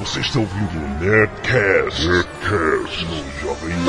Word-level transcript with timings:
Você 0.00 0.20
está 0.20 0.38
ouvindo 0.40 0.78
o 0.78 0.88
Nerdcast, 0.98 2.08
Nerdcast 2.08 3.04
no 3.04 3.40
Jovem 3.42 3.76
Nerd. 3.76 3.84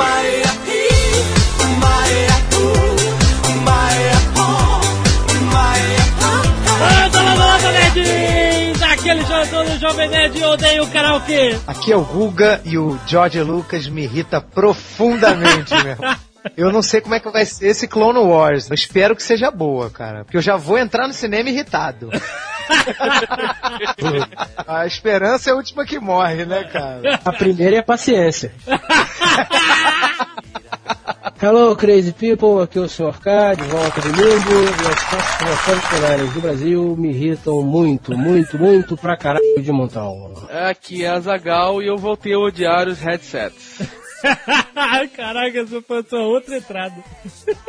Landa, 6.78 7.22
landa, 7.22 7.44
landa, 7.44 7.72
nerds! 7.72 8.82
Aquele 8.82 9.22
jogador 9.22 9.64
do 9.64 9.78
Jovem 9.78 10.08
Nerd 10.10 10.44
odeia 10.44 10.82
o 10.82 10.86
karaokê. 10.90 11.56
Aqui 11.66 11.92
é 11.92 11.96
o 11.96 12.04
Guga 12.04 12.60
e 12.64 12.76
o 12.76 12.98
George 13.06 13.40
Lucas 13.40 13.88
me 13.88 14.02
irrita 14.02 14.38
profundamente, 14.38 15.72
meu. 15.82 15.96
Eu 16.56 16.72
não 16.72 16.82
sei 16.82 17.00
como 17.00 17.14
é 17.14 17.20
que 17.20 17.30
vai 17.30 17.46
ser 17.46 17.68
esse 17.68 17.88
Clone 17.88 18.18
Wars. 18.18 18.68
Eu 18.68 18.74
espero 18.74 19.16
que 19.16 19.22
seja 19.22 19.50
boa, 19.50 19.88
cara. 19.88 20.24
Porque 20.24 20.36
eu 20.36 20.42
já 20.42 20.56
vou 20.56 20.76
entrar 20.76 21.06
no 21.06 21.14
cinema 21.14 21.48
irritado. 21.48 22.10
a 24.66 24.86
esperança 24.86 25.50
é 25.50 25.52
a 25.52 25.56
última 25.56 25.84
que 25.84 25.98
morre, 25.98 26.44
né, 26.44 26.64
cara? 26.64 27.20
A 27.24 27.32
primeira 27.32 27.76
é 27.76 27.78
a 27.78 27.82
paciência. 27.82 28.52
Hello, 31.40 31.74
crazy 31.74 32.12
people, 32.12 32.62
aqui 32.62 32.78
é 32.78 32.82
o 32.82 32.88
Sr. 32.88 33.18
K, 33.20 33.54
de 33.56 33.64
volta 33.64 34.00
comigo. 34.00 34.22
E 34.22 34.86
as 34.86 35.10
taxas 35.10 35.60
comerciais 35.64 36.32
do 36.34 36.40
Brasil 36.40 36.96
me 36.96 37.10
irritam 37.10 37.62
muito, 37.62 38.16
muito, 38.16 38.56
muito 38.56 38.96
pra 38.96 39.16
caralho 39.16 39.60
de 39.60 39.72
montão. 39.72 40.32
Aqui 40.68 41.04
é 41.04 41.08
a 41.08 41.18
Zagal 41.18 41.82
e 41.82 41.88
eu 41.88 41.96
voltei 41.96 42.34
a 42.34 42.38
odiar 42.38 42.86
os 42.86 43.00
headsets. 43.00 44.01
Caraca, 45.16 45.60
essa 45.60 45.82
foi 45.82 46.02
sua 46.04 46.20
outra 46.20 46.56
entrada. 46.56 46.94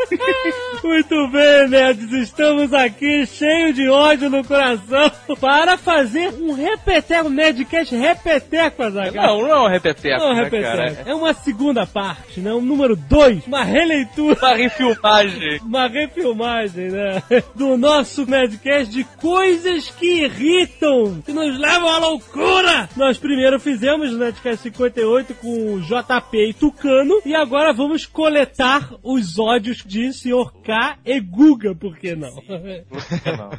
Muito 0.83 1.27
bem, 1.29 1.69
nerds. 1.69 2.11
Estamos 2.11 2.73
aqui 2.73 3.25
cheio 3.25 3.73
de 3.73 3.87
ódio 3.89 4.29
no 4.29 4.43
coração 4.43 5.11
para 5.39 5.77
fazer 5.77 6.29
um 6.29 6.53
repeteco, 6.53 7.27
um 7.27 7.31
Nerdcast 7.31 7.95
repeteco, 7.95 8.83
Azaghal. 8.83 9.39
Não, 9.39 9.47
não 9.47 9.49
é 9.49 9.59
um 9.61 9.67
repeteco, 9.67 10.19
Não, 10.19 10.33
né, 10.33 10.43
repeteco. 10.43 10.77
cara? 10.77 11.03
É 11.05 11.13
uma 11.13 11.33
segunda 11.33 11.85
parte, 11.85 12.39
né? 12.39 12.53
Um 12.53 12.61
número 12.61 12.95
2, 12.95 13.47
uma 13.47 13.63
releitura. 13.63 14.37
Uma 14.39 14.55
refilmagem. 14.55 15.59
Uma 15.73 15.87
refilmagem, 15.87 16.89
né? 16.91 17.23
Do 17.55 17.77
nosso 17.77 18.29
Nerdcast 18.29 18.91
de 18.91 19.03
coisas 19.03 19.89
que 19.89 20.23
irritam, 20.23 21.21
que 21.25 21.31
nos 21.31 21.57
levam 21.57 21.89
à 21.89 21.97
loucura. 21.97 22.89
Nós 22.95 23.17
primeiro 23.17 23.59
fizemos 23.59 24.13
o 24.13 24.17
Nerdcast 24.17 24.63
58 24.63 25.33
com 25.35 25.73
o 25.73 25.81
JP 25.81 26.42
Tucano, 26.51 27.21
e 27.23 27.35
agora 27.35 27.71
vamos 27.71 28.07
coletar 28.07 28.91
os 29.03 29.37
ódios 29.37 29.83
de 29.85 30.11
Sr. 30.11 30.51
K 30.63 30.97
e 31.05 31.19
Guga, 31.19 31.75
por 31.75 31.95
que 31.97 32.15
não? 32.15 32.33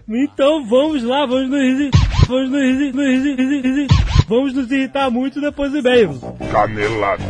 Então 0.09 0.65
vamos 0.67 1.03
lá, 1.05 1.25
vamos 1.25 1.49
nos, 1.49 1.91
vamos 2.27 2.51
nos, 2.51 3.87
vamos 4.29 4.55
nos 4.55 4.71
irritar 4.71 5.11
muito 5.11 5.41
depois 5.41 5.71
do 5.71 5.79
e-mail. 5.79 6.19
Canelada. 6.51 7.25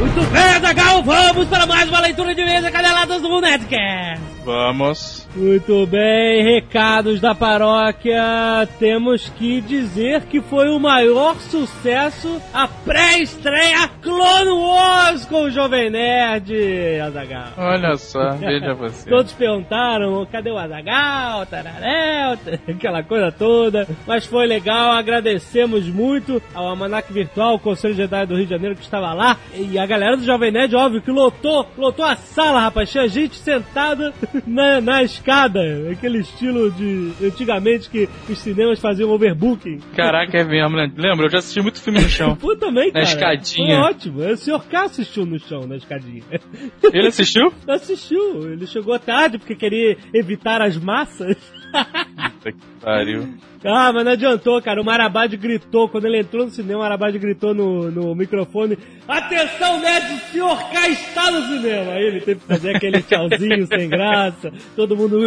Muito 0.00 0.32
bem, 0.32 0.42
Azaghal, 0.42 1.02
vamos 1.02 1.48
para 1.48 1.66
mais 1.66 1.88
uma 1.88 2.00
leitura 2.00 2.34
de 2.34 2.44
mesa 2.44 2.70
caneladas 2.70 3.22
do 3.22 3.40
Nerdcast. 3.40 4.20
Vamos. 4.44 5.19
Muito 5.34 5.86
bem, 5.86 6.42
recados 6.42 7.20
da 7.20 7.34
paróquia. 7.34 8.68
Temos 8.80 9.28
que 9.28 9.60
dizer 9.60 10.22
que 10.22 10.40
foi 10.40 10.68
o 10.68 10.78
maior 10.78 11.36
sucesso 11.40 12.40
a 12.52 12.66
pré-estreia 12.66 13.88
Clone 14.02 14.50
Wars 14.50 15.24
com 15.26 15.44
o 15.44 15.50
Jovem 15.50 15.88
Nerd, 15.88 16.52
Azagal. 17.00 17.48
Olha 17.56 17.96
só, 17.96 18.30
veja 18.38 18.74
você. 18.74 19.08
Todos 19.08 19.32
perguntaram, 19.32 20.26
cadê 20.26 20.50
o 20.50 20.58
Azagal, 20.58 21.46
Tararéu, 21.46 22.38
aquela 22.68 23.02
coisa 23.04 23.30
toda. 23.30 23.86
Mas 24.06 24.26
foi 24.26 24.46
legal, 24.46 24.90
agradecemos 24.92 25.86
muito 25.86 26.42
ao 26.52 26.66
Almanac 26.66 27.12
Virtual, 27.12 27.54
o 27.54 27.60
Conselho 27.60 27.94
Jedi 27.94 28.26
do 28.26 28.34
Rio 28.34 28.46
de 28.46 28.50
Janeiro 28.50 28.74
que 28.74 28.82
estava 28.82 29.12
lá. 29.12 29.36
E 29.54 29.78
a 29.78 29.86
galera 29.86 30.16
do 30.16 30.24
Jovem 30.24 30.50
Nerd, 30.50 30.74
óbvio, 30.74 31.00
que 31.00 31.10
lotou, 31.10 31.66
lotou 31.78 32.04
a 32.04 32.16
sala, 32.16 32.60
rapaz. 32.60 32.90
Tinha 32.90 33.06
gente 33.06 33.36
sentada 33.36 34.12
na, 34.44 34.80
na 34.80 35.02
escada, 35.20 35.60
aquele 35.90 36.18
estilo 36.18 36.70
de 36.70 37.12
antigamente 37.22 37.90
que 37.90 38.08
os 38.28 38.38
cinemas 38.38 38.80
faziam 38.80 39.10
overbooking. 39.10 39.78
Caraca, 39.94 40.38
é 40.38 40.44
mesmo, 40.44 40.76
né? 40.76 40.90
Lembra? 40.96 41.26
Eu 41.26 41.30
já 41.30 41.38
assisti 41.38 41.60
muito 41.60 41.80
filme 41.80 42.00
no 42.00 42.08
chão. 42.08 42.34
Pô, 42.40 42.56
também, 42.56 42.86
Na 42.86 42.92
cara. 42.92 43.04
escadinha. 43.04 43.80
Foi 43.80 43.90
ótimo. 43.90 44.22
O 44.24 44.36
senhor 44.36 44.64
K 44.64 44.84
assistiu 44.84 45.26
no 45.26 45.38
chão, 45.38 45.66
na 45.66 45.76
escadinha. 45.76 46.22
Ele 46.92 47.08
assistiu? 47.08 47.52
Assistiu. 47.68 48.50
Ele 48.50 48.66
chegou 48.66 48.98
tarde 48.98 49.38
porque 49.38 49.54
queria 49.54 49.96
evitar 50.12 50.62
as 50.62 50.76
massas. 50.76 51.36
Puta 52.40 52.52
que 52.52 52.58
pariu. 52.80 53.34
Ah, 53.62 53.92
mas 53.92 54.04
não 54.04 54.12
adiantou, 54.12 54.60
cara. 54.62 54.80
O 54.80 54.84
Marabade 54.84 55.36
gritou, 55.36 55.88
quando 55.88 56.06
ele 56.06 56.20
entrou 56.20 56.46
no 56.46 56.50
cinema, 56.50 56.78
o 56.78 56.82
Marabade 56.82 57.18
gritou 57.18 57.54
no, 57.54 57.90
no 57.90 58.14
microfone: 58.14 58.78
Atenção, 59.06 59.78
nerd, 59.80 60.14
o 60.14 60.18
senhor 60.32 60.70
K 60.70 60.88
está 60.88 61.30
no 61.30 61.42
cinema. 61.46 61.92
Aí 61.92 62.04
ele 62.04 62.20
teve 62.20 62.40
que 62.40 62.46
fazer 62.46 62.76
aquele 62.76 63.02
tchauzinho 63.02 63.66
sem 63.66 63.88
graça, 63.88 64.50
todo 64.74 64.96
mundo. 64.96 65.18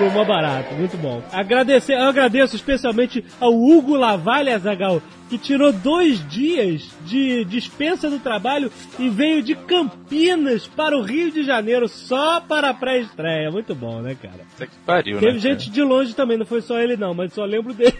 Foi 0.00 0.08
mó 0.08 0.24
barato, 0.24 0.74
muito 0.76 0.96
bom. 0.96 1.22
Agradecer, 1.30 1.92
eu 1.92 2.08
agradeço 2.08 2.56
especialmente 2.56 3.22
ao 3.38 3.52
Hugo 3.52 3.94
Lavalle 3.94 4.48
Azagal, 4.48 5.02
que 5.28 5.36
tirou 5.36 5.74
dois 5.74 6.26
dias 6.26 6.88
de 7.04 7.44
dispensa 7.44 8.08
do 8.08 8.18
trabalho 8.18 8.72
e 8.98 9.10
veio 9.10 9.42
de 9.42 9.54
Campinas 9.54 10.66
para 10.66 10.96
o 10.96 11.02
Rio 11.02 11.30
de 11.30 11.42
Janeiro 11.42 11.86
só 11.86 12.40
para 12.40 12.70
a 12.70 12.74
pré-estreia. 12.74 13.50
Muito 13.50 13.74
bom, 13.74 14.00
né, 14.00 14.16
cara? 14.18 14.38
Puta 14.52 14.66
que 14.68 14.76
pariu, 14.86 15.16
né? 15.16 15.20
Teve 15.20 15.38
gente 15.38 15.70
de 15.70 15.82
longe 15.82 16.14
também, 16.14 16.38
não 16.38 16.46
foi 16.46 16.62
só 16.62 16.78
ele 16.78 16.96
não, 16.96 17.12
mas 17.12 17.34
só 17.34 17.44
lembro 17.44 17.74
dele. 17.74 17.98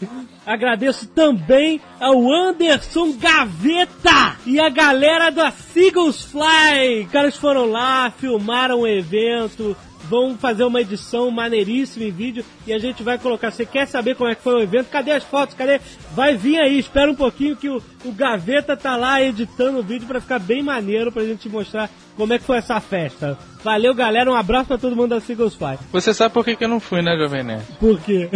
Agradeço 0.46 1.08
também 1.08 1.80
ao 1.98 2.32
Anderson 2.32 3.12
Gaveta 3.18 4.36
e 4.46 4.60
a 4.60 4.68
galera 4.68 5.30
da 5.30 5.50
Seagulls 5.50 6.30
Fly. 6.30 7.06
Os 7.06 7.10
caras 7.10 7.36
foram 7.36 7.66
lá, 7.66 8.08
filmaram 8.12 8.82
o 8.82 8.86
evento, 8.86 9.76
vão 10.10 10.36
fazer 10.36 10.64
uma 10.64 10.80
edição 10.80 11.30
maneiríssima 11.30 12.04
em 12.04 12.10
vídeo 12.10 12.44
e 12.66 12.72
a 12.72 12.78
gente 12.80 13.00
vai 13.00 13.16
colocar. 13.16 13.52
Você 13.52 13.64
quer 13.64 13.86
saber 13.86 14.16
como 14.16 14.28
é 14.28 14.34
que 14.34 14.42
foi 14.42 14.54
o 14.54 14.60
evento? 14.60 14.88
Cadê 14.90 15.12
as 15.12 15.22
fotos? 15.22 15.54
Cadê? 15.54 15.80
Vai 16.12 16.36
vir 16.36 16.58
aí, 16.58 16.80
espera 16.80 17.08
um 17.08 17.14
pouquinho 17.14 17.56
que 17.56 17.68
o, 17.68 17.80
o 18.04 18.10
Gaveta 18.10 18.76
tá 18.76 18.96
lá 18.96 19.22
editando 19.22 19.78
o 19.78 19.82
vídeo 19.84 20.08
pra 20.08 20.20
ficar 20.20 20.40
bem 20.40 20.64
maneiro 20.64 21.12
pra 21.12 21.24
gente 21.24 21.48
mostrar 21.48 21.88
como 22.16 22.32
é 22.32 22.38
que 22.40 22.44
foi 22.44 22.58
essa 22.58 22.80
festa. 22.80 23.38
Valeu, 23.62 23.94
galera. 23.94 24.28
Um 24.28 24.34
abraço 24.34 24.66
pra 24.66 24.78
todo 24.78 24.96
mundo 24.96 25.10
da 25.10 25.20
Seagulls 25.20 25.56
Fly. 25.56 25.78
Você 25.92 26.12
sabe 26.12 26.34
por 26.34 26.44
que, 26.44 26.56
que 26.56 26.64
eu 26.64 26.68
não 26.68 26.80
fui, 26.80 27.02
né, 27.02 27.16
Jovem 27.16 27.44
Nerd? 27.44 27.64
Por 27.78 28.00
quê? 28.00 28.28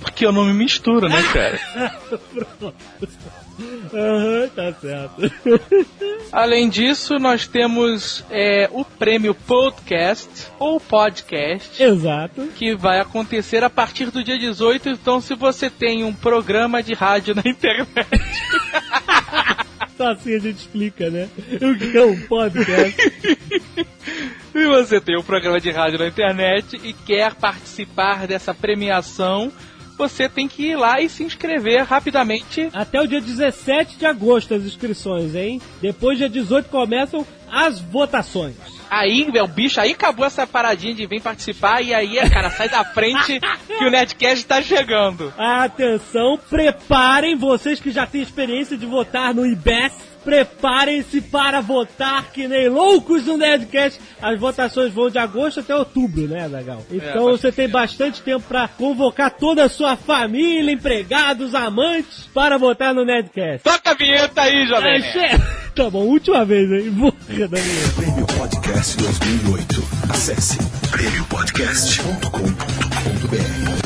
Porque 0.00 0.26
eu 0.26 0.32
não 0.32 0.44
me 0.44 0.52
misturo, 0.52 1.08
né, 1.08 1.22
cara? 1.32 1.60
Pronto. 2.34 2.74
Aham, 3.92 4.48
tá 4.54 4.72
certo. 4.72 5.22
Além 6.32 6.68
disso, 6.68 7.18
nós 7.18 7.46
temos 7.46 8.24
é, 8.30 8.68
o 8.72 8.84
prêmio 8.84 9.34
Podcast 9.34 10.46
ou 10.58 10.78
Podcast. 10.80 11.82
Exato. 11.82 12.48
Que 12.56 12.74
vai 12.74 13.00
acontecer 13.00 13.64
a 13.64 13.70
partir 13.70 14.10
do 14.10 14.22
dia 14.22 14.38
18. 14.38 14.90
Então, 14.90 15.20
se 15.20 15.34
você 15.34 15.68
tem 15.68 16.04
um 16.04 16.14
programa 16.14 16.82
de 16.82 16.94
rádio 16.94 17.34
na 17.34 17.42
internet, 17.50 17.88
Só 19.96 20.12
assim 20.12 20.34
a 20.34 20.38
gente 20.38 20.56
explica, 20.56 21.10
né? 21.10 21.28
O 21.60 21.76
que 21.76 21.96
é 21.96 22.02
um 22.02 22.18
podcast? 22.20 22.96
se 24.50 24.66
você 24.66 24.98
tem 24.98 25.18
um 25.18 25.22
programa 25.22 25.60
de 25.60 25.70
rádio 25.70 25.98
na 25.98 26.06
internet 26.06 26.80
e 26.82 26.92
quer 26.92 27.34
participar 27.34 28.26
dessa 28.26 28.54
premiação, 28.54 29.52
você 30.00 30.30
tem 30.30 30.48
que 30.48 30.70
ir 30.70 30.76
lá 30.76 30.98
e 31.00 31.10
se 31.10 31.22
inscrever 31.22 31.84
rapidamente. 31.84 32.70
Até 32.72 33.00
o 33.00 33.06
dia 33.06 33.20
17 33.20 33.98
de 33.98 34.06
agosto 34.06 34.54
as 34.54 34.62
inscrições, 34.62 35.34
hein? 35.34 35.60
Depois, 35.82 36.16
dia 36.16 36.28
18, 36.28 36.70
começam 36.70 37.26
as 37.50 37.80
votações. 37.80 38.54
Aí, 38.90 39.28
o 39.28 39.46
bicho, 39.46 39.80
aí 39.80 39.92
acabou 39.92 40.24
essa 40.24 40.46
paradinha 40.46 40.94
de 40.94 41.06
vir 41.06 41.20
participar 41.20 41.82
e 41.82 41.92
aí, 41.92 42.16
cara, 42.30 42.50
sai 42.50 42.68
da 42.68 42.84
frente 42.84 43.38
que 43.68 43.84
o 43.84 43.90
Nerdcast 43.90 44.46
tá 44.46 44.62
chegando. 44.62 45.32
Atenção, 45.36 46.38
preparem 46.48 47.36
vocês 47.36 47.78
que 47.78 47.90
já 47.90 48.06
têm 48.06 48.22
experiência 48.22 48.76
de 48.76 48.86
votar 48.86 49.34
no 49.34 49.46
IBES. 49.46 50.09
Preparem-se 50.24 51.20
para 51.20 51.60
votar 51.60 52.30
que 52.32 52.46
nem 52.46 52.68
loucos 52.68 53.24
no 53.26 53.36
Nerdcast. 53.36 54.00
As 54.20 54.38
votações 54.38 54.92
vão 54.92 55.08
de 55.10 55.18
agosto 55.18 55.60
até 55.60 55.74
outubro, 55.74 56.28
né, 56.28 56.48
Zagal? 56.48 56.82
Então 56.90 57.28
É, 57.28 57.32
você 57.32 57.50
tem 57.50 57.68
bastante 57.68 58.20
tempo 58.22 58.44
para 58.48 58.68
convocar 58.68 59.30
toda 59.30 59.64
a 59.64 59.68
sua 59.68 59.96
família, 59.96 60.72
empregados, 60.72 61.54
amantes 61.54 62.28
para 62.34 62.58
votar 62.58 62.94
no 62.94 63.04
Nerdcast. 63.04 63.64
Toca 63.64 63.90
a 63.90 63.94
vinheta 63.94 64.42
aí, 64.42 64.62
É, 64.62 64.66
jovem. 64.66 65.02
che- 65.02 65.60
Tá 65.74 65.88
bom, 65.88 66.04
última 66.04 66.44
vez, 66.44 66.70
hein? 66.70 66.90
Vou 66.90 67.12
da 67.12 67.48
minha. 67.48 67.88
Prêmio 67.96 68.26
Podcast 68.26 68.96
2008. 68.98 69.82
Acesse 70.10 70.58
prêmiopodcast.com.br. 70.90 73.79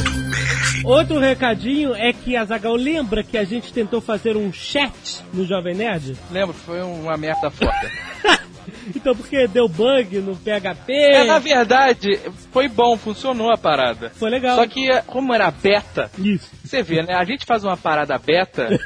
Outro 0.84 1.18
recadinho 1.18 1.94
é 1.94 2.12
que 2.12 2.36
a 2.36 2.44
Zagal 2.44 2.74
lembra 2.74 3.22
que 3.22 3.38
a 3.38 3.44
gente 3.44 3.72
tentou 3.72 4.02
fazer 4.02 4.36
um 4.36 4.52
chat 4.52 5.24
no 5.32 5.46
Jovem 5.46 5.74
Nerd? 5.74 6.14
Lembro, 6.30 6.52
foi 6.52 6.82
uma 6.82 7.16
merda 7.16 7.50
foda. 7.50 7.90
então 8.94 9.16
porque 9.16 9.48
deu 9.48 9.66
bug 9.66 10.18
no 10.18 10.36
PHP. 10.36 10.92
É, 10.92 11.24
na 11.24 11.38
verdade, 11.38 12.20
foi 12.52 12.68
bom, 12.68 12.98
funcionou 12.98 13.50
a 13.50 13.56
parada. 13.56 14.10
Foi 14.10 14.28
legal. 14.28 14.56
Só 14.56 14.66
que, 14.66 14.88
como 15.06 15.32
era 15.32 15.50
beta, 15.50 16.10
Isso. 16.18 16.50
você 16.62 16.82
vê, 16.82 17.02
né? 17.02 17.14
A 17.14 17.24
gente 17.24 17.46
faz 17.46 17.64
uma 17.64 17.78
parada 17.78 18.18
beta, 18.18 18.68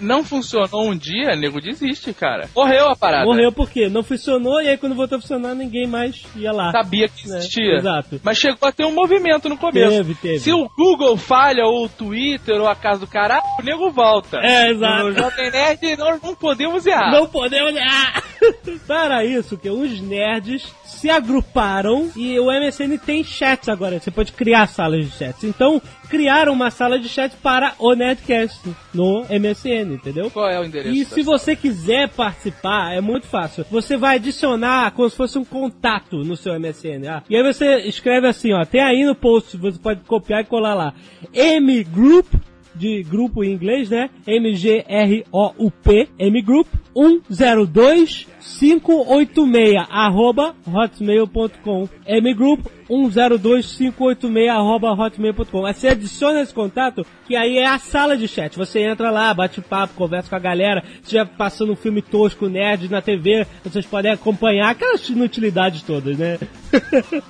não 0.00 0.24
funcionou 0.24 0.90
um 0.90 0.96
dia, 0.96 1.36
nego 1.36 1.60
desiste, 1.60 2.12
cara. 2.12 2.48
Morreu 2.54 2.88
a 2.88 2.96
parada. 2.96 3.24
Morreu 3.24 3.52
porque 3.52 3.88
não 3.88 4.02
funcionou 4.02 4.60
e 4.60 4.68
aí 4.68 4.76
quando 4.76 4.94
voltou 4.94 5.18
a 5.18 5.20
funcionar 5.20 5.54
ninguém 5.54 5.86
mais 5.86 6.24
ia 6.36 6.52
lá. 6.52 6.70
Sabia 6.72 7.08
que 7.08 7.28
né? 7.28 7.38
existia. 7.38 7.76
Exato. 7.76 8.20
Mas 8.22 8.38
chegou 8.38 8.68
a 8.68 8.72
ter 8.72 8.84
um 8.84 8.92
movimento 8.92 9.48
no 9.48 9.56
começo. 9.56 9.90
Teve, 9.90 10.14
teve. 10.14 10.38
Se 10.38 10.52
o 10.52 10.68
Google 10.76 11.16
falha, 11.16 11.64
ou 11.64 11.84
o 11.84 11.88
Twitter, 11.88 12.60
ou 12.60 12.68
a 12.68 12.74
casa 12.74 13.00
do 13.00 13.06
caralho, 13.06 13.42
o 13.58 13.62
nego 13.62 13.90
volta. 13.90 14.38
É, 14.42 14.70
exato. 14.70 15.04
No 15.04 15.12
Jovem 15.12 15.50
Nerd 15.50 15.96
nós 15.96 16.22
não 16.22 16.34
podemos 16.34 16.86
errar. 16.86 17.12
Não 17.12 17.26
podemos. 17.26 17.74
Ah! 17.76 18.22
Para 18.86 19.24
isso, 19.24 19.56
que 19.56 19.70
os 19.70 20.00
nerds 20.00 20.74
se 21.04 21.10
agruparam 21.10 22.10
e 22.16 22.40
o 22.40 22.46
MSN 22.46 22.96
tem 22.96 23.22
chats 23.22 23.68
agora. 23.68 24.00
Você 24.00 24.10
pode 24.10 24.32
criar 24.32 24.66
salas 24.66 25.04
de 25.04 25.10
chats. 25.10 25.44
Então, 25.44 25.82
criaram 26.08 26.50
uma 26.50 26.70
sala 26.70 26.98
de 26.98 27.10
chat 27.10 27.36
para 27.42 27.74
o 27.78 27.92
Nerdcast 27.92 28.74
no 28.94 29.20
MSN, 29.24 29.92
entendeu? 29.92 30.30
Qual 30.30 30.48
é 30.48 30.58
o 30.58 30.64
endereço? 30.64 30.96
E 30.96 31.04
se 31.04 31.22
você 31.22 31.54
quiser 31.54 32.08
participar, 32.08 32.94
é 32.94 33.02
muito 33.02 33.26
fácil. 33.26 33.66
Você 33.70 33.98
vai 33.98 34.16
adicionar 34.16 34.92
como 34.92 35.10
se 35.10 35.14
fosse 35.14 35.36
um 35.36 35.44
contato 35.44 36.24
no 36.24 36.38
seu 36.38 36.58
MSN. 36.58 37.06
Ah, 37.06 37.22
e 37.28 37.36
aí 37.36 37.42
você 37.42 37.80
escreve 37.80 38.26
assim, 38.26 38.54
ó. 38.54 38.64
Tem 38.64 38.80
aí 38.80 39.04
no 39.04 39.14
post, 39.14 39.58
você 39.58 39.78
pode 39.78 40.00
copiar 40.04 40.40
e 40.40 40.44
colar 40.44 40.72
lá. 40.72 40.94
mgroup 41.34 42.32
de 42.74 43.02
grupo 43.02 43.44
em 43.44 43.52
inglês, 43.52 43.90
né? 43.90 44.08
M 44.26 44.54
G 44.54 44.82
R 44.86 45.24
O 45.32 45.52
U 45.58 45.70
P 45.70 46.08
M 46.18 46.42
Group 46.42 46.66
102586 46.94 49.86
arroba 49.90 50.54
hotmail.com. 50.66 51.88
M 52.06 52.34
Group 52.34 52.60
102586@hotmail.com. 52.88 55.66
Aí 55.66 55.74
você 55.74 55.88
adiciona 55.88 56.40
esse 56.40 56.54
contato 56.54 57.04
que 57.26 57.34
aí 57.36 57.58
é 57.58 57.66
a 57.66 57.78
sala 57.78 58.16
de 58.16 58.26
chat. 58.28 58.56
Você 58.56 58.80
entra 58.80 59.10
lá, 59.10 59.34
bate 59.34 59.60
papo, 59.60 59.94
conversa 59.94 60.28
com 60.28 60.36
a 60.36 60.40
galera. 60.40 60.82
Se 60.96 61.02
estiver 61.02 61.26
passando 61.26 61.72
um 61.72 61.76
filme 61.76 62.02
tosco 62.02 62.48
nerd 62.48 62.90
na 62.90 63.00
TV, 63.00 63.46
vocês 63.62 63.86
podem 63.86 64.10
acompanhar 64.12 64.70
aquelas 64.70 65.08
inutilidades 65.08 65.82
todas, 65.82 66.18
né? 66.18 66.38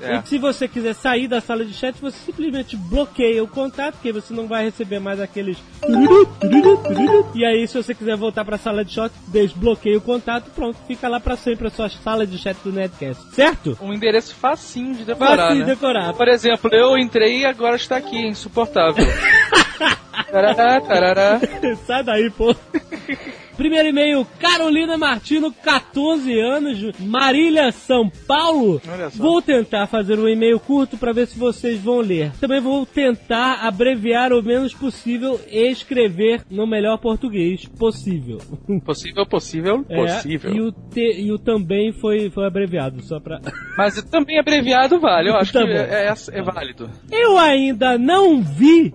É. 0.01 0.17
e 0.17 0.27
se 0.27 0.39
você 0.39 0.67
quiser 0.67 0.95
sair 0.95 1.29
da 1.29 1.39
sala 1.41 1.67
de 1.67 1.75
chat, 1.75 1.95
você 2.01 2.17
simplesmente 2.17 2.77
bloqueia 2.77 3.45
o 3.45 3.49
contato, 3.49 3.95
porque 3.95 4.13
você 4.13 4.33
não 4.33 4.47
vai 4.47 4.65
receber 4.65 4.99
mais 4.99 5.21
aqueles. 5.21 5.59
E 7.35 7.45
aí, 7.45 7.67
se 7.67 7.77
você 7.77 7.95
quiser 7.95 8.17
voltar 8.17 8.45
pra 8.45 8.57
sala 8.57 8.85
de 8.85 8.93
chat, 8.93 9.13
desbloqueia 9.29 9.99
o 9.99 10.01
contato, 10.01 10.51
pronto, 10.55 10.79
fica 10.87 11.09
lá 11.09 11.21
pra 11.21 11.37
sempre 11.37 11.67
a 11.67 11.71
sua 11.71 11.89
sala 11.89 12.27
de 12.27 12.39
chat 12.39 12.57
do 12.65 12.73
Nerdcast, 12.73 13.23
certo? 13.35 13.77
Um 13.83 13.93
endereço 13.93 14.35
facinho 14.35 14.95
de 14.95 15.05
decorar. 15.05 15.44
Fácil 15.49 15.57
de 15.57 15.61
né? 15.61 15.67
decorar. 15.75 16.13
Por 16.15 16.29
exemplo, 16.29 16.71
eu 16.73 16.97
entrei 16.99 17.41
e 17.41 17.47
agora 17.47 17.77
está 17.77 17.97
aqui, 17.97 18.27
insuportável. 18.27 19.05
tarará, 20.31 20.81
tarará. 20.81 21.41
Sai 21.87 22.03
daí, 22.03 22.31
pô. 22.31 22.55
Primeiro 23.57 23.89
e-mail, 23.89 24.27
Carolina 24.39 24.99
Martino, 24.99 25.53
14 25.53 26.39
anos, 26.41 26.93
Marília, 26.99 27.71
São 27.73 28.11
Paulo. 28.27 28.81
Vou 29.15 29.41
tentar 29.41 29.87
fazer 29.87 30.19
um 30.19 30.29
e-mail 30.29 30.59
curto 30.59 30.97
para 30.97 31.13
ver 31.13 31.27
se 31.29 31.39
vocês 31.39 31.81
vão 31.81 32.01
ler. 32.01 32.33
Também 32.41 32.61
vou 32.61 32.85
tentar 32.85 33.61
abreviar 33.67 34.33
o 34.33 34.43
menos 34.43 34.75
possível 34.75 35.41
e 35.51 35.71
escrever 35.71 36.43
no 36.51 36.67
melhor 36.67 36.99
português 36.99 37.65
possível. 37.79 38.39
Possível, 38.85 39.27
possível, 39.27 39.85
É, 39.89 39.97
possível. 39.97 40.55
e, 40.55 40.61
o 40.61 40.73
te- 40.73 41.21
e 41.21 41.33
o 41.33 41.39
também 41.39 41.93
foi, 41.93 42.31
foi 42.31 42.47
abreviado, 42.47 43.03
só 43.03 43.19
pra... 43.21 43.41
Mas 43.79 44.03
também 44.05 44.39
abreviado 44.39 44.99
vale, 45.01 45.31
eu 45.31 45.37
acho 45.37 45.53
Tá 45.53 45.63
que 45.65 45.71
é, 45.71 46.07
é- 46.09 46.39
é 46.39 46.43
válido. 46.43 46.91
Eu 47.11 47.39
ainda 47.39 47.97
não 47.99 48.43
vi... 48.43 48.93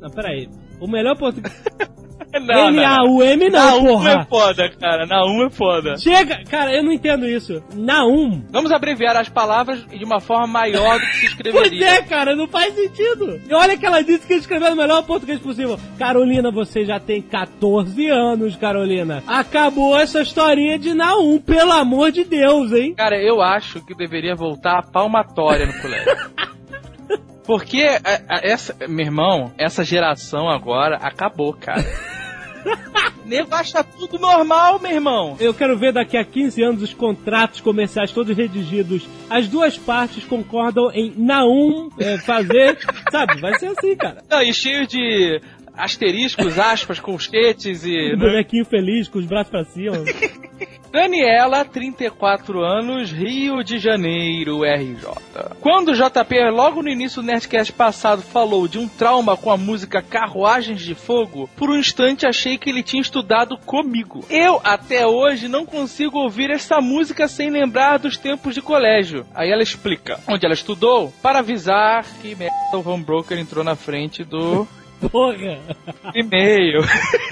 Não, 0.00 0.10
peraí. 0.10 0.48
O 0.80 0.86
melhor 0.88 1.16
português... 1.18 1.52
Não, 2.40 2.68
N-A-U-M 2.70 3.48
não, 3.50 3.58
Naum 3.82 3.86
porra. 3.86 4.10
é 4.12 4.24
foda, 4.24 4.70
cara. 4.80 5.06
Naum 5.06 5.46
é 5.46 5.50
foda. 5.50 5.96
Chega! 5.98 6.42
Cara, 6.50 6.72
eu 6.74 6.82
não 6.82 6.92
entendo 6.92 7.26
isso. 7.26 7.62
Naum. 7.74 8.42
Vamos 8.50 8.70
abreviar 8.72 9.16
as 9.16 9.28
palavras 9.28 9.84
de 9.86 10.04
uma 10.04 10.20
forma 10.20 10.46
maior 10.46 10.98
do 10.98 11.06
que 11.06 11.12
se 11.12 11.20
Pois 11.20 11.32
escreveria. 11.32 11.86
é, 11.90 12.02
cara, 12.02 12.34
não 12.36 12.46
faz 12.46 12.74
sentido. 12.74 13.40
E 13.48 13.54
olha 13.54 13.76
que 13.76 13.86
ela 13.86 14.02
disse 14.02 14.26
que 14.26 14.34
escreveu 14.34 14.70
no 14.70 14.76
melhor 14.76 15.02
português 15.04 15.38
possível. 15.40 15.78
Carolina, 15.98 16.50
você 16.50 16.84
já 16.84 16.98
tem 17.00 17.20
14 17.22 18.06
anos, 18.08 18.56
Carolina. 18.56 19.22
Acabou 19.26 19.96
essa 19.98 20.20
historinha 20.22 20.78
de 20.78 20.94
Naum, 20.94 21.38
pelo 21.38 21.72
amor 21.72 22.10
de 22.12 22.24
Deus, 22.24 22.72
hein? 22.72 22.94
Cara, 22.96 23.16
eu 23.20 23.40
acho 23.42 23.84
que 23.84 23.94
deveria 23.94 24.34
voltar 24.34 24.78
a 24.78 24.82
palmatória 24.82 25.66
no 25.66 25.72
colégio. 25.80 26.06
Porque 27.46 27.82
a- 27.82 28.36
a- 28.36 28.40
essa, 28.42 28.74
meu 28.88 29.06
irmão, 29.06 29.52
essa 29.56 29.84
geração 29.84 30.48
agora 30.48 30.96
acabou, 30.96 31.52
cara. 31.52 31.84
Nego 33.24 33.54
acha 33.54 33.82
tudo 33.82 34.18
normal, 34.18 34.78
meu 34.80 34.92
irmão. 34.92 35.36
Eu 35.40 35.52
quero 35.52 35.76
ver 35.76 35.92
daqui 35.92 36.16
a 36.16 36.24
15 36.24 36.62
anos 36.62 36.82
os 36.82 36.94
contratos 36.94 37.60
comerciais 37.60 38.12
todos 38.12 38.36
redigidos. 38.36 39.06
As 39.28 39.48
duas 39.48 39.76
partes 39.76 40.24
concordam 40.24 40.90
em 40.92 41.12
Naum 41.16 41.88
é, 41.98 42.18
fazer. 42.18 42.78
Sabe, 43.10 43.40
vai 43.40 43.58
ser 43.58 43.66
assim, 43.66 43.96
cara. 43.96 44.22
Não, 44.30 44.42
e 44.42 44.54
cheio 44.54 44.86
de 44.86 45.40
asteriscos, 45.74 46.58
aspas, 46.58 47.00
colchetes 47.00 47.84
e. 47.84 48.14
Um 48.14 48.18
bonequinho 48.18 48.64
feliz 48.64 49.08
com 49.08 49.18
os 49.18 49.26
braços 49.26 49.50
pra 49.50 49.64
cima. 49.64 49.96
Daniela, 50.90 51.64
34 51.64 52.62
anos, 52.62 53.10
Rio 53.10 53.62
de 53.62 53.78
Janeiro, 53.78 54.62
RJ. 54.64 55.06
Quando 55.60 55.90
o 55.90 55.94
JP, 55.94 56.50
logo 56.50 56.82
no 56.82 56.88
início 56.88 57.20
do 57.20 57.26
Nerdcast 57.26 57.72
passado, 57.72 58.22
falou 58.22 58.66
de 58.66 58.78
um 58.78 58.88
trauma 58.88 59.36
com 59.36 59.50
a 59.50 59.56
música 59.56 60.02
Carruagens 60.02 60.80
de 60.80 60.94
Fogo, 60.94 61.48
por 61.56 61.70
um 61.70 61.76
instante 61.76 62.26
achei 62.26 62.56
que 62.56 62.70
ele 62.70 62.82
tinha 62.82 63.02
estudado 63.02 63.58
comigo. 63.58 64.24
Eu, 64.30 64.60
até 64.64 65.06
hoje, 65.06 65.48
não 65.48 65.66
consigo 65.66 66.18
ouvir 66.18 66.50
essa 66.50 66.80
música 66.80 67.28
sem 67.28 67.50
lembrar 67.50 67.98
dos 67.98 68.16
tempos 68.16 68.54
de 68.54 68.62
colégio. 68.62 69.26
Aí 69.34 69.50
ela 69.50 69.62
explica 69.62 70.20
onde 70.28 70.44
ela 70.44 70.54
estudou, 70.54 71.12
para 71.22 71.40
avisar 71.40 72.04
que 72.20 72.34
Metal 72.34 72.82
Van 72.82 73.00
Broker 73.00 73.38
entrou 73.38 73.64
na 73.64 73.76
frente 73.76 74.24
do 74.24 74.66
Porra! 75.10 75.58
e-mail. 76.14 76.80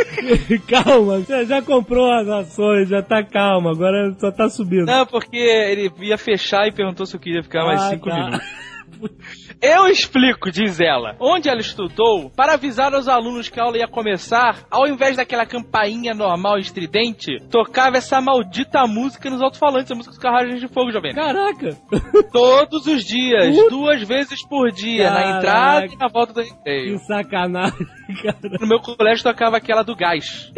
calma, 0.69 1.20
você 1.20 1.46
já 1.46 1.62
comprou 1.62 2.11
as 2.12 2.28
ações, 2.28 2.88
já 2.88 3.02
tá 3.02 3.22
calma, 3.22 3.70
agora 3.70 4.14
só 4.19 4.31
tá 4.31 4.49
subindo. 4.49 4.87
Não, 4.87 5.06
porque 5.06 5.37
ele 5.37 5.90
ia 6.00 6.19
fechar 6.19 6.66
e 6.69 6.72
perguntou 6.72 7.06
se 7.06 7.16
eu 7.16 7.20
queria 7.20 7.43
ficar 7.43 7.64
mais 7.64 7.81
Ah, 7.82 7.90
cinco 7.90 8.08
tá. 8.08 8.16
minutos. 8.16 8.64
Eu 9.60 9.86
explico, 9.88 10.50
diz 10.50 10.81
ela, 10.81 11.17
onde 11.20 11.48
ela 11.48 11.60
estudou 11.60 12.31
para 12.31 12.55
avisar 12.55 12.94
aos 12.94 13.08
alunos 13.08 13.48
que 13.48 13.58
a 13.58 13.64
aula 13.64 13.79
ia 13.79 13.88
começar, 13.88 14.64
ao 14.70 14.86
invés 14.86 15.17
daquela 15.17 15.46
campainha 15.46 16.12
normal 16.14 16.58
estridente, 16.58 17.38
tocava 17.50 17.96
essa 17.96 18.20
maldita 18.20 18.86
música 18.86 19.31
nos 19.31 19.40
alto-falantes, 19.40 19.90
a 19.90 19.94
música 19.94 20.12
dos 20.14 20.22
carruagens 20.22 20.60
de 20.60 20.69
fogo, 20.69 20.93
jovem. 20.93 21.14
Caraca! 21.14 21.76
Todos 22.32 22.86
os 22.86 23.05
dias, 23.05 23.55
Puta. 23.56 23.70
duas 23.70 24.02
vezes 24.02 24.46
por 24.46 24.70
dia, 24.70 25.10
na 25.10 25.17
Caraca. 25.22 25.38
entrada 25.38 25.86
e 25.86 25.96
na 25.96 26.08
volta 26.08 26.32
do 26.32 26.43
Que 26.43 26.50
recreio. 26.50 26.98
sacanagem, 27.00 27.86
cara. 28.22 28.38
No 28.60 28.67
meu 28.67 28.81
colégio 28.81 29.24
tocava 29.24 29.56
aquela 29.56 29.82
do 29.82 29.94
gás. 29.96 30.50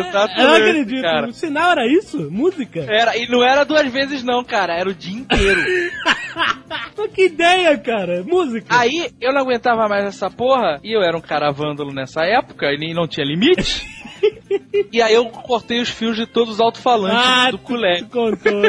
Exatamente, 0.00 0.40
Eu 0.40 0.46
não 0.46 0.54
acredito. 0.56 1.02
cara. 1.02 1.28
O 1.28 1.32
sinal 1.32 1.70
era 1.72 1.86
isso? 1.86 2.30
Música? 2.30 2.80
Era, 2.80 3.16
e 3.16 3.28
não 3.28 3.42
era 3.42 3.64
duas 3.64 3.90
vezes 3.92 4.22
não, 4.22 4.44
cara, 4.44 4.74
era 4.74 4.88
o 4.88 4.94
dia 4.94 5.16
inteiro. 5.18 5.60
Que 7.14 7.26
ideia, 7.26 7.78
cara. 7.78 8.22
Música. 8.24 8.66
Aí 8.68 9.10
eu 9.20 9.32
não 9.32 9.40
aguentava 9.40 9.88
mais 9.88 10.04
essa 10.04 10.30
porra, 10.30 10.78
e 10.84 10.92
eu 10.92 11.02
era 11.02 11.16
um 11.16 11.20
cara 11.20 11.50
vândalo 11.50 11.92
nessa 11.92 12.24
época, 12.24 12.66
e 12.72 12.78
nem 12.78 12.92
não 12.92 13.08
tinha 13.08 13.24
limite. 13.24 13.86
e 14.92 15.00
aí 15.00 15.14
eu 15.14 15.24
cortei 15.26 15.80
os 15.80 15.88
fios 15.88 16.14
de 16.14 16.26
todos 16.26 16.54
os 16.54 16.60
alto-falantes 16.60 17.26
ah, 17.26 17.50
do 17.50 17.58
colégio. 17.58 18.06
tu 18.06 18.10
contou. 18.10 18.62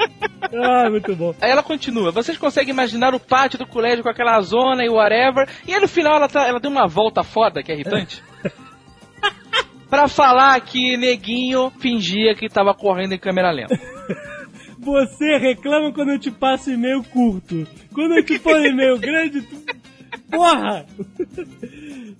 ah, 0.64 0.88
muito 0.88 1.14
bom. 1.14 1.34
Aí 1.40 1.50
ela 1.50 1.62
continua. 1.62 2.10
Vocês 2.10 2.38
conseguem 2.38 2.72
imaginar 2.72 3.14
o 3.14 3.20
pátio 3.20 3.58
do 3.58 3.66
colégio 3.66 4.02
com 4.02 4.08
aquela 4.08 4.40
zona 4.40 4.84
e 4.84 4.88
whatever. 4.88 5.48
E 5.66 5.74
aí 5.74 5.80
no 5.80 5.88
final 5.88 6.16
ela, 6.16 6.28
tá, 6.28 6.46
ela 6.46 6.60
deu 6.60 6.70
uma 6.70 6.86
volta 6.86 7.22
foda, 7.22 7.62
que 7.62 7.70
é 7.70 7.74
irritante. 7.74 8.22
Pra 9.92 10.08
falar 10.08 10.58
que 10.62 10.96
neguinho 10.96 11.70
fingia 11.78 12.34
que 12.34 12.48
tava 12.48 12.72
correndo 12.72 13.12
em 13.12 13.18
câmera 13.18 13.50
lenta. 13.50 13.78
Você 14.80 15.36
reclama 15.36 15.92
quando 15.92 16.12
eu 16.12 16.18
te 16.18 16.30
passo 16.30 16.70
e-mail 16.70 17.04
curto. 17.04 17.66
Quando 17.92 18.14
eu 18.14 18.24
te 18.24 18.38
ponho 18.38 18.68
e-mail 18.68 18.98
grande, 18.98 19.42
tu... 19.42 19.54
Porra! 20.32 20.86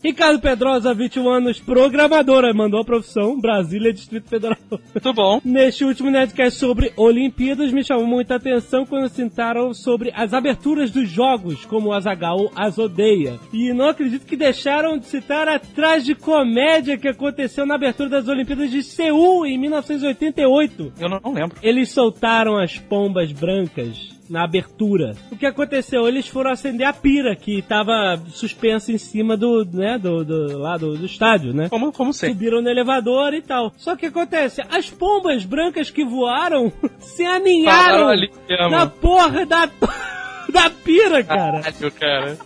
Ricardo 0.04 0.40
Pedrosa, 0.40 0.92
21 0.92 1.28
anos, 1.30 1.60
programadora, 1.60 2.52
mandou 2.52 2.80
a 2.80 2.84
profissão, 2.84 3.40
Brasília, 3.40 3.92
Distrito 3.92 4.28
Federal. 4.28 4.58
Muito 4.70 5.12
bom. 5.14 5.40
Neste 5.42 5.84
último 5.84 6.10
Nerdcast 6.10 6.58
sobre 6.58 6.92
Olimpíadas, 6.96 7.72
me 7.72 7.82
chamou 7.82 8.04
muita 8.04 8.34
atenção 8.34 8.84
quando 8.84 9.08
citaram 9.08 9.72
sobre 9.72 10.12
as 10.14 10.34
aberturas 10.34 10.90
dos 10.90 11.08
jogos, 11.08 11.64
como 11.64 11.88
o 11.88 11.92
Azagal 11.92 12.50
as 12.54 12.78
odeia. 12.78 13.38
E 13.52 13.72
não 13.72 13.88
acredito 13.88 14.26
que 14.26 14.36
deixaram 14.36 14.98
de 14.98 15.06
citar 15.06 15.48
a 15.48 15.58
tragicomédia 15.58 16.98
que 16.98 17.08
aconteceu 17.08 17.64
na 17.64 17.76
abertura 17.76 18.10
das 18.10 18.28
Olimpíadas 18.28 18.70
de 18.70 18.82
Seul, 18.82 19.46
em 19.46 19.56
1988. 19.56 20.92
Eu 20.98 21.08
não, 21.08 21.20
não 21.24 21.32
lembro. 21.32 21.56
Eles 21.62 21.90
soltaram 21.90 22.58
as 22.58 22.76
pombas 22.76 23.32
brancas 23.32 24.20
na 24.32 24.44
abertura. 24.44 25.14
O 25.30 25.36
que 25.36 25.44
aconteceu? 25.44 26.08
Eles 26.08 26.26
foram 26.26 26.50
acender 26.50 26.86
a 26.86 26.92
pira 26.92 27.36
que 27.36 27.58
estava 27.58 28.18
suspensa 28.30 28.90
em 28.90 28.96
cima 28.96 29.36
do, 29.36 29.62
né, 29.64 29.98
do, 29.98 30.24
do 30.24 30.58
lá 30.58 30.78
do, 30.78 30.96
do 30.96 31.04
estádio, 31.04 31.52
né? 31.52 31.68
Como, 31.68 31.92
como 31.92 32.14
sempre. 32.14 32.34
Subiram 32.34 32.62
no 32.62 32.70
elevador 32.70 33.34
e 33.34 33.42
tal. 33.42 33.72
Só 33.76 33.94
que 33.94 34.06
acontece, 34.06 34.62
as 34.70 34.88
pombas 34.88 35.44
brancas 35.44 35.90
que 35.90 36.02
voaram 36.02 36.72
se 36.98 37.24
aninharam 37.24 38.08
ali 38.08 38.30
na 38.70 38.86
porra 38.86 39.44
da 39.44 39.68
da 40.50 40.70
pira, 40.70 41.22
cara. 41.22 41.60
Caralho, 41.60 41.92
cara. 41.92 42.38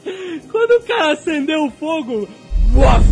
Quando 0.50 0.82
o 0.82 0.86
cara 0.86 1.12
acendeu 1.12 1.64
o 1.66 1.70
fogo, 1.70 2.28
uaf, 2.74 3.04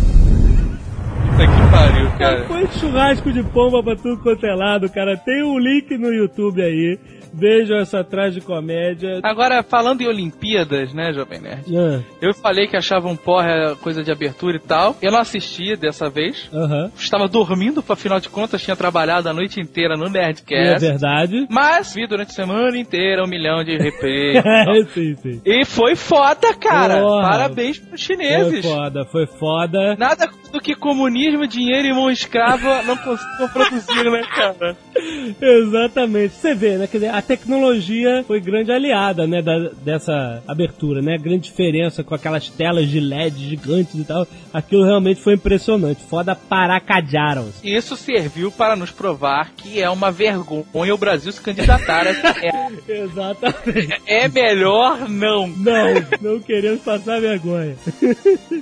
Puta 1.35 1.47
que 1.47 1.71
pariu, 1.71 2.11
cara. 2.17 2.45
foi 2.45 2.67
churrasco 2.79 3.31
de 3.31 3.43
pomba 3.43 3.83
pra 3.83 3.95
tudo 3.95 4.21
quanto 4.21 4.45
é 4.45 4.55
lado, 4.55 4.89
cara. 4.89 5.17
Tem 5.17 5.43
um 5.43 5.57
link 5.59 5.97
no 5.97 6.13
YouTube 6.13 6.61
aí. 6.61 6.97
Vejam 7.37 7.77
essa 7.77 8.03
tragicomédia. 8.03 9.19
Agora, 9.23 9.61
falando 9.63 10.01
em 10.01 10.07
Olimpíadas, 10.07 10.93
né, 10.93 11.11
Jovem 11.13 11.39
Nerd? 11.41 11.65
Ah, 11.77 12.01
Eu 12.21 12.33
falei 12.33 12.67
que 12.67 12.77
achava 12.77 13.07
um 13.07 13.15
porra 13.15 13.75
coisa 13.81 14.03
de 14.03 14.11
abertura 14.11 14.57
e 14.57 14.59
tal. 14.59 14.95
Eu 15.01 15.11
não 15.11 15.19
assisti 15.19 15.75
dessa 15.75 16.09
vez. 16.09 16.49
Estava 16.95 17.27
dormindo, 17.27 17.83
afinal 17.87 18.19
de 18.19 18.29
contas, 18.29 18.61
tinha 18.63 18.75
trabalhado 18.75 19.27
a 19.29 19.33
noite 19.33 19.59
inteira 19.59 19.95
no 19.97 20.05
É 20.07 20.09
Nerdcast. 20.09 20.79
verdade. 20.85 21.45
Mas 21.49 21.93
vi 21.93 22.07
durante 22.07 22.29
a 22.29 22.33
semana 22.33 22.77
inteira 22.77 23.23
um 23.23 23.27
milhão 23.27 23.63
de 23.63 23.77
replays. 23.77 24.43
É, 24.45 24.83
sim, 24.93 25.15
sim. 25.15 25.41
e 25.45 25.65
foi 25.65 25.95
foda, 25.95 26.53
cara. 26.55 27.01
Porra. 27.01 27.21
Parabéns 27.29 27.77
pros 27.79 28.03
Foi 28.03 28.15
chineses. 28.15 28.65
foda, 28.65 29.05
foi 29.05 29.25
foda. 29.27 29.95
Nada 29.97 30.27
do 30.55 30.61
que 30.61 30.73
comunismo, 30.75 31.45
dinheiro 31.45 31.87
e 31.87 31.93
mão 31.93 32.09
escrava 32.09 32.81
não 32.83 32.95
conseguiam 32.97 33.49
produzir, 33.49 34.09
né, 34.09 34.21
cara? 34.33 34.77
Exatamente. 35.41 36.33
Você 36.35 36.55
vê, 36.55 36.77
né? 36.77 36.87
Quer 36.87 36.97
dizer, 36.99 37.09
a 37.13 37.21
tecnologia 37.21 38.23
foi 38.25 38.39
grande 38.39 38.71
aliada, 38.71 39.27
né? 39.27 39.41
da- 39.41 39.69
dessa 39.83 40.41
abertura, 40.47 41.01
né? 41.01 41.15
A 41.15 41.21
grande 41.21 41.43
diferença 41.49 42.03
com 42.03 42.15
aquelas 42.15 42.49
telas 42.49 42.87
de 42.89 42.99
LED 42.99 43.49
gigantes 43.49 43.95
e 43.95 44.03
tal. 44.05 44.25
Aquilo 44.53 44.85
realmente 44.85 45.21
foi 45.21 45.33
impressionante. 45.33 46.03
Foda 46.03 46.35
paracajaram. 46.35 47.49
E 47.63 47.75
Isso 47.75 47.97
serviu 47.97 48.51
para 48.51 48.75
nos 48.75 48.91
provar 48.91 49.51
que 49.57 49.81
é 49.81 49.89
uma 49.89 50.11
vergonha 50.11 50.93
o 50.93 50.97
Brasil 50.97 51.31
se 51.31 51.41
candidatar 51.41 52.07
a 52.07 52.11
é, 52.41 53.01
Exatamente. 53.03 54.01
é 54.07 54.27
melhor 54.29 55.09
não. 55.09 55.47
Não, 55.47 55.93
não 56.21 56.39
queremos 56.39 56.81
passar 56.81 57.19
vergonha. 57.19 57.75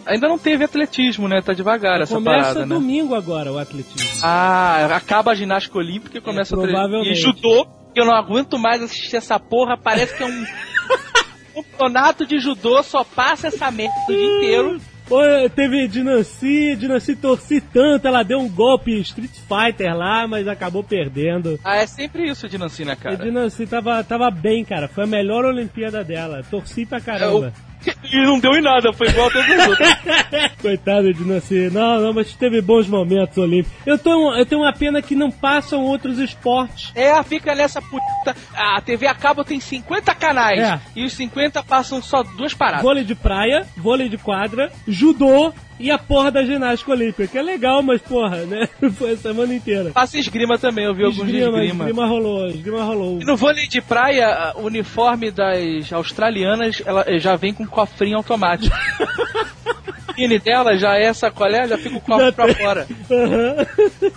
Ainda 0.05 0.27
não 0.27 0.37
teve 0.39 0.63
atletismo, 0.63 1.27
né? 1.27 1.41
Tá 1.41 1.53
devagar 1.53 1.82
essa 1.87 2.13
Começa 2.15 2.39
parada, 2.41 2.59
né? 2.65 2.75
domingo 2.75 3.13
agora 3.15 3.51
o 3.51 3.57
atletismo. 3.57 4.19
Ah, 4.23 4.85
acaba 4.95 5.31
a 5.31 5.35
ginástica 5.35 5.77
olímpica 5.77 6.17
e 6.17 6.21
começa 6.21 6.55
É, 6.55 6.57
o 6.57 6.61
tre- 6.61 6.71
provavelmente. 6.71 7.11
E 7.11 7.15
judô, 7.15 7.65
que 7.93 7.99
eu 8.01 8.05
não 8.05 8.15
aguento 8.15 8.57
mais 8.57 8.81
assistir 8.81 9.15
essa 9.17 9.39
porra, 9.39 9.77
parece 9.77 10.15
que 10.17 10.23
é 10.23 10.25
um 10.25 10.43
campeonato 11.53 12.25
de 12.25 12.39
judô, 12.39 12.81
só 12.83 13.03
passa 13.03 13.47
essa 13.47 13.69
merda 13.71 13.93
o 14.09 14.11
dia 14.11 14.37
inteiro. 14.37 14.81
Pô, 15.05 15.19
teve 15.53 15.85
Dinancy, 15.89 16.77
Dinancy 16.77 17.15
torci 17.17 17.59
tanto, 17.59 18.07
ela 18.07 18.23
deu 18.23 18.39
um 18.39 18.47
golpe 18.47 18.97
Street 19.01 19.31
Fighter 19.31 19.93
lá, 19.95 20.25
mas 20.27 20.47
acabou 20.47 20.81
perdendo. 20.81 21.59
Ah, 21.61 21.75
é 21.75 21.85
sempre 21.85 22.23
isso 22.29 22.47
de 22.47 22.57
Nancy, 22.57 22.85
né, 22.85 22.95
cara? 22.95 23.17
Dinancy 23.17 23.67
tava, 23.67 24.01
tava 24.03 24.31
bem, 24.31 24.63
cara. 24.63 24.87
Foi 24.87 25.03
a 25.03 25.07
melhor 25.07 25.43
Olimpíada 25.43 26.05
dela. 26.05 26.41
Torci 26.49 26.85
pra 26.85 27.01
caramba. 27.01 27.51
E 28.13 28.25
não 28.25 28.39
deu 28.39 28.51
em 28.53 28.61
nada, 28.61 28.93
foi 28.93 29.07
igual 29.07 29.27
a 29.27 29.31
todos 29.31 29.49
os 29.49 29.67
outros. 29.67 29.89
Coitado 30.61 31.11
de 31.11 31.23
Nancy. 31.23 31.69
Não, 31.71 31.99
não, 31.99 32.13
mas 32.13 32.31
teve 32.35 32.61
bons 32.61 32.87
momentos 32.87 33.35
olímpicos. 33.39 33.75
Eu, 33.87 33.97
tô, 33.97 34.35
eu 34.35 34.45
tenho 34.45 34.61
uma 34.61 34.71
pena 34.71 35.01
que 35.01 35.15
não 35.15 35.31
passam 35.31 35.81
outros 35.81 36.19
esportes. 36.19 36.91
É, 36.93 37.21
fica 37.23 37.55
nessa 37.55 37.81
puta. 37.81 38.35
A 38.55 38.79
TV 38.81 39.07
a 39.07 39.15
cabo 39.15 39.43
tem 39.43 39.59
50 39.59 40.13
canais. 40.13 40.59
É. 40.59 40.79
E 40.95 41.03
os 41.03 41.13
50 41.13 41.63
passam 41.63 42.03
só 42.03 42.21
duas 42.21 42.53
paradas. 42.53 42.83
Vôlei 42.83 43.03
de 43.03 43.15
praia, 43.15 43.65
vôlei 43.75 44.07
de 44.09 44.17
quadra, 44.17 44.71
judô 44.87 45.51
e 45.79 45.91
a 45.91 45.97
porra 45.97 46.31
da 46.31 46.43
ginástica 46.43 46.91
olímpica. 46.91 47.27
Que 47.27 47.37
é 47.37 47.41
legal, 47.41 47.81
mas 47.81 48.01
porra, 48.01 48.45
né? 48.45 48.67
Foi 48.97 49.11
a 49.11 49.17
semana 49.17 49.53
inteira. 49.53 49.91
Passa 49.91 50.17
esgrima 50.17 50.57
também, 50.57 50.85
eu 50.85 50.93
vi 50.93 51.03
alguns 51.03 51.25
de 51.27 51.37
Esgrima, 51.37 51.63
esgrima. 51.63 51.83
esgrima 51.85 52.05
rolou, 52.07 52.47
esgrima 52.47 52.83
rolou. 52.83 53.21
E 53.21 53.25
no 53.25 53.35
vôlei 53.35 53.67
de 53.67 53.81
praia, 53.81 54.53
o 54.55 54.63
uniforme 54.63 55.31
das 55.31 55.91
australianas 55.91 56.81
ela 56.85 57.05
já 57.19 57.35
vem 57.35 57.53
com 57.53 57.65
cofrinho 57.65 58.17
automático. 58.17 58.75
O 60.03 60.07
biquíni 60.13 60.37
dela 60.39 60.77
já 60.77 60.95
é 60.97 61.11
sacolé, 61.13 61.67
já 61.67 61.77
fica 61.77 61.97
o 61.97 62.19
Já 62.19 62.31
pra 62.31 62.53
fora. 62.53 62.87
Aham. 63.09 63.55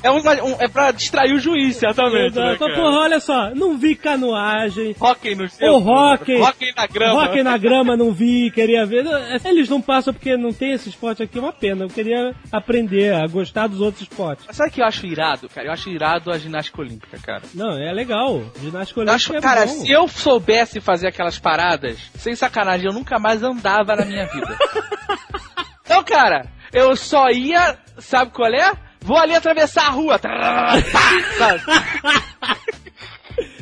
É, 0.02 0.10
um, 0.10 0.16
um- 0.18 0.56
é 0.60 0.68
pra 0.68 0.90
distrair 0.90 1.32
o 1.32 1.38
juiz, 1.38 1.76
certamente. 1.76 2.34
Né, 2.36 2.54
Exato. 2.54 2.74
Porra, 2.74 2.98
olha 2.98 3.20
só, 3.20 3.50
não 3.54 3.78
vi 3.78 3.94
canoagem. 3.94 4.94
Hockey 5.00 5.34
no 5.34 5.48
céu. 5.48 5.74
O 5.74 5.78
hockey. 5.78 6.40
Hockey 6.40 6.72
na 6.76 6.86
grama. 6.86 7.24
Hockey 7.24 7.42
na 7.42 7.56
grama 7.56 7.96
não 7.96 8.12
vi, 8.12 8.50
queria 8.50 8.84
ver. 8.84 9.04
Eles 9.44 9.68
não 9.68 9.80
passam 9.80 10.12
porque 10.12 10.36
não 10.36 10.52
tem 10.52 10.72
esse 10.72 10.88
esporte 10.88 11.22
aqui, 11.22 11.38
é 11.38 11.40
uma 11.40 11.52
pena. 11.52 11.84
Eu 11.84 11.88
queria 11.88 12.34
aprender 12.52 13.14
a 13.14 13.26
gostar 13.26 13.66
dos 13.68 13.80
outros 13.80 14.02
esportes. 14.02 14.44
Mas 14.46 14.56
sabe 14.56 14.70
o 14.70 14.72
que 14.72 14.80
eu 14.82 14.86
acho 14.86 15.06
irado, 15.06 15.48
cara? 15.48 15.68
Eu 15.68 15.72
acho 15.72 15.88
irado 15.88 16.30
a 16.30 16.38
ginástica 16.38 16.80
olímpica, 16.80 17.18
cara. 17.24 17.42
Não, 17.54 17.78
é 17.78 17.92
legal. 17.92 18.42
Ginástica 18.60 19.00
olímpica 19.00 19.14
acho, 19.16 19.34
é 19.36 19.40
cara, 19.40 19.66
bom. 19.66 19.72
se 19.72 19.90
eu 19.90 20.08
soubesse 20.08 20.80
fazer 20.80 21.06
aquelas 21.08 21.38
paradas, 21.38 21.98
sem 22.16 22.34
sacanagem, 22.34 22.86
eu 22.86 22.92
nunca 22.92 23.18
mais 23.18 23.42
andava 23.42 23.94
na 23.96 24.04
minha 24.04 24.26
vida. 24.26 24.56
então, 25.86 26.02
cara, 26.02 26.46
eu 26.72 26.96
só 26.96 27.30
ia, 27.30 27.78
sabe 27.98 28.32
qual 28.32 28.52
é? 28.52 28.72
Vou 29.00 29.16
ali 29.16 29.36
atravessar 29.36 29.86
a 29.86 29.90
rua. 29.90 30.18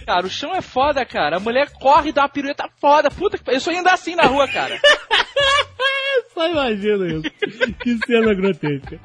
Cara, 0.07 0.27
o 0.27 0.31
chão 0.31 0.55
é 0.55 0.61
foda, 0.61 1.05
cara. 1.07 1.39
A 1.39 1.41
mulher 1.41 1.71
corre 1.81 2.11
e 2.11 2.13
dá 2.13 2.23
uma 2.23 2.29
pirueta 2.29 2.69
foda. 2.79 3.11
Puta 3.11 3.39
que. 3.39 3.51
Eu 3.51 3.59
só 3.59 3.73
ia 3.73 3.81
andar 3.81 3.95
assim 3.95 4.15
na 4.15 4.25
rua, 4.25 4.47
cara. 4.47 4.79
Só 6.35 6.49
imagino 6.49 7.07
isso. 7.07 7.31
que 7.81 7.99
cena 8.07 8.35
grotesca. 8.35 8.99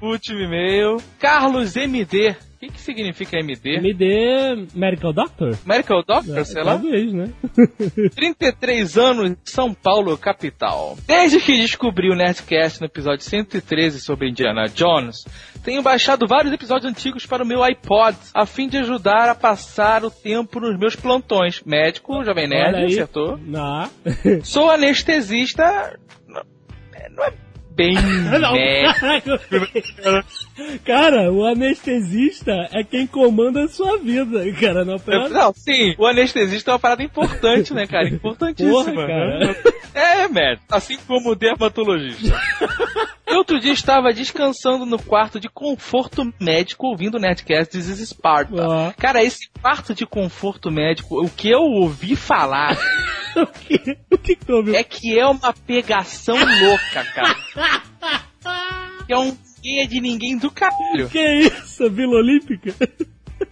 Último 0.00 0.40
e-mail. 0.40 0.98
Carlos 1.18 1.76
MD. 1.76 2.34
O 2.58 2.60
que, 2.60 2.72
que 2.72 2.80
significa 2.80 3.38
MD? 3.38 3.76
MD 3.76 4.66
Medical 4.74 5.12
Doctor? 5.12 5.56
Medical 5.64 6.02
Doctor, 6.02 6.44
sei 6.44 6.64
lá. 6.64 6.72
Talvez, 6.72 7.12
né? 7.12 7.32
33 8.16 8.98
anos, 8.98 9.36
São 9.44 9.72
Paulo, 9.72 10.18
capital. 10.18 10.98
Desde 11.06 11.38
que 11.38 11.56
descobri 11.56 12.10
o 12.10 12.16
Nerdcast 12.16 12.80
no 12.80 12.86
episódio 12.86 13.24
113 13.24 14.00
sobre 14.00 14.28
Indiana 14.28 14.66
Jones, 14.66 15.24
tenho 15.62 15.82
baixado 15.82 16.26
vários 16.26 16.52
episódios 16.52 16.90
antigos 16.90 17.26
para 17.26 17.44
o 17.44 17.46
meu 17.46 17.62
iPod, 17.62 18.18
a 18.34 18.44
fim 18.44 18.68
de 18.68 18.78
ajudar 18.78 19.28
a 19.28 19.36
passar 19.36 20.04
o 20.04 20.10
tempo 20.10 20.58
nos 20.58 20.76
meus 20.76 20.96
plantões. 20.96 21.62
Médico, 21.64 22.24
Jovem 22.24 22.48
Nerd, 22.48 22.86
acertou. 22.86 23.38
Não. 23.38 23.88
Sou 24.42 24.68
anestesista... 24.68 25.96
Não 27.16 27.24
é- 27.24 27.28
é 27.28 27.32
bem 27.78 27.94
Não, 28.40 28.54
cara. 30.02 30.24
Cara, 30.84 31.32
o 31.32 31.46
anestesista 31.46 32.52
é 32.74 32.82
quem 32.82 33.06
comanda 33.06 33.62
a 33.64 33.68
sua 33.68 33.98
vida, 33.98 34.40
cara. 34.60 34.84
Não, 34.84 34.98
pera- 34.98 35.28
Não, 35.28 35.52
sim, 35.54 35.94
o 35.96 36.04
anestesista 36.04 36.70
é 36.70 36.74
uma 36.74 36.78
parada 36.80 37.04
importante, 37.04 37.72
né, 37.72 37.86
cara? 37.86 38.08
Importantíssima. 38.08 38.72
Porra, 38.72 39.06
cara. 39.06 39.38
né? 39.38 39.54
É, 39.94 40.28
médico. 40.28 40.64
Assim 40.70 40.96
como 41.06 41.30
o 41.30 41.34
dermatologista. 41.36 42.36
Outro 43.28 43.60
dia 43.60 43.72
estava 43.72 44.12
descansando 44.12 44.84
no 44.86 44.98
quarto 44.98 45.38
de 45.38 45.48
conforto 45.48 46.32
médico 46.40 46.86
ouvindo 46.88 47.16
o 47.16 47.20
Nerdcast 47.20 47.70
This 47.76 47.88
is 47.88 48.08
Sparta. 48.08 48.66
Ó. 48.66 48.92
Cara, 48.96 49.22
esse 49.22 49.48
quarto 49.60 49.94
de 49.94 50.04
conforto 50.06 50.70
médico, 50.70 51.22
o 51.24 51.28
que 51.30 51.48
eu 51.50 51.60
ouvi 51.60 52.16
falar 52.16 52.76
o 53.42 53.46
que, 53.46 53.98
o 54.10 54.18
que 54.18 54.36
que 54.36 54.52
ouviu? 54.52 54.74
é 54.74 54.82
que 54.82 55.18
é 55.18 55.26
uma 55.26 55.52
pegação 55.52 56.36
louca, 56.36 57.04
cara. 57.14 57.36
Que 59.06 59.14
é 59.14 59.18
um 59.18 59.34
é 59.64 59.86
de 59.86 60.00
ninguém 60.00 60.36
do 60.36 60.50
caralho. 60.50 61.08
Que 61.08 61.18
isso, 61.40 61.90
Vila 61.90 62.16
Olímpica? 62.16 62.74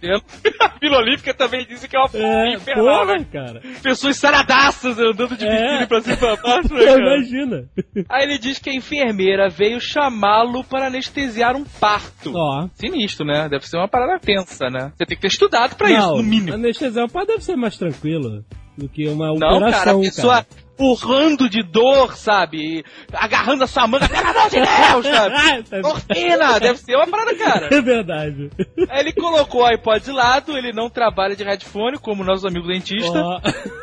A 0.59 0.77
Vila 0.79 0.97
Olímpica 0.97 1.33
também 1.33 1.65
disse 1.65 1.87
que 1.87 1.95
é 1.95 1.99
uma 1.99 2.09
É, 2.13 2.53
infernal, 2.55 2.85
porra, 3.05 3.17
né? 3.17 3.25
cara. 3.31 3.61
Pessoas 3.81 4.17
saradaças 4.17 4.97
andando 4.99 5.35
de 5.37 5.45
É. 5.45 5.49
biquíni 5.61 5.87
pra 5.87 6.01
cima 6.01 6.13
e 6.15 6.17
pra 6.17 6.35
baixo, 6.35 6.73
né, 6.73 6.85
cara? 6.85 6.99
Imagina. 7.17 7.69
Aí 8.09 8.23
ele 8.23 8.37
diz 8.37 8.59
que 8.59 8.69
a 8.69 8.73
enfermeira 8.73 9.49
veio 9.49 9.79
chamá-lo 9.79 10.63
para 10.63 10.87
anestesiar 10.87 11.55
um 11.55 11.63
parto. 11.63 12.31
Ó. 12.35 12.67
Sinistro, 12.73 13.25
né? 13.25 13.47
Deve 13.49 13.67
ser 13.67 13.77
uma 13.77 13.87
parada 13.87 14.19
tensa, 14.19 14.69
né? 14.69 14.91
Você 14.95 15.05
tem 15.05 15.15
que 15.17 15.21
ter 15.21 15.27
estudado 15.27 15.75
pra 15.75 15.89
isso, 15.89 15.99
Não, 15.99 16.17
no 16.17 16.23
mínimo. 16.23 16.53
anestesiar 16.53 17.05
o 17.05 17.09
pai 17.11 17.25
deve 17.25 17.43
ser 17.43 17.55
mais 17.55 17.77
tranquilo 17.77 18.43
do 18.77 18.87
que 18.87 19.07
uma 19.07 19.27
Não, 19.27 19.39
cara, 19.39 19.53
a 19.53 19.57
operação, 19.57 20.01
pessoa, 20.01 20.45
urrando 20.79 21.49
de 21.49 21.63
dor, 21.63 22.15
sabe? 22.15 22.83
Agarrando 23.13 23.63
a 23.63 23.67
sua 23.67 23.87
manga, 23.87 24.07
pelo 24.07 24.27
amor 24.27 24.49
de 24.49 24.57
Deus, 24.57 25.05
sabe? 25.15 25.81
Morfina, 25.81 26.59
deve 26.59 26.79
ser 26.79 26.95
uma 26.95 27.07
parada, 27.07 27.35
cara. 27.35 27.69
É 27.71 27.81
verdade. 27.81 28.49
Aí 28.89 29.01
ele 29.01 29.13
colocou 29.13 29.61
o 29.61 29.65
iPod 29.65 30.03
de 30.03 30.11
lado, 30.11 30.57
ele 30.57 30.71
não 30.71 30.89
trabalha 30.89 31.35
de 31.35 31.43
headphone, 31.43 31.97
como 31.97 32.23
nossos 32.23 32.45
amigos 32.45 32.67
dentistas, 32.67 33.15
Ó. 33.15 33.39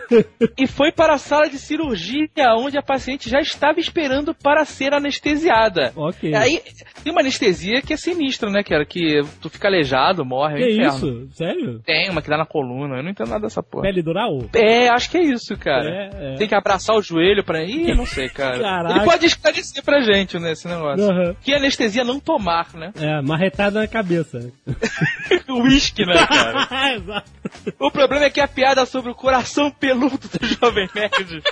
e 0.56 0.66
foi 0.66 0.92
para 0.92 1.14
a 1.14 1.18
sala 1.18 1.48
de 1.48 1.58
cirurgia, 1.58 2.28
onde 2.56 2.78
a 2.78 2.82
paciente 2.82 3.28
já 3.28 3.40
estava 3.40 3.80
esperando 3.80 4.34
para 4.34 4.64
ser 4.64 4.94
anestesiada. 4.94 5.92
ok. 5.96 6.34
Aí, 6.34 6.60
tem 7.02 7.12
uma 7.12 7.20
anestesia 7.20 7.82
que 7.82 7.92
é 7.92 7.96
sinistra, 7.96 8.50
né, 8.50 8.62
cara? 8.62 8.84
Que 8.84 9.20
tu 9.40 9.48
fica 9.48 9.68
aleijado, 9.68 10.24
morre, 10.24 10.62
é 10.62 10.66
que 10.66 10.72
inferno. 10.74 10.94
isso? 10.94 11.36
Sério? 11.36 11.80
Tem 11.80 12.10
uma 12.10 12.22
que 12.22 12.30
dá 12.30 12.36
na 12.36 12.46
coluna, 12.46 12.96
eu 12.96 13.02
não 13.02 13.10
entendo 13.10 13.30
nada 13.30 13.42
dessa 13.42 13.62
porra. 13.62 13.82
Pele 13.84 14.02
dural? 14.02 14.44
É, 14.54 14.88
acho 14.88 15.10
que 15.10 15.18
é 15.18 15.22
isso, 15.22 15.56
cara. 15.56 15.88
É, 15.88 16.32
é. 16.32 16.34
Tem 16.36 16.48
que 16.48 16.54
abraçar 16.54 16.83
o 16.92 17.02
joelho 17.02 17.42
pra. 17.42 17.64
Ih, 17.64 17.94
não 17.94 18.04
sei, 18.04 18.28
cara. 18.28 18.60
Caraca. 18.60 18.96
Ele 18.96 19.04
pode 19.04 19.26
esclarecer 19.26 19.82
pra 19.82 20.00
gente, 20.02 20.38
né, 20.38 20.52
esse 20.52 20.68
negócio. 20.68 21.10
Aham. 21.10 21.36
Que 21.42 21.54
anestesia 21.54 22.04
não 22.04 22.20
tomar, 22.20 22.74
né? 22.74 22.92
É, 22.96 23.22
marretada 23.22 23.80
na 23.80 23.88
cabeça. 23.88 24.52
Uísque, 25.48 26.04
né, 26.04 26.26
cara? 26.26 26.68
Exato. 26.94 27.30
O 27.78 27.90
problema 27.90 28.24
é 28.24 28.30
que 28.30 28.40
a 28.40 28.48
piada 28.48 28.84
sobre 28.84 29.10
o 29.10 29.14
coração 29.14 29.70
peludo 29.70 30.28
do 30.28 30.46
Jovem 30.46 30.88
Nerd 30.94 31.42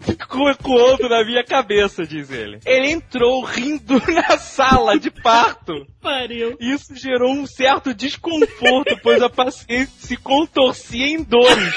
ficou 0.00 0.48
ecoando 0.50 1.08
na 1.08 1.24
minha 1.24 1.44
cabeça, 1.44 2.06
diz 2.06 2.30
ele. 2.30 2.60
Ele 2.64 2.90
entrou 2.90 3.42
rindo 3.44 4.00
na 4.12 4.38
sala 4.38 4.98
de 4.98 5.10
parto. 5.10 5.86
Pariu. 6.00 6.56
Isso 6.60 6.94
gerou 6.94 7.32
um 7.32 7.46
certo 7.46 7.92
desconforto, 7.92 8.96
pois 9.02 9.22
a 9.22 9.28
paciente 9.28 9.90
se 9.98 10.16
contorcia 10.16 11.06
em 11.06 11.22
dores. 11.22 11.74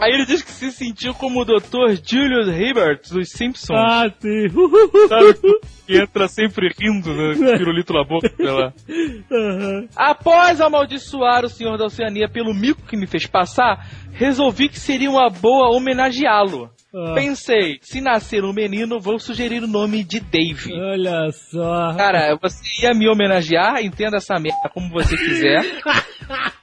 Aí 0.00 0.12
ele 0.12 0.24
diz 0.24 0.42
que 0.42 0.50
se 0.50 0.72
sentiu 0.72 1.12
como 1.14 1.42
o 1.42 1.44
Dr. 1.44 2.00
Julius 2.04 2.48
Hibbert 2.48 3.00
dos 3.10 3.30
Simpsons. 3.30 3.78
Ah, 3.78 4.06
sim. 4.18 4.48
Sabe? 5.08 5.38
Que 5.90 5.98
entra 5.98 6.28
sempre 6.28 6.72
rindo, 6.78 7.12
né? 7.12 7.56
Pirulito 7.58 7.92
na 7.92 8.04
boca. 8.04 8.32
sei 8.36 8.46
lá. 8.46 8.72
Aham. 9.32 9.88
Após 9.96 10.60
amaldiçoar 10.60 11.44
o 11.44 11.48
senhor 11.48 11.76
da 11.76 11.86
Oceania 11.86 12.28
pelo 12.28 12.54
mico 12.54 12.86
que 12.86 12.96
me 12.96 13.08
fez 13.08 13.26
passar, 13.26 13.88
resolvi 14.12 14.68
que 14.68 14.78
seria 14.78 15.10
uma 15.10 15.28
boa 15.28 15.74
homenageá-lo. 15.74 16.70
Ah. 16.94 17.14
Pensei, 17.16 17.80
se 17.82 18.00
nascer 18.00 18.44
um 18.44 18.52
menino, 18.52 19.00
vou 19.00 19.18
sugerir 19.18 19.64
o 19.64 19.66
nome 19.66 20.04
de 20.04 20.20
Dave. 20.20 20.72
Olha 20.72 21.28
só. 21.32 21.92
Cara, 21.96 22.38
você 22.40 22.86
ia 22.86 22.94
me 22.94 23.08
homenagear, 23.08 23.82
entenda 23.84 24.18
essa 24.18 24.38
merda 24.38 24.70
como 24.72 24.90
você 24.90 25.16
quiser. 25.16 25.64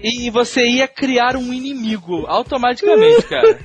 E 0.00 0.30
você 0.30 0.62
ia 0.66 0.88
criar 0.88 1.36
um 1.36 1.52
inimigo 1.52 2.26
automaticamente, 2.26 3.22
cara. 3.26 3.58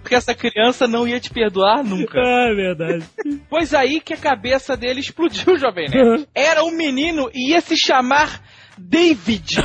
Porque 0.00 0.14
essa 0.14 0.34
criança 0.34 0.86
não 0.86 1.08
ia 1.08 1.18
te 1.18 1.30
perdoar 1.30 1.82
nunca. 1.82 2.18
Ah, 2.20 2.48
é 2.50 2.54
verdade. 2.54 3.04
Pois 3.48 3.72
aí 3.72 4.00
que 4.00 4.12
a 4.12 4.18
cabeça 4.18 4.76
dele 4.76 5.00
explodiu, 5.00 5.56
jovem 5.56 5.88
nerd. 5.88 6.28
Era 6.34 6.62
um 6.62 6.70
menino 6.70 7.30
e 7.32 7.52
ia 7.52 7.60
se 7.60 7.76
chamar 7.76 8.42
David. 8.76 9.56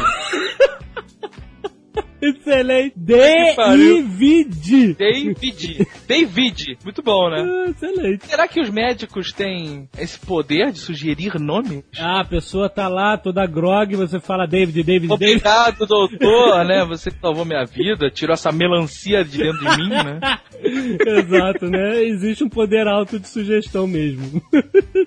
Excelente. 2.22 2.94
D-I-V-D. 2.96 4.96
David. 4.96 5.88
David. 6.08 6.78
Muito 6.84 7.02
bom, 7.02 7.30
né? 7.30 7.42
Ah, 7.42 7.70
excelente. 7.70 8.28
Será 8.28 8.48
que 8.48 8.60
os 8.60 8.70
médicos 8.70 9.32
têm 9.32 9.88
esse 9.98 10.20
poder 10.20 10.72
de 10.72 10.80
sugerir 10.80 11.40
nomes? 11.40 11.84
Ah, 11.98 12.22
a 12.22 12.26
pessoa 12.26 12.70
tá 12.70 12.88
lá 12.88 13.18
toda 13.18 13.46
grog, 13.46 13.96
você 13.96 14.20
fala 14.20 14.46
David, 14.46 14.84
David, 14.84 15.10
David. 15.10 15.14
Obrigado, 15.14 15.86
doutor, 15.86 16.66
né? 16.66 16.86
Você 16.86 17.12
que 17.12 17.20
salvou 17.20 17.46
minha 17.46 17.66
vida, 17.66 18.10
tirou 18.10 18.34
essa 18.34 18.52
melancia 18.52 19.24
de 19.24 19.38
dentro 19.38 19.60
de 19.60 19.78
mim, 19.78 19.90
né? 19.90 20.20
Exato, 20.62 21.68
né? 21.68 22.04
Existe 22.04 22.44
um 22.44 22.50
poder 22.50 22.88
alto 22.88 23.20
de 23.20 23.28
sugestão 23.28 23.88
mesmo. 23.88 24.42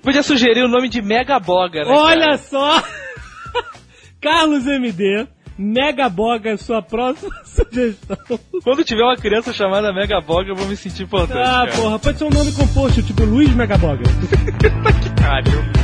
Podia 0.01 0.23
sugerir 0.23 0.63
o 0.63 0.67
nome 0.67 0.89
de 0.89 1.01
Mega 1.01 1.39
Boga, 1.39 1.83
né? 1.83 1.91
Olha 1.91 2.25
cara? 2.25 2.37
só! 2.37 2.83
Carlos 4.19 4.65
MD, 4.65 5.27
Mega 5.57 6.09
Boga, 6.09 6.57
sua 6.57 6.81
próxima 6.81 7.31
sugestão. 7.45 8.17
Quando 8.63 8.83
tiver 8.83 9.03
uma 9.03 9.17
criança 9.17 9.53
chamada 9.53 9.93
Mega 9.93 10.19
Boga, 10.19 10.49
eu 10.49 10.55
vou 10.55 10.67
me 10.67 10.75
sentir 10.75 11.03
importante. 11.03 11.37
Ah, 11.39 11.65
cara. 11.65 11.71
porra, 11.75 11.99
pode 11.99 12.17
ser 12.17 12.23
um 12.23 12.29
nome 12.29 12.51
composto, 12.53 13.03
tipo 13.03 13.23
Luiz 13.23 13.53
Mega 13.53 13.77
Boga. 13.77 14.03
Caralho. 15.19 15.83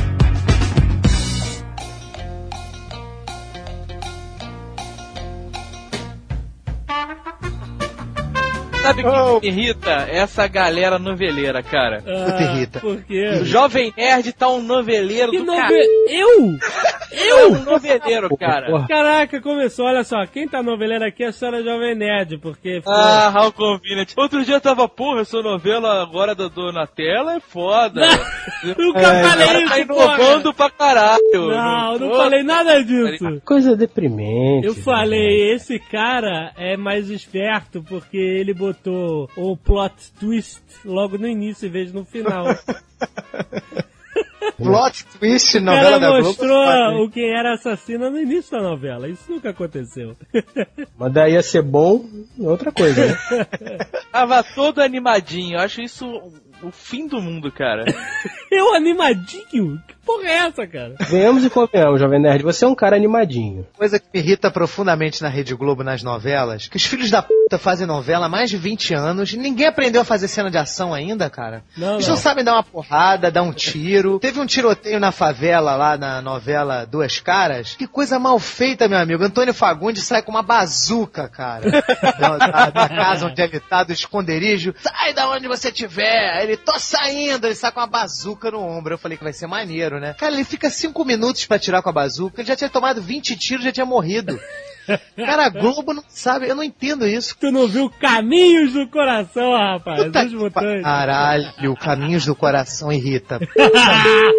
Sabe 8.82 9.02
o 9.02 9.04
que 9.04 9.10
Oh. 9.10 9.40
me 9.40 9.48
irrita? 9.48 9.90
Essa 10.10 10.46
galera 10.48 10.98
noveleira, 10.98 11.62
cara. 11.62 12.02
Ah, 12.06 12.42
irrita. 12.42 12.80
Por 12.80 12.96
O 12.96 13.02
quê? 13.02 13.44
Jovem 13.44 13.92
Nerd 13.96 14.32
tá 14.32 14.48
um 14.48 14.62
noveleiro 14.62 15.30
Que 15.30 15.38
do 15.38 15.44
nove... 15.44 15.60
cara. 15.60 15.74
Eu? 16.10 16.58
É 17.12 17.44
um 17.46 17.64
noveleiro, 17.64 18.36
cara. 18.36 18.66
Porra. 18.70 18.86
Caraca, 18.88 19.40
começou, 19.40 19.84
olha 19.86 20.02
só, 20.02 20.24
quem 20.26 20.48
tá 20.48 20.62
noveleiro 20.62 21.04
aqui 21.04 21.24
é 21.24 21.28
a 21.28 21.32
senhora 21.32 21.62
Jovem 21.62 21.94
Nerd, 21.94 22.38
porque... 22.38 22.80
Ah, 22.86 23.30
how 23.34 23.52
convenient. 23.52 24.12
Outro 24.16 24.44
dia 24.44 24.54
eu 24.54 24.60
tava, 24.60 24.88
porra, 24.88 25.20
essa 25.22 25.40
novela 25.42 26.02
agora 26.02 26.34
da 26.34 26.48
Donatella 26.48 27.34
é 27.36 27.40
foda. 27.40 28.00
Nunca 28.64 28.98
O 28.98 29.02
falei 29.02 29.22
cara 29.22 29.60
isso, 29.60 29.68
tá 29.86 29.94
porra. 29.94 30.14
inovando 30.16 30.54
pra 30.54 30.70
caralho. 30.70 31.20
Não, 31.34 31.98
não 31.98 32.08
Pô, 32.10 32.16
falei 32.16 32.42
nada 32.42 32.82
disso. 32.82 33.40
Coisa 33.44 33.76
deprimente. 33.76 34.66
Eu 34.66 34.74
falei, 34.74 35.52
esse 35.52 35.78
cara 35.78 36.52
é 36.56 36.76
mais 36.76 37.10
esperto 37.10 37.82
porque 37.88 38.16
ele 38.16 38.54
botou 38.54 38.69
o 39.36 39.56
plot 39.56 39.94
twist 40.18 40.60
logo 40.84 41.16
no 41.18 41.26
início 41.28 41.66
em 41.66 41.70
vez 41.70 41.88
de 41.88 41.94
no 41.94 42.04
final. 42.04 42.46
Plot 44.56 45.04
twist, 45.18 45.58
novela 45.60 45.98
da 45.98 46.08
Globo. 46.08 46.24
mostrou 46.26 47.04
o 47.04 47.10
quem 47.10 47.30
era 47.30 47.54
assassino 47.54 48.10
no 48.10 48.18
início 48.20 48.50
da 48.52 48.62
novela. 48.62 49.08
Isso 49.08 49.30
nunca 49.30 49.50
aconteceu. 49.50 50.14
Mas 50.98 51.12
daí 51.12 51.32
ia 51.32 51.42
ser 51.42 51.62
bom, 51.62 52.04
outra 52.38 52.70
coisa, 52.70 53.06
né? 53.06 53.16
Tava 54.12 54.42
todo 54.42 54.82
animadinho. 54.82 55.56
Eu 55.56 55.60
acho 55.60 55.80
isso 55.80 56.06
o- 56.62 56.70
fim 56.70 57.06
do 57.06 57.22
mundo, 57.22 57.50
cara. 57.50 57.84
Eu 58.50 58.74
animadinho? 58.74 59.80
Que 59.88 59.94
porra 60.04 60.28
é 60.28 60.34
essa, 60.46 60.66
cara? 60.66 60.94
Venhamos 61.08 61.42
e 61.42 61.48
convenhamos, 61.48 61.98
Jovem 61.98 62.20
Nerd. 62.20 62.42
Você 62.42 62.66
é 62.66 62.68
um 62.68 62.74
cara 62.74 62.96
animadinho. 62.96 63.66
Coisa 63.78 63.98
que 63.98 64.06
me 64.12 64.20
irrita 64.20 64.50
profundamente 64.50 65.22
na 65.22 65.28
Rede 65.30 65.54
Globo, 65.54 65.82
nas 65.82 66.02
novelas, 66.02 66.68
que 66.68 66.76
os 66.76 66.84
filhos 66.84 67.10
da 67.10 67.22
puta 67.22 67.39
fazem 67.58 67.86
novela 67.86 68.26
há 68.26 68.28
mais 68.28 68.50
de 68.50 68.56
20 68.56 68.94
anos 68.94 69.32
ninguém 69.34 69.66
aprendeu 69.66 70.02
a 70.02 70.04
fazer 70.04 70.28
cena 70.28 70.50
de 70.50 70.58
ação 70.58 70.92
ainda, 70.94 71.28
cara. 71.30 71.62
Não, 71.76 71.94
Eles 71.94 72.06
não. 72.06 72.14
não 72.14 72.20
sabem 72.20 72.44
dar 72.44 72.54
uma 72.54 72.62
porrada, 72.62 73.30
dar 73.30 73.42
um 73.42 73.52
tiro. 73.52 74.18
Teve 74.18 74.38
um 74.40 74.46
tiroteio 74.46 75.00
na 75.00 75.10
favela 75.12 75.74
lá 75.76 75.96
na 75.96 76.20
novela 76.22 76.84
Duas 76.86 77.18
Caras. 77.20 77.74
Que 77.74 77.86
coisa 77.86 78.18
mal 78.18 78.38
feita, 78.38 78.88
meu 78.88 78.98
amigo. 78.98 79.24
Antônio 79.24 79.52
Fagundes 79.54 80.04
sai 80.04 80.22
com 80.22 80.30
uma 80.30 80.42
bazuca, 80.42 81.28
cara. 81.28 81.70
da, 82.18 82.36
da- 82.38 82.70
da 82.70 82.88
casa 82.88 83.26
onde 83.26 83.40
ele 83.42 83.60
tá, 83.60 83.82
do 83.84 83.92
esconderijo. 83.92 84.74
Sai 84.82 85.12
da 85.12 85.28
onde 85.30 85.48
você 85.48 85.70
tiver. 85.72 86.42
Ele, 86.42 86.56
tô 86.56 86.78
saindo. 86.78 87.46
Ele 87.46 87.54
sai 87.54 87.72
com 87.72 87.80
uma 87.80 87.86
bazuca 87.86 88.50
no 88.50 88.60
ombro. 88.60 88.94
Eu 88.94 88.98
falei 88.98 89.16
que 89.18 89.24
vai 89.24 89.32
ser 89.32 89.46
maneiro, 89.46 89.98
né? 90.00 90.14
Cara, 90.18 90.32
ele 90.32 90.44
fica 90.44 90.70
cinco 90.70 91.04
minutos 91.04 91.46
pra 91.46 91.58
tirar 91.58 91.82
com 91.82 91.88
a 91.88 91.92
bazuca. 91.92 92.40
Ele 92.40 92.48
já 92.48 92.56
tinha 92.56 92.70
tomado 92.70 93.00
20 93.02 93.36
tiros, 93.36 93.64
já 93.64 93.72
tinha 93.72 93.86
morrido. 93.86 94.38
Cara, 95.16 95.46
a 95.46 95.48
Globo 95.48 95.92
não 95.92 96.02
sabe. 96.08 96.48
Eu 96.48 96.54
não 96.54 96.62
entendo 96.62 97.06
isso. 97.06 97.36
Tu 97.38 97.50
não 97.50 97.66
viu 97.68 97.90
Caminhos 97.90 98.72
do 98.72 98.86
Coração, 98.88 99.52
rapaz? 99.52 100.02
Puta 100.04 100.24
mutantes. 100.24 100.82
pa- 100.82 100.82
Caralho, 100.82 101.76
Caminhos 101.76 102.24
do 102.26 102.34
Coração 102.34 102.92
irrita. 102.92 103.38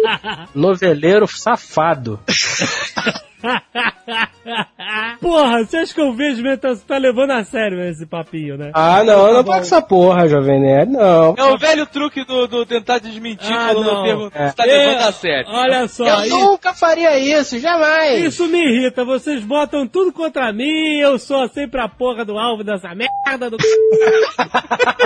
Noveleiro 0.54 1.26
safado. 1.28 2.20
Porra, 5.20 5.64
você 5.64 5.76
acha 5.78 5.94
que 5.94 6.00
eu 6.00 6.12
vejo 6.12 6.42
mesmo? 6.42 6.60
Você 6.62 6.84
tá 6.86 6.96
levando 6.98 7.30
a 7.32 7.44
sério 7.44 7.80
esse 7.88 8.04
papinho, 8.06 8.56
né? 8.56 8.70
Ah, 8.74 9.02
não, 9.04 9.32
não 9.32 9.44
pode 9.44 9.60
essa 9.60 9.80
porra, 9.82 10.28
Jovem 10.28 10.60
Nerd, 10.60 10.90
não. 10.92 11.34
É 11.36 11.44
o 11.44 11.56
velho 11.58 11.86
truque 11.86 12.24
do, 12.24 12.46
do 12.46 12.66
tentar 12.66 12.98
desmentir 12.98 13.52
Ah, 13.52 13.70
quando 13.72 13.84
não. 13.86 13.96
eu 13.98 14.02
pergunto 14.04 14.38
É. 14.38 14.48
se 14.50 14.56
tá 14.56 14.64
levando 14.64 15.02
a 15.08 15.12
sério. 15.12 15.46
Olha 15.50 15.88
só, 15.88 16.04
Eu 16.06 16.24
isso, 16.26 16.38
nunca 16.38 16.74
faria 16.74 17.18
isso, 17.18 17.58
jamais. 17.58 18.24
isso 18.24 18.46
me 18.48 18.58
irrita. 18.64 19.04
Vocês 19.04 19.42
botam 19.42 19.86
tudo 19.86 20.12
contra 20.12 20.52
mim, 20.52 20.98
eu 20.98 21.18
sou 21.18 21.48
sempre 21.48 21.80
a 21.80 21.88
porra 21.88 22.24
do 22.24 22.38
alvo 22.38 22.64
dessa 22.64 22.88
merda 22.94 23.48
do. 23.50 23.56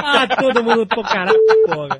ah, 0.02 0.26
todo 0.40 0.62
mundo 0.62 0.86
pro 0.86 1.02
caralho, 1.02 1.38
porra. 1.66 1.98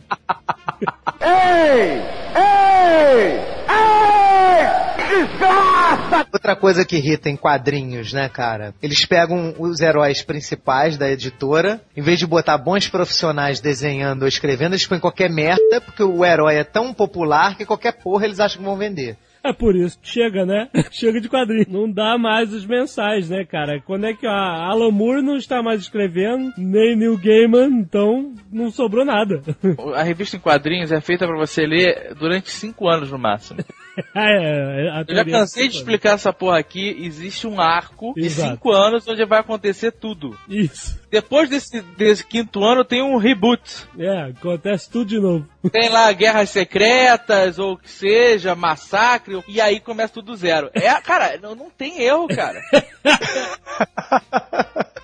Outra 6.33 6.57
coisa 6.57 6.85
que 6.85 6.97
irrita 6.97 7.29
em 7.29 7.37
quadrinhos, 7.37 8.13
né, 8.13 8.29
cara? 8.29 8.75
Eles 8.83 9.05
pegam 9.05 9.55
os 9.59 9.81
heróis 9.81 10.23
principais 10.23 10.97
da 10.97 11.11
editora, 11.11 11.81
em 11.97 12.03
vez 12.03 12.19
de 12.19 12.27
botar 12.27 12.59
bons 12.59 12.89
profissionais 12.89 13.61
desenhando 13.61 14.23
ou 14.23 14.29
escrevendo, 14.29 14.73
eles 14.73 14.87
põem 14.87 15.01
qualquer 15.01 15.31
merda, 15.31 15.81
porque 15.85 16.03
o 16.03 16.25
herói 16.25 16.57
é 16.57 16.65
tão 16.65 16.93
popular 16.93 17.57
que 17.57 17.65
qualquer 17.65 17.93
porra 17.93 18.25
eles 18.25 18.41
acham 18.41 18.59
que 18.59 18.65
vão 18.65 18.77
vender. 18.77 19.17
É 19.47 19.53
por 19.53 19.77
isso 19.77 19.97
que 20.01 20.09
chega, 20.09 20.45
né? 20.45 20.69
Chega 20.91 21.21
de 21.21 21.29
quadrinho. 21.29 21.67
Não 21.69 21.91
dá 21.91 22.19
mais 22.19 22.53
os 22.53 22.67
mensais, 22.67 23.31
né, 23.31 23.45
cara? 23.45 23.81
Quando 23.81 24.07
é 24.07 24.13
que 24.13 24.27
a 24.27 24.33
Alan 24.33 24.91
Moore 24.91 25.23
não 25.23 25.37
está 25.37 25.63
mais 25.63 25.83
escrevendo, 25.83 26.53
nem 26.59 26.97
Neil 26.97 27.17
Gaiman, 27.17 27.69
então 27.79 28.35
não 28.53 28.73
sobrou 28.73 29.05
nada. 29.05 29.41
A 29.95 30.03
revista 30.03 30.37
em 30.37 30.41
quadrinhos 30.41 30.91
é 30.91 31.01
feita 31.01 31.27
para 31.27 31.39
você 31.39 31.65
ler 31.65 32.13
durante 32.19 32.51
cinco 32.51 32.89
anos 32.89 33.13
no 33.13 33.19
máximo. 33.19 33.61
é, 34.15 35.05
Eu 35.09 35.15
já 35.15 35.25
cansei 35.25 35.69
de 35.69 35.77
explicar 35.77 36.15
essa 36.15 36.33
porra 36.33 36.59
aqui. 36.59 36.97
Existe 37.01 37.47
um 37.47 37.61
arco 37.61 38.13
de 38.15 38.27
Exato. 38.27 38.51
cinco 38.51 38.73
anos 38.73 39.07
onde 39.09 39.25
vai 39.25 39.41
acontecer 39.41 39.93
tudo. 39.93 40.37
Isso. 40.49 41.01
Depois 41.11 41.49
desse, 41.49 41.81
desse 41.81 42.27
quinto 42.27 42.65
ano 42.65 42.85
tem 42.85 43.03
um 43.03 43.17
reboot. 43.17 43.87
É, 43.99 44.31
acontece 44.31 44.91
tudo 44.91 45.07
de 45.07 45.19
novo. 45.19 45.47
Tem 45.73 45.89
lá 45.89 46.13
guerras 46.13 46.51
secretas, 46.51 47.59
ou 47.59 47.73
o 47.73 47.77
que 47.77 47.91
seja, 47.91 48.55
massacre, 48.55 49.43
e 49.49 49.61
aí 49.61 49.81
começa 49.81 50.15
tudo 50.15 50.27
do 50.27 50.37
zero. 50.37 50.71
É, 50.73 50.93
cara, 51.01 51.37
não, 51.43 51.57
não 51.57 51.71
tem 51.71 52.03
erro, 52.03 52.29
cara. 52.29 52.61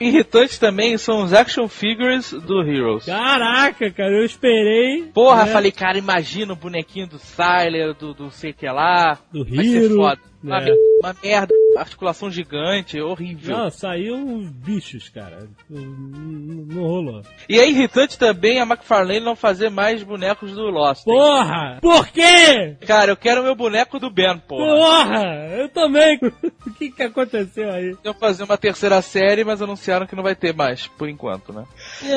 Irritantes 0.00 0.58
também 0.58 0.96
são 0.96 1.22
os 1.22 1.32
action 1.32 1.68
figures 1.68 2.32
do 2.32 2.62
Heroes. 2.62 3.04
Caraca, 3.04 3.90
cara, 3.90 4.12
eu 4.12 4.24
esperei. 4.24 5.04
Porra, 5.12 5.44
né, 5.44 5.52
falei, 5.52 5.70
cara, 5.70 5.98
imagina 5.98 6.54
o 6.54 6.56
bonequinho 6.56 7.06
do 7.06 7.18
Siler, 7.18 7.94
do, 7.94 8.14
do 8.14 8.30
sei 8.30 8.52
que 8.52 8.66
lá. 8.66 9.18
Do 9.30 9.44
Vai 9.44 9.64
ser 9.64 9.84
Hero. 9.84 9.96
foda. 9.96 10.20
Uma, 10.42 10.58
É. 10.62 10.72
uma 11.02 11.14
merda, 11.22 11.54
articulação 11.76 12.30
gigante, 12.30 13.00
horrível. 13.00 13.56
Não, 13.56 13.70
saiu 13.70 14.16
bichos, 14.54 15.08
cara. 15.10 15.46
Não, 15.68 16.82
rolou. 16.82 17.22
E 17.48 17.58
é 17.58 17.68
irritante 17.68 18.18
também 18.18 18.58
a 18.60 18.64
McFarlane 18.64 19.20
não 19.20 19.36
fazer 19.36 19.68
mais 19.70 20.02
bonecos 20.02 20.52
do 20.52 20.62
Lost. 20.70 21.06
hein? 21.06 21.14
Porra! 21.14 21.78
Por 21.80 22.08
quê? 22.08 22.76
Cara, 22.86 23.12
eu 23.12 23.16
quero 23.16 23.42
meu 23.42 23.54
boneco 23.54 23.98
do 23.98 24.10
Ben, 24.10 24.38
porra. 24.38 24.66
Porra! 24.76 25.48
Eu 25.58 25.68
também. 25.68 26.18
o 26.66 26.70
que 26.74 26.90
que 26.90 27.02
aconteceu 27.02 27.70
aí? 27.70 27.96
Iam 28.04 28.14
fazer 28.14 28.42
uma 28.44 28.56
terceira 28.58 29.00
série, 29.02 29.44
mas 29.44 29.60
anunciaram 29.62 30.06
que 30.06 30.16
não 30.16 30.22
vai 30.22 30.34
ter 30.34 30.54
mais, 30.54 30.86
por 30.86 31.08
enquanto, 31.08 31.52
né? 31.52 31.64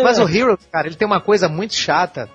Mas 0.04 0.18
o 0.20 0.28
Hero, 0.28 0.58
cara, 0.72 0.88
ele 0.88 0.96
tem 0.96 1.06
uma 1.08 1.22
coisa 1.22 1.48
muito 1.50 1.74
chata, 1.74 2.30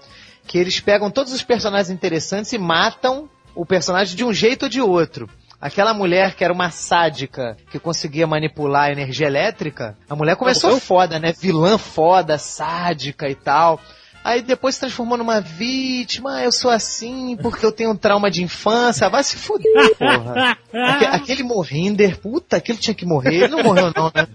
que 0.47 0.59
eles 0.59 0.81
pegam 0.81 1.11
todos 1.11 1.33
os 1.33 1.43
personagens 1.43 1.91
interessantes 1.91 2.53
e 2.53 2.59
matam 2.59 3.29
o 3.55 3.67
personagem 3.67 4.17
de 4.17 4.25
um 4.25 4.33
jeito 4.33 4.65
ou 4.65 4.69
de 4.69 4.81
outro. 4.81 5.29
Aquela 5.61 5.93
mulher 5.93 6.35
que 6.37 6.45
era 6.45 6.53
uma 6.53 6.71
sádica, 6.71 7.57
que 7.71 7.79
conseguia 7.81 8.27
manipular 8.27 8.85
a 8.89 8.93
energia 8.93 9.27
elétrica, 9.27 9.97
a 10.09 10.15
mulher 10.15 10.37
começou 10.37 10.71
foda, 10.79 11.19
né? 11.19 11.33
Vilã 11.33 11.77
foda, 11.77 12.39
sádica 12.39 13.29
e 13.29 13.35
tal. 13.35 13.81
Aí 14.23 14.43
depois 14.43 14.75
se 14.75 14.81
transformou 14.83 15.17
numa 15.17 15.41
vítima, 15.41 16.37
ah, 16.37 16.45
eu 16.45 16.53
sou 16.53 16.71
assim 16.71 17.37
porque 17.41 17.65
eu 17.65 17.73
tenho 17.73 17.91
um 17.93 17.97
trauma 17.97 18.31
de 18.31 18.43
infância, 18.43 19.09
vai 19.09 19.25
se 19.25 19.37
fuder, 19.37 19.97
porra. 19.97 20.59
Aque- 20.75 21.07
aquele 21.07 21.43
Morrinder, 21.43 22.19
puta, 22.21 22.57
aquele 22.57 22.79
tinha 22.79 22.95
que 22.95 23.07
morrer, 23.07 23.35
ele 23.45 23.49
não 23.49 23.63
morreu 23.63 23.91
não, 23.97 24.13
né? 24.15 24.27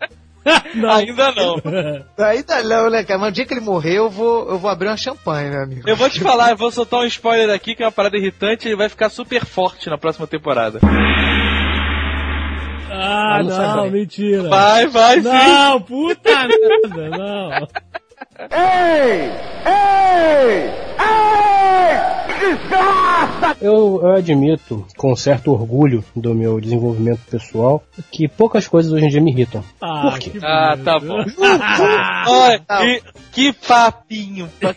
Ainda 0.45 1.32
não. 1.32 1.56
Ainda 2.17 2.63
não, 2.63 2.89
né, 2.89 3.03
cara? 3.03 3.19
Mas 3.19 3.29
o 3.29 3.32
dia 3.32 3.45
que 3.45 3.53
ele 3.53 3.62
morrer, 3.62 3.97
eu 3.97 4.10
vou, 4.10 4.49
eu 4.49 4.58
vou 4.58 4.69
abrir 4.69 4.88
uma 4.88 4.97
champanhe, 4.97 5.49
meu 5.49 5.63
amigo. 5.63 5.89
Eu 5.89 5.95
vou 5.95 6.10
te 6.10 6.19
falar, 6.19 6.51
eu 6.51 6.58
vou 6.58 6.71
soltar 6.71 6.99
um 6.99 7.06
spoiler 7.06 7.49
aqui, 7.49 7.75
que 7.75 7.84
é 7.84 7.86
uma 7.86 7.91
parada 7.91 8.17
irritante, 8.17 8.67
ele 8.67 8.75
vai 8.75 8.89
ficar 8.89 9.10
super 9.10 9.45
forte 9.45 9.89
na 9.89 9.97
próxima 9.97 10.27
temporada. 10.27 10.79
Ah, 12.95 13.38
Eu 13.39 13.45
não 13.45 13.75
não, 13.77 13.91
mentira. 13.91 14.49
Vai, 14.49 14.88
vai, 14.88 15.15
sim. 15.19 15.23
Não, 15.27 15.82
puta 15.82 16.47
merda, 16.47 17.10
não. 17.17 17.67
Eu, 23.62 24.01
eu 24.01 24.12
admito, 24.15 24.86
com 24.97 25.15
certo 25.15 25.51
orgulho 25.51 26.03
do 26.15 26.34
meu 26.36 26.60
desenvolvimento 26.60 27.21
pessoal, 27.29 27.82
que 28.12 28.27
poucas 28.27 28.67
coisas 28.67 28.91
hoje 28.91 29.06
em 29.06 29.10
dia 29.10 29.21
me 29.21 29.32
irritam. 29.32 29.63
Ah, 29.82 30.10
Por 30.10 30.19
quê? 30.19 30.29
que 30.32 30.39
Ah, 30.43 30.77
tá 30.84 30.99
bom. 30.99 31.23
Olha, 32.27 32.60
que, 32.60 33.03
que 33.32 33.53
papinho. 33.53 34.49
pa- 34.60 34.73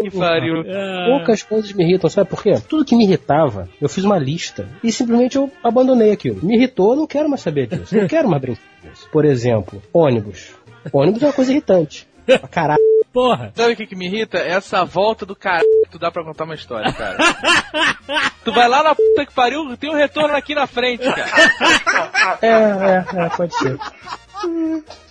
Que 0.00 0.10
pariu. 0.16 0.64
ah, 0.68 1.06
Poucas 1.10 1.42
coisas 1.42 1.72
me 1.72 1.84
irritam, 1.84 2.08
sabe 2.10 2.28
por 2.30 2.42
quê? 2.42 2.54
Tudo 2.68 2.84
que 2.84 2.96
me 2.96 3.04
irritava, 3.04 3.68
eu 3.80 3.88
fiz 3.88 4.04
uma 4.04 4.18
lista 4.18 4.66
e 4.82 4.90
simplesmente 4.90 5.36
eu 5.36 5.50
abandonei 5.62 6.10
aquilo. 6.12 6.44
Me 6.44 6.56
irritou, 6.56 6.92
eu 6.92 6.96
não 6.96 7.06
quero 7.06 7.28
mais 7.28 7.40
saber 7.42 7.66
disso. 7.68 7.94
Eu 7.94 8.02
não 8.02 8.08
quero 8.08 8.28
mais 8.28 8.40
brincar 8.42 8.62
disso. 8.82 9.08
Por 9.12 9.24
exemplo, 9.24 9.80
ônibus. 9.92 10.50
Ônibus 10.92 11.22
é 11.22 11.26
uma 11.26 11.32
coisa 11.32 11.50
irritante. 11.52 12.06
Caralho. 12.50 12.78
Porra. 13.12 13.52
Sabe 13.54 13.72
o 13.72 13.76
que, 13.76 13.86
que 13.86 13.96
me 13.96 14.06
irrita? 14.06 14.38
Essa 14.38 14.84
volta 14.84 15.24
do 15.24 15.34
caralho 15.34 15.64
que 15.84 15.90
tu 15.90 15.98
dá 15.98 16.10
pra 16.10 16.24
contar 16.24 16.44
uma 16.44 16.54
história, 16.54 16.92
cara. 16.92 17.16
tu 18.44 18.52
vai 18.52 18.68
lá 18.68 18.82
na 18.82 18.94
puta 18.94 19.26
que 19.26 19.32
pariu, 19.32 19.76
tem 19.76 19.90
um 19.90 19.96
retorno 19.96 20.34
aqui 20.34 20.54
na 20.54 20.66
frente, 20.66 21.04
cara. 21.04 22.38
É, 22.42 22.48
é, 22.48 23.24
é, 23.24 23.28
pode 23.30 23.54
ser. 23.56 23.78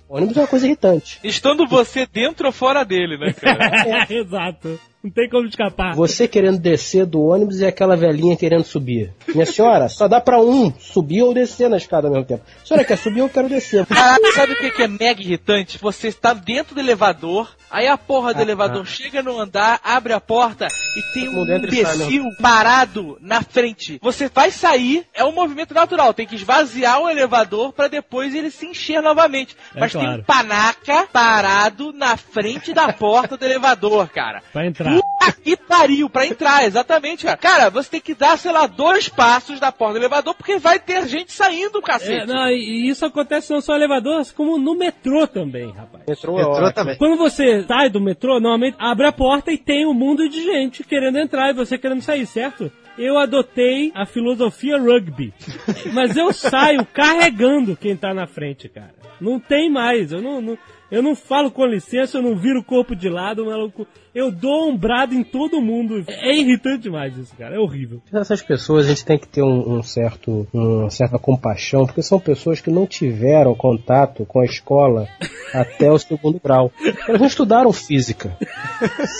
Ônibus 0.09 0.37
é 0.37 0.41
uma 0.41 0.47
coisa 0.47 0.65
irritante. 0.65 1.19
Estando 1.23 1.67
você 1.67 2.05
dentro 2.05 2.47
ou 2.47 2.53
fora 2.53 2.85
dele, 2.85 3.17
né, 3.17 3.33
cara? 3.33 4.07
É, 4.07 4.13
exato. 4.13 4.79
Não 5.07 5.11
tem 5.13 5.29
como 5.29 5.47
escapar. 5.47 5.95
Você 5.95 6.27
querendo 6.27 6.59
descer 6.59 7.05
do 7.05 7.21
ônibus 7.21 7.61
e 7.61 7.65
aquela 7.65 7.95
velhinha 7.95 8.35
querendo 8.35 8.65
subir. 8.65 9.13
Minha 9.33 9.45
senhora, 9.45 9.87
só 9.87 10.05
dá 10.05 10.19
pra 10.19 10.37
um 10.41 10.73
subir 10.77 11.21
ou 11.23 11.33
descer 11.33 11.69
na 11.69 11.77
escada 11.77 12.07
ao 12.07 12.13
mesmo 12.13 12.25
tempo. 12.27 12.43
A 12.61 12.65
senhora 12.65 12.85
quer 12.85 12.97
subir 12.97 13.21
ou 13.21 13.27
eu 13.27 13.33
quero 13.33 13.47
descer? 13.47 13.85
Caraca, 13.85 14.31
sabe 14.33 14.51
o 14.51 14.57
que, 14.57 14.71
que 14.71 14.83
é 14.83 14.87
mega 14.87 15.21
irritante? 15.21 15.77
Você 15.77 16.09
está 16.09 16.33
dentro 16.33 16.75
do 16.75 16.81
elevador, 16.81 17.55
aí 17.71 17.87
a 17.87 17.97
porra 17.97 18.33
do 18.33 18.39
Ah, 18.39 18.41
elevador 18.41 18.85
chega 18.85 19.23
no 19.23 19.39
andar, 19.39 19.79
abre 19.81 20.11
a 20.11 20.19
porta 20.19 20.67
e 20.97 21.13
tem 21.13 21.29
um 21.29 21.41
entra 21.49 21.73
e 21.73 21.85
sai, 21.85 21.95
imbecil 21.95 22.23
parado 22.41 23.17
na 23.21 23.41
frente. 23.41 23.99
Você 24.01 24.27
vai 24.27 24.51
sair, 24.51 25.05
é 25.13 25.23
um 25.23 25.31
movimento 25.31 25.73
natural, 25.73 26.13
tem 26.13 26.27
que 26.27 26.35
esvaziar 26.35 26.99
o 27.01 27.09
elevador 27.09 27.71
pra 27.71 27.87
depois 27.87 28.35
ele 28.35 28.51
se 28.51 28.65
encher 28.65 29.01
novamente. 29.01 29.55
É 29.73 29.79
Mas 29.79 29.93
tem 29.93 30.01
claro. 30.01 30.21
um 30.21 30.23
panaca 30.25 31.07
parado 31.13 31.93
na 31.93 32.17
frente 32.17 32.73
da 32.73 32.91
porta 32.91 33.37
do 33.37 33.45
elevador, 33.45 34.09
cara. 34.09 34.41
Pra 34.51 34.65
entrar. 34.65 34.96
Puta 35.31 35.41
que 35.43 35.57
pariu, 35.57 36.09
pra 36.09 36.25
entrar, 36.25 36.65
exatamente, 36.65 37.25
cara. 37.25 37.37
Cara, 37.37 37.69
você 37.69 37.89
tem 37.91 38.01
que 38.01 38.13
dar, 38.13 38.37
sei 38.37 38.51
lá, 38.51 38.67
dois 38.67 39.07
passos 39.09 39.59
da 39.59 39.71
porta 39.71 39.93
do 39.93 39.99
elevador, 39.99 40.33
porque 40.35 40.57
vai 40.57 40.79
ter 40.79 41.07
gente 41.07 41.31
saindo, 41.31 41.81
cacete. 41.81 42.23
É, 42.23 42.25
não, 42.25 42.49
e 42.49 42.87
isso 42.89 43.05
acontece 43.05 43.51
não 43.51 43.61
só 43.61 43.73
no 43.73 43.79
elevador, 43.79 44.25
como 44.35 44.57
no 44.57 44.75
metrô 44.75 45.27
também, 45.27 45.71
rapaz. 45.71 46.03
Metrô, 46.07 46.35
Metrô 46.35 46.71
também. 46.73 46.97
Quando 46.97 47.17
você 47.17 47.63
sai 47.67 47.89
do 47.89 48.01
metrô, 48.01 48.39
normalmente 48.39 48.75
abre 48.79 49.07
a 49.07 49.11
porta 49.11 49.51
e 49.51 49.57
tem 49.57 49.85
um 49.85 49.93
mundo 49.93 50.27
de 50.29 50.43
gente 50.43 50.83
querendo 50.83 51.17
entrar 51.17 51.49
e 51.49 51.53
você 51.53 51.77
querendo 51.77 52.01
sair, 52.01 52.25
certo? 52.25 52.71
Eu 52.97 53.17
adotei 53.17 53.91
a 53.93 54.05
filosofia 54.07 54.77
rugby. 54.77 55.31
Mas 55.93 56.17
eu 56.17 56.33
saio 56.33 56.83
carregando 56.85 57.75
quem 57.77 57.95
tá 57.95 58.13
na 58.13 58.25
frente, 58.25 58.67
cara. 58.67 58.95
Não 59.21 59.39
tem 59.39 59.69
mais. 59.71 60.11
Eu 60.11 60.21
não, 60.21 60.41
não- 60.41 60.57
eu 60.89 61.01
não 61.01 61.15
falo 61.15 61.51
com 61.51 61.65
licença, 61.65 62.17
eu 62.17 62.21
não 62.21 62.35
viro 62.35 62.59
o 62.59 62.63
corpo 62.63 62.95
de 62.95 63.09
lado, 63.09 63.45
maluco. 63.45 63.85
Eu 64.15 64.31
dou 64.31 64.69
um 64.69 64.75
brado 64.75 65.13
em 65.13 65.23
todo 65.23 65.61
mundo. 65.61 66.03
É 66.07 66.35
irritante 66.35 66.83
demais 66.83 67.15
isso, 67.15 67.35
cara. 67.37 67.55
É 67.55 67.59
horrível. 67.59 68.01
Essas 68.11 68.41
pessoas 68.41 68.85
a 68.85 68.89
gente 68.89 69.05
tem 69.05 69.17
que 69.17 69.27
ter 69.27 69.43
um, 69.43 69.77
um 69.77 69.83
certo, 69.83 70.47
uma 70.51 70.89
certa 70.89 71.19
compaixão, 71.19 71.85
porque 71.85 72.01
são 72.01 72.19
pessoas 72.19 72.59
que 72.59 72.71
não 72.71 72.87
tiveram 72.87 73.53
contato 73.53 74.25
com 74.25 74.39
a 74.39 74.45
escola 74.45 75.07
até 75.53 75.91
o 75.91 75.99
segundo 75.99 76.41
grau. 76.43 76.71
Elas 77.07 77.19
não 77.19 77.27
estudaram 77.27 77.71
física, 77.71 78.35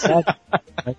sabe? 0.01 0.35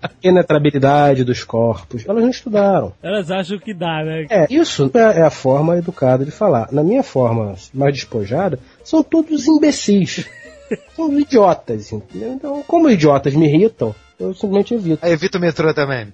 A 0.01 0.09
penetrabilidade 0.21 1.23
dos 1.23 1.43
corpos, 1.43 2.07
elas 2.07 2.23
não 2.23 2.29
estudaram. 2.29 2.93
Elas 3.01 3.29
acham 3.31 3.57
que 3.57 3.73
dá, 3.73 4.03
né? 4.03 4.27
É, 4.29 4.47
isso 4.49 4.89
é 4.93 5.19
é 5.19 5.23
a 5.23 5.29
forma 5.29 5.77
educada 5.77 6.23
de 6.23 6.31
falar. 6.31 6.69
Na 6.71 6.83
minha 6.83 7.03
forma 7.03 7.55
mais 7.73 7.93
despojada, 7.93 8.59
são 8.83 9.03
todos 9.03 9.47
imbecis. 9.47 10.29
São 10.95 11.19
idiotas, 11.19 11.91
entendeu? 11.91 12.33
Então, 12.33 12.63
como 12.67 12.89
idiotas 12.89 13.33
me 13.33 13.47
irritam, 13.47 13.95
eu 14.19 14.33
simplesmente 14.33 14.73
evito. 14.73 15.05
Aí 15.05 15.11
evita 15.13 15.37
o 15.37 15.41
metrô 15.41 15.73
também. 15.73 16.13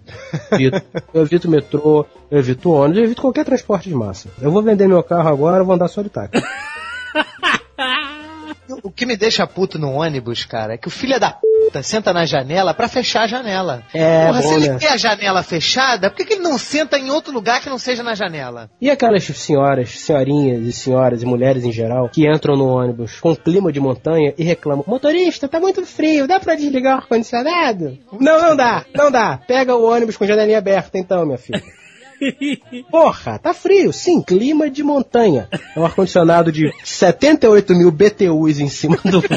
evito. 0.51 0.81
Eu 1.13 1.21
evito 1.23 1.47
o 1.47 1.51
metrô, 1.51 2.05
eu 2.29 2.39
evito 2.39 2.69
o 2.69 2.73
ônibus, 2.73 2.97
eu 2.97 3.03
evito 3.03 3.21
qualquer 3.21 3.45
transporte 3.45 3.89
de 3.89 3.95
massa. 3.95 4.29
Eu 4.41 4.51
vou 4.51 4.61
vender 4.61 4.87
meu 4.87 5.03
carro 5.03 5.29
agora, 5.29 5.57
eu 5.57 5.65
vou 5.65 5.75
andar 5.75 5.87
só 5.87 6.01
de 6.01 6.09
táxi. 6.09 6.41
O 8.83 8.91
que 8.91 9.05
me 9.05 9.15
deixa 9.15 9.45
puto 9.45 9.77
no 9.77 9.91
ônibus, 9.91 10.45
cara, 10.45 10.73
é 10.73 10.77
que 10.77 10.87
o 10.87 10.91
filho 10.91 11.19
da 11.19 11.31
puta 11.31 11.81
senta 11.83 12.13
na 12.13 12.25
janela 12.25 12.73
pra 12.73 12.87
fechar 12.87 13.23
a 13.23 13.27
janela. 13.27 13.83
É, 13.93 14.27
Porra, 14.27 14.41
se 14.41 14.47
bom, 14.47 14.53
ele 14.55 14.69
né? 14.69 14.77
quer 14.79 14.91
a 14.93 14.97
janela 14.97 15.43
fechada, 15.43 16.09
por 16.09 16.17
que, 16.17 16.25
que 16.25 16.33
ele 16.33 16.43
não 16.43 16.57
senta 16.57 16.97
em 16.97 17.09
outro 17.09 17.33
lugar 17.33 17.61
que 17.61 17.69
não 17.69 17.77
seja 17.77 18.03
na 18.03 18.15
janela? 18.15 18.69
E 18.81 18.89
aquelas 18.89 19.23
senhoras, 19.23 19.89
senhorinhas 19.99 20.65
e 20.65 20.71
senhoras 20.71 21.21
e 21.21 21.25
mulheres 21.25 21.63
em 21.63 21.71
geral 21.71 22.09
que 22.09 22.27
entram 22.27 22.55
no 22.55 22.67
ônibus 22.67 23.19
com 23.19 23.35
clima 23.35 23.71
de 23.71 23.79
montanha 23.79 24.33
e 24.37 24.43
reclamam: 24.43 24.83
Motorista, 24.87 25.47
tá 25.47 25.59
muito 25.59 25.85
frio, 25.85 26.27
dá 26.27 26.39
pra 26.39 26.55
desligar 26.55 26.95
o 26.95 27.01
ar-condicionado? 27.01 27.97
Não, 28.19 28.41
não 28.41 28.55
dá, 28.55 28.85
não 28.95 29.11
dá. 29.11 29.37
Pega 29.47 29.75
o 29.75 29.85
ônibus 29.85 30.17
com 30.17 30.25
janelinha 30.25 30.57
aberta 30.57 30.97
então, 30.97 31.25
minha 31.25 31.37
filha. 31.37 31.61
Porra, 32.91 33.39
tá 33.39 33.53
frio. 33.53 33.91
Sim, 33.93 34.21
clima 34.21 34.69
de 34.69 34.83
montanha. 34.83 35.47
É 35.75 35.79
um 35.79 35.85
ar-condicionado 35.85 36.51
de 36.51 36.71
78 36.83 37.73
mil 37.75 37.91
BTUs 37.91 38.59
em 38.59 38.69
cima 38.69 38.97
do, 39.03 39.21
do, 39.21 39.27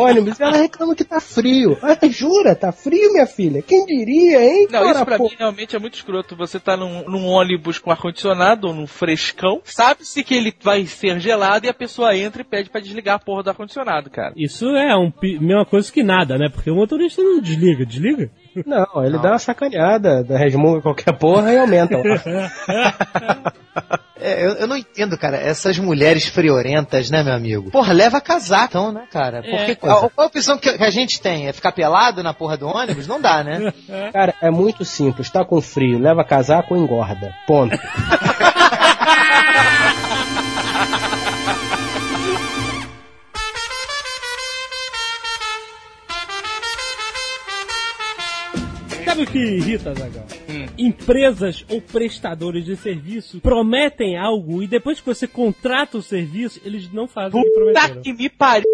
ônibus 0.00 0.38
e 0.38 0.42
ela 0.42 0.56
reclama 0.56 0.94
que 0.94 1.04
tá 1.04 1.20
frio. 1.20 1.76
Ah, 1.82 1.96
jura? 2.08 2.54
Tá 2.54 2.72
frio, 2.72 3.12
minha 3.12 3.26
filha? 3.26 3.62
Quem 3.62 3.84
diria, 3.84 4.42
hein? 4.44 4.68
Não, 4.70 4.80
Ora, 4.80 4.90
isso 4.92 5.04
pra 5.04 5.18
pô. 5.18 5.24
mim 5.24 5.36
realmente 5.38 5.74
é 5.74 5.78
muito 5.78 5.94
escroto. 5.94 6.36
Você 6.36 6.60
tá 6.60 6.76
num, 6.76 7.04
num 7.08 7.26
ônibus 7.26 7.78
com 7.78 7.90
ar-condicionado 7.90 8.68
ou 8.68 8.74
num 8.74 8.86
frescão, 8.86 9.60
sabe-se 9.64 10.22
que 10.22 10.34
ele 10.34 10.54
vai 10.62 10.86
ser 10.86 11.18
gelado 11.20 11.66
e 11.66 11.68
a 11.68 11.74
pessoa 11.74 12.16
entra 12.16 12.42
e 12.42 12.44
pede 12.44 12.70
pra 12.70 12.80
desligar 12.80 13.16
a 13.16 13.18
porra 13.18 13.42
do 13.42 13.50
ar-condicionado, 13.50 14.10
cara. 14.10 14.32
Isso 14.36 14.66
é 14.76 14.96
um, 14.96 15.10
pi- 15.10 15.38
mesma 15.40 15.64
coisa 15.66 15.90
que 15.90 16.02
nada, 16.02 16.38
né? 16.38 16.48
Porque 16.48 16.70
o 16.70 16.76
motorista 16.76 17.22
não 17.22 17.40
desliga, 17.40 17.84
desliga? 17.84 18.30
Não, 18.66 19.04
ele 19.04 19.18
dá 19.18 19.30
uma 19.30 19.38
sacaneada, 19.38 20.24
da 20.24 20.36
resmunga 20.38 20.82
qualquer 20.82 21.16
porra 21.16 21.52
e 21.52 21.58
aumenta. 21.58 21.96
É, 24.22 24.44
eu, 24.44 24.50
eu 24.50 24.66
não 24.66 24.76
entendo, 24.76 25.16
cara, 25.16 25.38
essas 25.38 25.78
mulheres 25.78 26.26
friorentas, 26.26 27.10
né, 27.10 27.22
meu 27.22 27.32
amigo? 27.32 27.70
Porra, 27.70 27.92
leva 27.92 28.20
casaco, 28.20 28.66
então, 28.68 28.92
né, 28.92 29.04
cara? 29.10 29.40
Porque 29.40 29.72
É, 29.72 29.74
qual, 29.74 30.10
qual 30.10 30.26
a 30.26 30.28
opção 30.28 30.58
que, 30.58 30.76
que 30.76 30.84
a 30.84 30.90
gente 30.90 31.20
tem? 31.20 31.48
É 31.48 31.52
ficar 31.52 31.72
pelado 31.72 32.22
na 32.22 32.34
porra 32.34 32.56
do 32.56 32.68
ônibus? 32.68 33.06
Não 33.06 33.18
dá, 33.20 33.42
né? 33.42 33.72
Cara, 34.12 34.34
é 34.42 34.50
muito 34.50 34.84
simples. 34.84 35.30
Tá 35.30 35.42
com 35.42 35.60
frio, 35.62 35.98
leva 35.98 36.22
casaco 36.22 36.74
ou 36.74 36.80
engorda. 36.80 37.34
Ponto. 37.46 37.74
que 49.32 49.38
irrita, 49.38 49.94
Zagal? 49.94 50.26
Hum. 50.48 50.66
Empresas 50.78 51.64
ou 51.68 51.80
prestadores 51.80 52.64
de 52.64 52.76
serviço 52.76 53.40
prometem 53.40 54.16
algo 54.18 54.62
e 54.62 54.66
depois 54.66 55.00
que 55.00 55.06
você 55.06 55.26
contrata 55.26 55.98
o 55.98 56.02
serviço, 56.02 56.60
eles 56.64 56.92
não 56.92 57.06
fazem 57.06 57.40
o 57.40 57.44
que 57.44 57.50
Puta 57.50 57.60
prometeram. 57.72 58.02
que 58.02 58.12
me 58.12 58.28
pariu. 58.28 58.64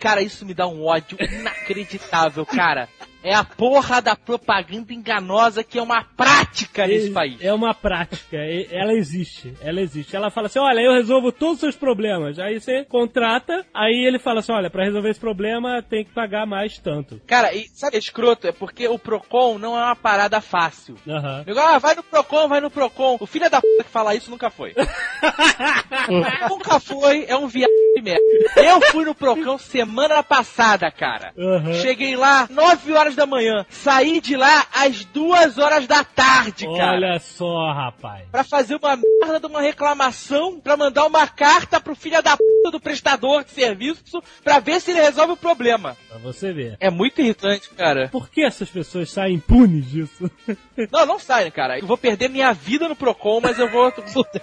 Cara, 0.00 0.20
isso 0.22 0.44
me 0.44 0.52
dá 0.54 0.66
um 0.66 0.84
ódio 0.84 1.16
inacreditável, 1.20 2.44
cara. 2.44 2.88
É 3.24 3.34
a 3.34 3.42
porra 3.42 4.02
da 4.02 4.14
propaganda 4.14 4.92
enganosa 4.92 5.64
que 5.64 5.78
é 5.78 5.82
uma 5.82 6.04
prática 6.04 6.86
nesse 6.86 7.10
país. 7.10 7.42
É 7.42 7.54
uma 7.54 7.72
prática, 7.72 8.36
ela 8.70 8.92
existe, 8.92 9.54
ela 9.62 9.80
existe. 9.80 10.14
Ela 10.14 10.30
fala 10.30 10.46
assim, 10.46 10.58
olha, 10.58 10.80
eu 10.80 10.92
resolvo 10.92 11.32
todos 11.32 11.54
os 11.54 11.60
seus 11.60 11.76
problemas. 11.76 12.38
Aí 12.38 12.60
você 12.60 12.84
contrata, 12.84 13.64
aí 13.72 14.04
ele 14.06 14.18
fala 14.18 14.40
assim, 14.40 14.52
olha, 14.52 14.68
pra 14.68 14.84
resolver 14.84 15.08
esse 15.08 15.18
problema 15.18 15.82
tem 15.82 16.04
que 16.04 16.12
pagar 16.12 16.46
mais 16.46 16.78
tanto. 16.78 17.18
Cara, 17.26 17.54
e 17.54 17.66
sabe, 17.68 17.96
escroto, 17.96 18.46
é 18.46 18.52
porque 18.52 18.86
o 18.88 18.98
Procon 18.98 19.56
não 19.58 19.74
é 19.74 19.82
uma 19.82 19.96
parada 19.96 20.42
fácil. 20.42 20.96
Aham. 21.08 21.44
Igual, 21.46 21.66
ah, 21.66 21.78
vai 21.78 21.94
no 21.94 22.02
Procon, 22.02 22.46
vai 22.46 22.60
no 22.60 22.70
Procon. 22.70 23.16
O 23.18 23.26
filho 23.26 23.48
da 23.48 23.62
puta 23.62 23.84
que 23.84 23.90
fala 23.90 24.14
isso 24.14 24.30
nunca 24.30 24.50
foi. 24.50 24.74
nunca 26.50 26.78
foi, 26.78 27.24
é 27.26 27.36
um 27.36 27.46
viado 27.46 27.70
de 27.94 28.02
merda. 28.02 28.22
Eu 28.56 28.82
fui 28.92 29.06
no 29.06 29.14
Procon 29.14 29.56
semana 29.56 30.22
passada, 30.22 30.90
cara. 30.90 31.32
Aham. 31.38 31.72
Cheguei 31.74 32.16
lá 32.16 32.46
9 32.50 32.92
horas 32.92 33.13
da 33.14 33.26
manhã, 33.26 33.64
saí 33.68 34.20
de 34.20 34.36
lá 34.36 34.66
às 34.72 35.04
2 35.04 35.58
horas 35.58 35.86
da 35.86 36.04
tarde, 36.04 36.66
cara. 36.76 36.92
Olha 36.92 37.18
só, 37.18 37.72
rapaz. 37.72 38.24
Pra 38.30 38.44
fazer 38.44 38.76
uma 38.76 38.96
merda 38.96 39.40
de 39.40 39.46
uma 39.46 39.60
reclamação, 39.60 40.60
pra 40.60 40.76
mandar 40.76 41.06
uma 41.06 41.26
carta 41.26 41.80
pro 41.80 41.94
filho 41.94 42.22
da 42.22 42.36
puta 42.36 42.70
do 42.70 42.80
prestador 42.80 43.44
de 43.44 43.50
serviço 43.50 44.22
pra 44.42 44.58
ver 44.58 44.80
se 44.80 44.90
ele 44.90 45.00
resolve 45.00 45.32
o 45.32 45.36
problema. 45.36 45.96
Pra 46.08 46.18
você 46.18 46.52
ver. 46.52 46.76
É 46.80 46.90
muito 46.90 47.20
irritante, 47.20 47.70
cara. 47.70 48.08
Por 48.10 48.28
que 48.30 48.42
essas 48.44 48.68
pessoas 48.68 49.10
saem 49.10 49.36
impunes 49.36 49.90
disso? 49.90 50.30
Não, 50.90 51.06
não 51.06 51.18
sai, 51.20 51.50
cara. 51.52 51.78
Eu 51.78 51.86
vou 51.86 51.96
perder 51.96 52.28
minha 52.28 52.52
vida 52.52 52.88
no 52.88 52.96
Procon, 52.96 53.40
mas 53.40 53.58
eu 53.58 53.70
vou, 53.70 53.92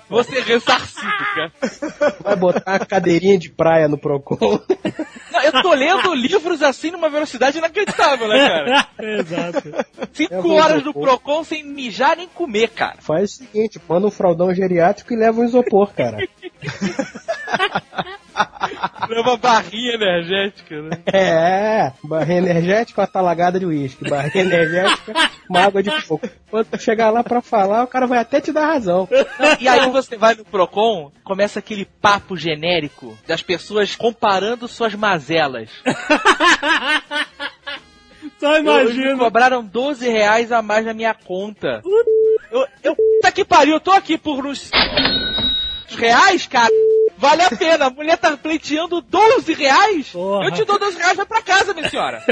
vou 0.10 0.24
ser 0.24 0.42
ressarcido, 0.44 1.02
cara. 1.36 1.52
Vai 2.22 2.36
botar 2.38 2.76
a 2.76 2.86
cadeirinha 2.86 3.38
de 3.38 3.50
praia 3.50 3.88
no 3.90 3.98
Procon. 3.98 4.60
Não, 5.32 5.42
eu 5.42 5.52
tô 5.62 5.74
lendo 5.74 6.14
livros 6.14 6.62
assim 6.64 6.90
numa 6.92 7.10
velocidade 7.10 7.58
inacreditável, 7.58 8.28
né, 8.28 8.38
cara? 8.48 8.61
Exato. 9.00 9.72
Cinco 10.14 10.42
vou 10.42 10.54
horas 10.54 10.84
no 10.84 10.94
Procon. 10.94 11.44
Sem 11.44 11.64
mijar 11.64 12.18
nem 12.18 12.28
comer, 12.28 12.70
cara. 12.70 12.98
Faz 13.00 13.32
o 13.32 13.36
seguinte, 13.38 13.80
manda 13.88 14.08
um 14.08 14.12
fraldão 14.12 14.54
geriátrico 14.54 15.14
e 15.14 15.18
leva 15.18 15.42
um 15.42 15.46
isopor, 15.46 15.94
cara. 15.94 16.18
Leva 19.10 19.38
barrinha 19.38 19.96
energética, 19.96 20.82
né? 20.82 20.98
É, 21.08 21.92
barrinha 22.04 22.40
energética, 22.40 23.02
uma 23.02 23.08
talagada 23.08 23.60
de 23.60 23.66
uísque. 23.66 24.10
Barrinha 24.10 24.46
energética, 24.46 25.14
uma 25.50 25.66
água 25.66 25.84
de 25.84 25.92
fogo. 26.02 26.22
Quando 26.50 26.68
tu 26.68 26.80
chegar 26.80 27.10
lá 27.10 27.24
pra 27.24 27.42
falar, 27.42 27.84
o 27.84 27.88
cara 27.88 28.08
vai 28.08 28.20
até 28.20 28.40
te 28.40 28.52
dar 28.52 28.68
razão. 28.68 29.08
E 29.60 29.68
aí 29.68 29.90
você 29.90 30.18
vai 30.18 30.36
no 30.36 30.46
Procon, 30.46 31.12
começa 31.24 31.60
aquele 31.60 31.86
papo 31.86 32.38
genérico 32.38 33.18
das 33.28 33.42
pessoas 33.42 33.96
comparando 33.96 34.68
suas 34.68 34.96
mazelas. 34.96 35.70
Só 38.42 38.58
Eu, 38.58 38.80
eles 38.80 38.96
me 38.96 39.02
imagina. 39.04 39.24
cobraram 39.24 39.64
12 39.64 40.10
reais 40.10 40.52
a 40.52 40.64
mais 40.64 40.84
na 40.84 40.96
minha 40.96 41.14
conta. 41.14 41.80
Eu, 42.52 42.68
eu, 42.84 42.96
puta 42.96 43.32
que 43.32 43.46
pariu, 43.46 43.76
eu 43.76 43.80
tô 43.80 43.92
aqui 43.92 44.18
por 44.18 44.48
uns 44.48 44.72
reais, 45.96 46.48
cara. 46.48 46.68
Vale 47.20 47.44
a 47.44 47.50
pena. 47.52 47.86
A 47.86 47.90
mulher 47.92 48.18
tá 48.18 48.36
pleiteando 48.36 49.00
12 49.00 49.54
reais. 49.54 50.10
Porra. 50.10 50.46
Eu 50.46 50.52
te 50.54 50.66
dou 50.66 50.80
12 50.80 50.98
reais, 50.98 51.16
vai 51.16 51.26
pra 51.28 51.42
casa, 51.44 51.72
minha 51.72 51.88
senhora. 51.88 52.24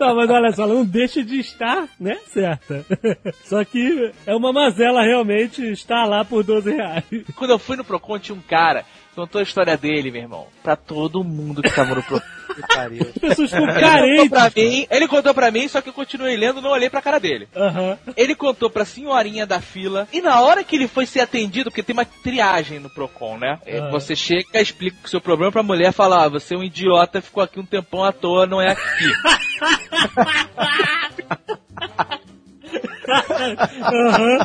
Não, 0.00 0.16
mas 0.16 0.30
olha 0.30 0.52
só, 0.52 0.66
não 0.66 0.82
deixa 0.82 1.22
de 1.22 1.38
estar, 1.38 1.86
né, 2.00 2.16
certa. 2.32 2.86
Só 3.44 3.62
que 3.64 4.12
é 4.26 4.34
uma 4.34 4.50
mazela 4.50 5.02
realmente 5.02 5.62
estar 5.72 6.06
lá 6.06 6.24
por 6.24 6.42
12 6.42 6.74
reais. 6.74 7.04
Quando 7.36 7.50
eu 7.50 7.58
fui 7.58 7.76
no 7.76 7.84
Procon, 7.84 8.18
tinha 8.18 8.34
um 8.34 8.40
cara 8.40 8.82
contou 9.16 9.40
a 9.40 9.42
história 9.42 9.76
dele, 9.76 10.10
meu 10.10 10.22
irmão. 10.22 10.46
Pra 10.62 10.76
todo 10.76 11.24
mundo 11.24 11.62
que 11.62 11.74
tava 11.74 11.94
no 11.94 12.02
Procon. 12.02 12.24
Que 12.56 12.62
pariu. 12.74 13.02
As 13.02 13.12
pessoas 13.18 13.50
ficam 13.50 13.68
Ele 13.68 14.16
contou 14.16 14.38
carentes. 14.38 14.64
mim, 14.72 14.86
ele 14.90 15.08
contou 15.08 15.34
pra 15.34 15.50
mim, 15.50 15.68
só 15.68 15.82
que 15.82 15.90
eu 15.90 15.92
continuei 15.92 16.38
lendo, 16.38 16.62
não 16.62 16.70
olhei 16.70 16.88
pra 16.88 17.02
cara 17.02 17.18
dele. 17.18 17.46
Aham. 17.54 17.98
Ele 18.16 18.34
contou 18.34 18.70
pra 18.70 18.86
senhorinha 18.86 19.44
da 19.44 19.60
fila, 19.60 20.08
e 20.10 20.22
na 20.22 20.40
hora 20.40 20.64
que 20.64 20.74
ele 20.74 20.88
foi 20.88 21.04
ser 21.04 21.20
atendido, 21.20 21.70
porque 21.70 21.82
tem 21.82 21.92
uma 21.92 22.06
triagem 22.06 22.78
no 22.78 22.88
Procon, 22.88 23.36
né? 23.36 23.58
Ah. 23.66 23.90
Você 23.90 24.16
chega, 24.16 24.58
explica 24.58 24.96
o 25.04 25.08
seu 25.08 25.20
problema 25.20 25.52
pra 25.52 25.62
mulher 25.62 25.92
falar, 25.92 26.24
ah, 26.24 26.28
você 26.30 26.54
é 26.54 26.56
um 26.56 26.64
idiota, 26.64 27.20
ficou 27.20 27.42
aqui 27.42 27.60
um 27.60 27.66
tempão 27.66 28.02
à 28.02 28.10
toa, 28.12 28.46
não 28.46 28.62
é 28.62 28.70
aqui. 28.70 28.80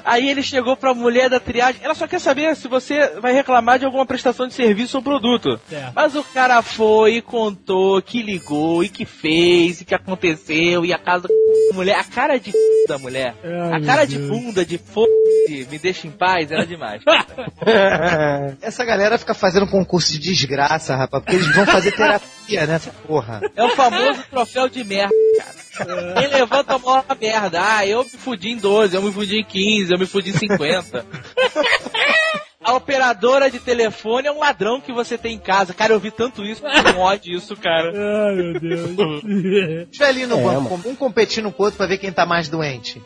Aí 0.05 0.29
ele 0.29 0.43
chegou 0.43 0.77
pra 0.77 0.93
mulher 0.93 1.29
da 1.29 1.39
triagem, 1.39 1.81
ela 1.83 1.95
só 1.95 2.07
quer 2.07 2.19
saber 2.19 2.55
se 2.55 2.67
você 2.67 3.19
vai 3.19 3.33
reclamar 3.33 3.79
de 3.79 3.85
alguma 3.85 4.05
prestação 4.05 4.47
de 4.47 4.53
serviço 4.53 4.97
ou 4.97 5.03
produto. 5.03 5.59
Certo. 5.69 5.93
Mas 5.95 6.15
o 6.15 6.23
cara 6.23 6.61
foi 6.61 7.15
e 7.15 7.21
contou 7.21 8.01
que 8.01 8.21
ligou 8.21 8.83
e 8.83 8.89
que 8.89 9.05
fez 9.05 9.81
e 9.81 9.85
que 9.85 9.95
aconteceu 9.95 10.85
e 10.85 10.93
a 10.93 10.99
casa 10.99 11.27
da 11.27 11.75
mulher, 11.75 11.95
a 11.97 12.03
cara 12.03 12.37
de 12.37 12.51
da 12.87 12.97
mulher, 12.97 13.35
Ai, 13.43 13.81
a 13.81 13.85
cara 13.85 14.05
de 14.05 14.17
bunda, 14.17 14.65
de 14.65 14.77
foda 14.77 15.09
me 15.47 15.79
deixa 15.79 16.07
em 16.07 16.11
paz, 16.11 16.51
era 16.51 16.65
demais. 16.65 17.01
Essa 18.61 18.85
galera 18.85 19.17
fica 19.17 19.33
fazendo 19.33 19.67
concurso 19.67 20.13
de 20.13 20.19
desgraça, 20.19 20.95
rapaz, 20.95 21.23
porque 21.23 21.35
eles 21.35 21.55
vão 21.55 21.65
fazer 21.65 21.91
terapia 21.91 22.65
nessa 22.65 22.91
porra. 22.91 23.41
É 23.55 23.63
o 23.63 23.69
famoso 23.69 24.23
troféu 24.29 24.69
de 24.69 24.83
merda, 24.83 25.13
cara. 25.37 25.60
Quem 26.17 26.27
levanta 26.27 26.75
a 26.75 26.79
maior 26.79 27.05
merda. 27.19 27.59
Ah, 27.61 27.85
eu 27.85 28.03
me 28.03 28.09
fudi 28.09 28.49
em 28.51 28.57
12, 28.57 28.95
eu 28.95 29.01
me 29.01 29.11
fudi 29.11 29.39
em 29.39 29.43
15, 29.43 29.93
eu 29.93 29.99
me 29.99 30.05
fudi 30.05 30.29
em 30.31 30.33
50. 30.37 31.05
A 32.63 32.73
operadora 32.75 33.49
de 33.49 33.59
telefone 33.59 34.27
é 34.27 34.31
um 34.31 34.39
ladrão 34.39 34.79
que 34.79 34.93
você 34.93 35.17
tem 35.17 35.33
em 35.35 35.39
casa. 35.39 35.73
Cara, 35.73 35.93
eu 35.93 35.99
vi 35.99 36.11
tanto 36.11 36.45
isso, 36.45 36.61
com 36.61 36.99
ódio 36.99 37.35
isso, 37.35 37.55
cara. 37.57 37.91
Ai, 37.91 38.35
meu 38.35 38.53
Deus. 38.59 38.91
Os 39.91 39.97
velhinhos 39.97 40.29
no 40.29 40.39
É, 40.39 40.43
banco, 40.43 40.79
um 40.87 40.95
competindo 40.95 41.51
com 41.51 41.63
o 41.63 41.65
outro 41.65 41.77
pra 41.77 41.87
ver 41.87 41.97
quem 41.97 42.11
tá 42.11 42.23
mais 42.25 42.49
doente. 42.49 43.01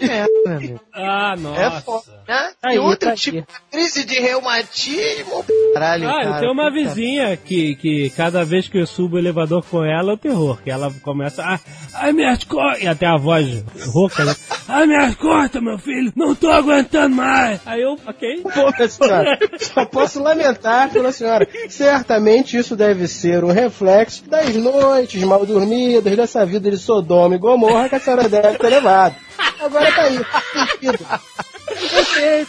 Merda, 0.00 0.28
meu 0.46 0.56
amigo. 0.56 0.80
ah, 0.94 1.34
É 1.36 1.40
nossa. 1.40 1.80
foda, 1.82 2.04
né? 2.26 2.50
Aí, 2.64 2.76
e 2.76 2.78
outro 2.78 3.08
tá 3.08 3.14
tipo, 3.14 3.38
aqui. 3.38 3.48
crise 3.70 4.04
de 4.04 4.18
reumatismo. 4.20 5.44
Caralho, 5.74 6.08
Ah, 6.08 6.20
eu 6.22 6.28
cara. 6.30 6.40
tenho 6.40 6.52
uma 6.52 6.70
vizinha 6.70 7.36
que, 7.36 7.74
que 7.76 8.10
cada 8.10 8.44
vez 8.44 8.68
que 8.68 8.78
eu 8.78 8.86
subo 8.86 9.16
o 9.16 9.18
elevador 9.18 9.64
com 9.64 9.84
ela 9.84 10.12
é 10.12 10.14
o 10.14 10.18
terror. 10.18 10.58
Que 10.62 10.70
ela 10.70 10.92
começa, 11.02 11.42
ah, 11.44 11.58
ai 11.94 12.12
minhas 12.12 12.44
costas, 12.44 12.82
e 12.82 12.86
até 12.88 13.06
a 13.06 13.16
voz 13.16 13.62
rouca, 13.92 14.24
né? 14.24 14.34
Ai 14.68 14.86
minhas 14.86 15.14
costas, 15.14 15.62
meu 15.62 15.78
filho, 15.78 16.12
não 16.16 16.34
tô 16.34 16.50
aguentando 16.50 17.14
mais. 17.16 17.60
Aí 17.66 17.80
eu, 17.82 17.96
ok. 18.06 18.42
Minha 18.44 18.88
senhora, 18.88 19.38
só 19.58 19.84
posso 19.86 20.22
lamentar 20.22 20.90
pela 20.90 21.12
senhora. 21.12 21.46
Certamente 21.68 22.56
isso 22.56 22.76
deve 22.76 23.06
ser 23.08 23.44
um 23.44 23.52
reflexo 23.52 24.28
das 24.28 24.54
noites 24.54 25.22
mal 25.24 25.44
dormidas, 25.46 26.16
dessa 26.16 26.44
vida 26.44 26.70
de 26.70 26.76
Sodoma 26.76 27.34
e 27.34 27.38
Gomorra 27.38 27.88
que 27.88 27.94
a 27.94 28.00
senhora 28.00 28.28
deve 28.28 28.58
ter 28.58 28.68
levado. 28.68 29.14
Agora 29.60 29.92
tá 29.92 30.02
aí. 30.02 30.20
Eu 30.82 32.04
sei. 32.04 32.46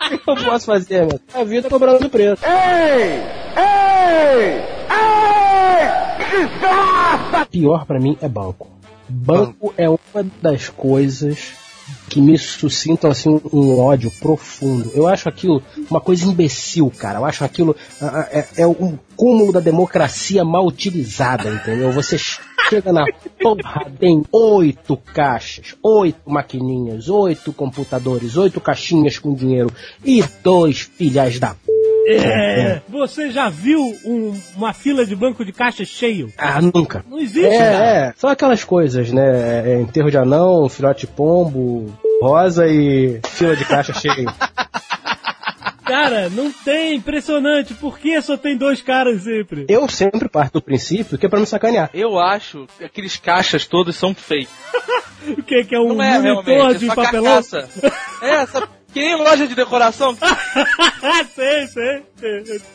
O 0.00 0.18
que 0.18 0.30
eu 0.30 0.36
posso 0.36 0.66
fazer, 0.66 1.06
meu? 1.06 1.20
A 1.34 1.44
vida 1.44 1.68
cobrando 1.68 2.08
preço. 2.08 2.42
Pior 7.50 7.84
pra 7.84 8.00
mim 8.00 8.16
é 8.20 8.28
banco. 8.28 8.70
Banco 9.08 9.74
é 9.76 9.88
uma 9.88 10.24
das 10.40 10.68
coisas 10.68 11.52
que 12.08 12.20
me 12.20 12.36
suscitam 12.36 13.10
assim 13.10 13.40
um, 13.52 13.78
ódio 13.78 14.10
profundo. 14.20 14.90
Eu 14.94 15.06
acho 15.06 15.28
aquilo 15.28 15.62
uma 15.90 16.00
coisa 16.00 16.26
imbecil, 16.26 16.90
cara. 16.90 17.18
Eu 17.18 17.24
acho 17.24 17.44
aquilo 17.44 17.76
é, 18.32 18.62
é 18.62 18.66
um 18.66 18.98
cúmulo 19.16 19.52
da 19.52 19.60
democracia 19.60 20.44
mal 20.44 20.66
utilizada, 20.66 21.48
entendeu? 21.48 21.92
Você 21.92 22.16
chega 22.68 22.92
na 22.92 23.04
porra, 23.40 23.90
tem 23.98 24.22
oito 24.32 24.96
caixas, 24.96 25.74
oito 25.82 26.30
maquininhas, 26.30 27.08
oito 27.08 27.52
computadores, 27.52 28.36
oito 28.36 28.60
caixinhas 28.60 29.18
com 29.18 29.34
dinheiro 29.34 29.70
e 30.04 30.22
dois 30.42 30.80
filhas 30.80 31.38
da 31.38 31.54
é. 32.16 32.82
Você 32.88 33.30
já 33.30 33.48
viu 33.48 33.80
um, 34.04 34.38
uma 34.56 34.72
fila 34.72 35.04
de 35.04 35.14
banco 35.14 35.44
de 35.44 35.52
caixa 35.52 35.84
cheio? 35.84 36.32
Ah, 36.36 36.60
nunca. 36.60 37.04
Não 37.08 37.18
existe, 37.18 37.46
é, 37.46 37.58
cara. 37.58 37.84
É, 37.84 38.12
são 38.16 38.30
aquelas 38.30 38.64
coisas, 38.64 39.12
né? 39.12 39.72
É, 39.72 39.80
enterro 39.80 40.10
de 40.10 40.16
anão, 40.16 40.68
filhote 40.68 41.06
de 41.06 41.12
pombo, 41.12 41.92
rosa 42.22 42.66
e 42.66 43.20
fila 43.28 43.56
de 43.56 43.64
caixa 43.64 43.92
cheio. 43.92 44.26
Cara, 45.90 46.30
não 46.30 46.52
tem, 46.52 46.94
impressionante. 46.94 47.74
Por 47.74 47.98
que 47.98 48.22
só 48.22 48.36
tem 48.36 48.56
dois 48.56 48.80
caras 48.80 49.22
sempre? 49.22 49.66
Eu 49.68 49.88
sempre 49.88 50.28
parto 50.28 50.52
do 50.52 50.62
princípio 50.62 51.18
que 51.18 51.26
é 51.26 51.28
pra 51.28 51.40
me 51.40 51.46
sacanear. 51.46 51.90
Eu 51.92 52.16
acho 52.16 52.68
que 52.78 52.84
aqueles 52.84 53.16
caixas 53.16 53.66
todos 53.66 53.96
são 53.96 54.14
fake. 54.14 54.48
o 55.36 55.42
que? 55.42 55.64
Que 55.64 55.74
é 55.74 55.80
um 55.80 55.94
não 55.94 56.02
é, 56.02 56.20
monitor 56.20 56.76
de 56.76 56.88
é 56.88 56.94
papelão? 56.94 57.42
Carcaça. 57.42 57.68
É, 58.22 58.42
essa 58.42 58.68
que 58.92 59.00
nem 59.00 59.16
loja 59.16 59.46
de 59.46 59.54
decoração. 59.54 60.16
sei, 61.34 61.66
sei. 61.66 62.02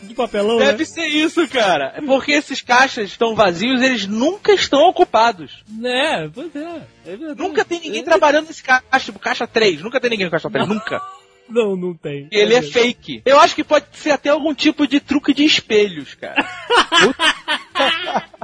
De 0.03 0.13
papelão, 0.13 0.57
Deve 0.57 0.79
né? 0.79 0.85
ser 0.85 1.05
isso, 1.05 1.47
cara. 1.47 1.93
É 1.95 2.01
porque 2.01 2.31
esses 2.31 2.61
caixas 2.61 3.09
estão 3.09 3.35
vazios, 3.35 3.81
eles 3.81 4.07
nunca 4.07 4.53
estão 4.53 4.81
ocupados. 4.87 5.63
É, 5.83 6.27
pois 6.29 6.55
é. 6.55 6.81
é 7.05 7.17
nunca 7.35 7.65
tem 7.65 7.79
ninguém 7.79 8.03
trabalhando 8.03 8.47
nesse 8.47 8.63
caixa, 8.63 9.05
tipo 9.05 9.19
caixa 9.19 9.47
3. 9.47 9.81
Nunca 9.81 9.99
tem 9.99 10.09
ninguém 10.09 10.25
no 10.25 10.31
caixa 10.31 10.49
3, 10.49 10.67
nunca. 10.67 11.01
Não, 11.47 11.75
não 11.75 11.93
tem. 11.93 12.27
Ele 12.31 12.55
é 12.55 12.61
fake. 12.61 13.21
Eu 13.23 13.39
acho 13.39 13.53
que 13.53 13.63
pode 13.63 13.85
ser 13.93 14.11
até 14.11 14.29
algum 14.29 14.53
tipo 14.53 14.87
de 14.87 14.99
truque 14.99 15.33
de 15.33 15.45
espelhos, 15.45 16.15
cara. 16.15 16.43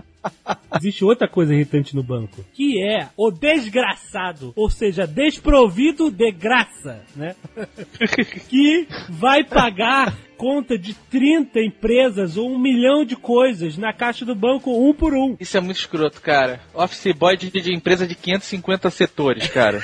Existe 0.77 1.03
outra 1.03 1.27
coisa 1.27 1.53
irritante 1.53 1.95
no 1.95 2.01
banco, 2.01 2.43
que 2.53 2.81
é 2.81 3.09
o 3.17 3.29
desgraçado, 3.29 4.53
ou 4.55 4.69
seja, 4.69 5.05
desprovido 5.05 6.09
de 6.09 6.31
graça, 6.31 7.03
né? 7.15 7.35
que 8.49 8.87
vai 9.09 9.43
pagar 9.43 10.15
conta 10.37 10.77
de 10.77 10.95
30 10.95 11.59
empresas 11.59 12.35
ou 12.35 12.49
um 12.49 12.57
milhão 12.57 13.05
de 13.05 13.15
coisas 13.15 13.77
na 13.77 13.93
caixa 13.93 14.25
do 14.25 14.33
banco 14.33 14.71
um 14.71 14.93
por 14.93 15.13
um. 15.13 15.35
Isso 15.39 15.55
é 15.55 15.61
muito 15.61 15.77
escroto, 15.77 16.19
cara. 16.19 16.59
Office 16.73 17.13
boy 17.13 17.37
de, 17.37 17.51
de 17.51 17.75
empresa 17.75 18.07
de 18.07 18.15
550 18.15 18.89
setores, 18.89 19.47
cara. 19.49 19.81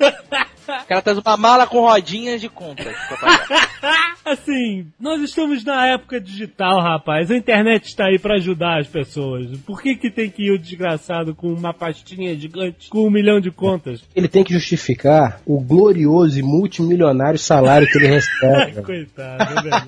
O 0.82 0.86
cara 0.86 1.02
traz 1.02 1.18
uma 1.18 1.36
mala 1.36 1.66
com 1.66 1.80
rodinhas 1.80 2.40
de 2.40 2.48
pagar. 2.48 3.46
assim, 4.24 4.86
nós 5.00 5.20
estamos 5.22 5.64
na 5.64 5.86
época 5.88 6.20
digital, 6.20 6.80
rapaz. 6.80 7.30
A 7.30 7.36
internet 7.36 7.86
está 7.86 8.06
aí 8.06 8.18
para 8.18 8.36
ajudar 8.36 8.80
as 8.80 8.86
pessoas. 8.86 9.46
Por 9.66 9.82
que 9.82 9.96
que 9.96 10.10
tem 10.10 10.30
que 10.30 10.44
ir 10.48 10.52
o 10.52 10.58
desgraçado 10.58 11.34
com 11.34 11.48
uma 11.48 11.72
pastinha 11.74 12.34
gigante 12.38 12.88
com 12.88 13.06
um 13.06 13.10
milhão 13.10 13.40
de 13.40 13.50
contas? 13.50 14.02
Ele 14.14 14.28
tem 14.28 14.44
que 14.44 14.52
justificar 14.52 15.40
o 15.46 15.60
glorioso 15.60 16.38
e 16.38 16.42
multimilionário 16.42 17.38
salário 17.38 17.86
que 17.88 17.98
ele 17.98 18.08
recebe. 18.14 18.82
Coitado, 18.82 19.58
é 19.58 19.62
velho. 19.62 19.86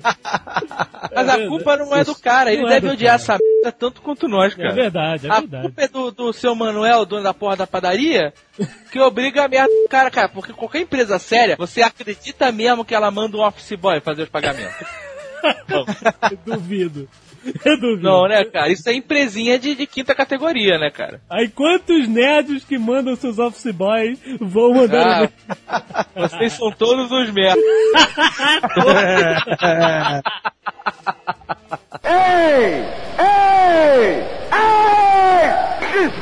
Mas 1.15 1.29
a 1.29 1.47
culpa 1.47 1.77
não 1.77 1.95
é 1.95 2.03
do 2.03 2.15
cara, 2.15 2.51
ele 2.51 2.61
Não 2.63 2.69
é 2.69 2.73
deve 2.73 2.87
do 2.87 2.93
odiar 2.93 3.19
cara. 3.19 3.35
essa 3.37 3.52
merda 3.63 3.71
tanto 3.71 4.01
quanto 4.01 4.27
nós, 4.27 4.53
cara. 4.53 4.69
É 4.69 4.73
verdade, 4.73 5.27
é 5.27 5.31
a 5.31 5.39
verdade. 5.39 5.63
culpa 5.63 5.81
é 5.81 5.87
do, 5.87 6.11
do 6.11 6.33
seu 6.33 6.53
Manuel, 6.53 7.05
dono 7.05 7.23
da 7.23 7.33
porra 7.33 7.55
da 7.55 7.65
padaria, 7.65 8.33
que 8.91 8.99
obriga 8.99 9.45
a 9.45 9.47
merda 9.47 9.73
do 9.73 9.87
cara, 9.87 10.11
cara. 10.11 10.27
Porque 10.29 10.51
qualquer 10.51 10.81
empresa 10.81 11.17
séria, 11.17 11.55
você 11.57 11.81
acredita 11.81 12.51
mesmo 12.51 12.83
que 12.83 12.93
ela 12.93 13.09
manda 13.09 13.37
um 13.37 13.45
office 13.45 13.77
boy 13.77 14.01
fazer 14.01 14.23
os 14.23 14.29
pagamentos? 14.29 14.85
Eu 15.67 15.85
duvido. 16.45 17.09
Eu 17.65 17.77
duvido. 17.77 18.03
Não, 18.03 18.25
né, 18.25 18.45
cara? 18.45 18.71
Isso 18.71 18.87
é 18.87 18.93
empresinha 18.93 19.59
de, 19.59 19.75
de 19.75 19.85
quinta 19.85 20.15
categoria, 20.15 20.79
né, 20.79 20.89
cara? 20.89 21.19
Aí 21.29 21.49
quantos 21.49 22.07
nerds 22.07 22.63
que 22.63 22.77
mandam 22.77 23.13
seus 23.17 23.39
office 23.39 23.73
boys 23.73 24.17
vão 24.39 24.73
mandar 24.73 25.29
Ah, 25.67 26.05
vocês 26.15 26.53
são 26.53 26.71
todos 26.71 27.11
uns 32.13 32.93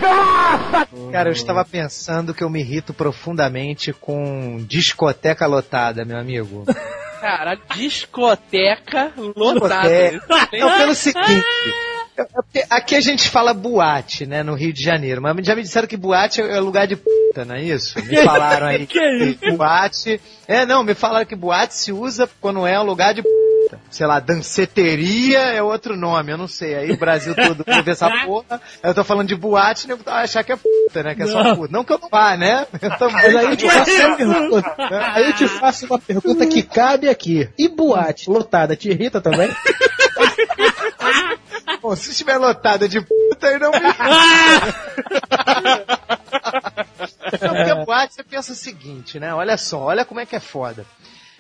merda. 0.02 1.12
Cara, 1.12 1.30
eu 1.30 1.34
estava 1.34 1.64
pensando 1.66 2.34
que 2.34 2.44
eu 2.44 2.50
me 2.50 2.60
irrito 2.60 2.94
profundamente 2.94 3.94
com 3.94 4.58
discoteca 4.68 5.46
lotada, 5.46 6.06
meu 6.06 6.18
amigo. 6.18 6.66
Cara, 7.20 7.56
discoteca 7.76 9.12
lotada. 9.18 10.12
Discoteca. 10.12 10.58
Não, 10.58 10.78
pelo 10.78 10.96
seguinte. 10.96 11.46
é 12.18 12.24
porque 12.24 12.66
Aqui 12.68 12.96
a 12.96 13.02
gente 13.02 13.30
fala 13.30 13.54
boate, 13.54 14.26
né, 14.26 14.42
no 14.42 14.56
Rio 14.56 14.74
de 14.74 14.84
Janeiro, 14.84 15.22
mas 15.22 15.36
já 15.46 15.56
me 15.56 15.62
disseram 15.62 15.88
que 15.88 15.98
boate 15.98 16.42
é 16.42 16.60
lugar 16.60 16.88
de 16.88 16.96
puta, 16.96 17.46
não 17.46 17.56
é 17.56 17.62
isso? 17.62 18.04
Me 18.06 18.18
falaram 18.26 18.68
aí 18.68 18.88
Que 18.88 19.52
boate. 19.52 20.20
É, 20.48 20.66
não, 20.66 20.84
me 20.84 20.96
falaram 20.96 21.26
que 21.26 21.36
boate 21.36 21.76
se 21.76 21.92
usa 21.92 22.28
quando 22.40 22.66
é 22.66 22.80
um 22.80 22.84
lugar 22.84 23.14
de 23.14 23.22
puta. 23.22 23.41
Sei 23.90 24.06
lá, 24.06 24.20
danceteria 24.20 25.40
é 25.40 25.62
outro 25.62 25.96
nome, 25.96 26.32
eu 26.32 26.38
não 26.38 26.48
sei. 26.48 26.76
Aí 26.76 26.92
o 26.92 26.98
Brasil 26.98 27.36
todo 27.36 27.64
ouve 27.68 27.92
essa 27.92 28.10
porra. 28.26 28.62
Eu 28.82 28.94
tô 28.94 29.04
falando 29.04 29.28
de 29.28 29.36
boate, 29.36 29.88
né? 29.88 29.96
vai 29.96 30.24
achar 30.24 30.44
que 30.44 30.52
é 30.52 30.56
puta, 30.56 31.04
né? 31.04 31.16
Que 31.16 31.24
é 31.24 31.28
só 31.28 31.44
Não. 31.44 31.56
puta. 31.56 31.72
Não 31.72 31.84
que 31.84 31.94
eu 31.94 32.00
não 32.00 32.10
vá, 32.10 32.36
né? 32.38 32.68
Eu 32.82 32.98
também. 32.98 33.16
Mas 33.16 33.36
aí 33.36 33.46
eu 33.46 33.58
te 33.58 33.70
faço 33.70 33.92
uma 33.92 34.16
pergunta. 34.18 34.76
Aí 35.14 35.26
eu 35.26 35.34
te 35.34 35.48
faço 35.48 35.86
uma 35.86 36.00
pergunta 36.00 36.48
que 36.48 36.64
cabe 36.64 37.10
aqui. 37.10 37.50
E 37.58 37.68
boate 37.68 38.30
lotada 38.30 38.76
te 38.76 38.90
irrita 38.90 39.22
também? 39.22 39.50
Bom, 41.82 41.96
se 41.96 42.12
estiver 42.12 42.38
lotada 42.38 42.88
de 42.88 43.02
puta, 43.02 43.48
eu 43.48 43.60
não 43.60 43.72
me 43.72 43.80
Não, 47.42 47.56
porque 47.56 47.86
boate 47.86 48.14
você 48.14 48.24
pensa 48.24 48.52
o 48.52 48.56
seguinte, 48.56 49.20
né? 49.20 49.34
Olha 49.34 49.58
só, 49.58 49.80
olha 49.80 50.06
como 50.06 50.20
é 50.20 50.26
que 50.26 50.36
é 50.36 50.40
foda. 50.40 50.86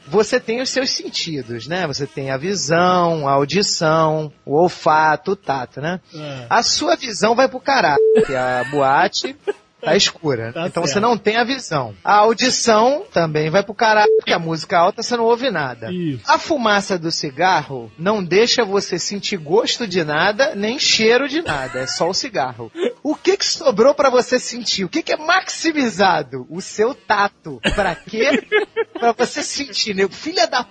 Você 0.07 0.39
tem 0.39 0.61
os 0.61 0.69
seus 0.69 0.91
sentidos, 0.91 1.67
né? 1.67 1.87
Você 1.87 2.07
tem 2.07 2.31
a 2.31 2.37
visão, 2.37 3.27
a 3.27 3.31
audição, 3.31 4.31
o 4.45 4.55
olfato, 4.55 5.31
o 5.31 5.35
tato, 5.35 5.79
né? 5.79 5.99
É. 6.13 6.45
A 6.49 6.63
sua 6.63 6.95
visão 6.95 7.35
vai 7.35 7.47
pro 7.47 7.59
caralho, 7.59 8.01
porque 8.15 8.35
a 8.35 8.63
boate 8.65 9.35
tá 9.81 9.95
escura. 9.95 10.53
Tá 10.53 10.67
então 10.67 10.83
você 10.83 10.93
certo. 10.93 11.03
não 11.03 11.17
tem 11.17 11.37
a 11.37 11.43
visão. 11.43 11.95
A 12.03 12.15
audição 12.15 13.03
também 13.11 13.49
vai 13.49 13.63
pro 13.63 13.73
caralho, 13.73 14.11
porque 14.17 14.33
a 14.33 14.39
música 14.39 14.77
alta 14.77 15.01
você 15.01 15.15
não 15.17 15.25
ouve 15.25 15.49
nada. 15.49 15.91
Isso. 15.91 16.23
A 16.27 16.37
fumaça 16.37 16.97
do 16.97 17.11
cigarro 17.11 17.91
não 17.97 18.23
deixa 18.23 18.63
você 18.63 18.97
sentir 18.97 19.37
gosto 19.37 19.87
de 19.87 20.03
nada, 20.03 20.55
nem 20.55 20.79
cheiro 20.79 21.27
de 21.27 21.41
nada. 21.41 21.79
É 21.79 21.87
só 21.87 22.09
o 22.09 22.13
cigarro. 22.13 22.71
O 23.03 23.15
que 23.15 23.37
que 23.37 23.45
sobrou 23.45 23.93
pra 23.93 24.09
você 24.09 24.39
sentir? 24.39 24.83
O 24.83 24.89
que 24.89 25.01
que 25.01 25.13
é 25.13 25.17
maximizado? 25.17 26.45
O 26.49 26.61
seu 26.61 26.93
tato. 26.93 27.59
Pra 27.75 27.95
quê? 27.95 28.43
Pra 29.01 29.13
você 29.13 29.41
sentir, 29.41 29.95
né? 29.95 30.07
Filha 30.07 30.45
da 30.45 30.63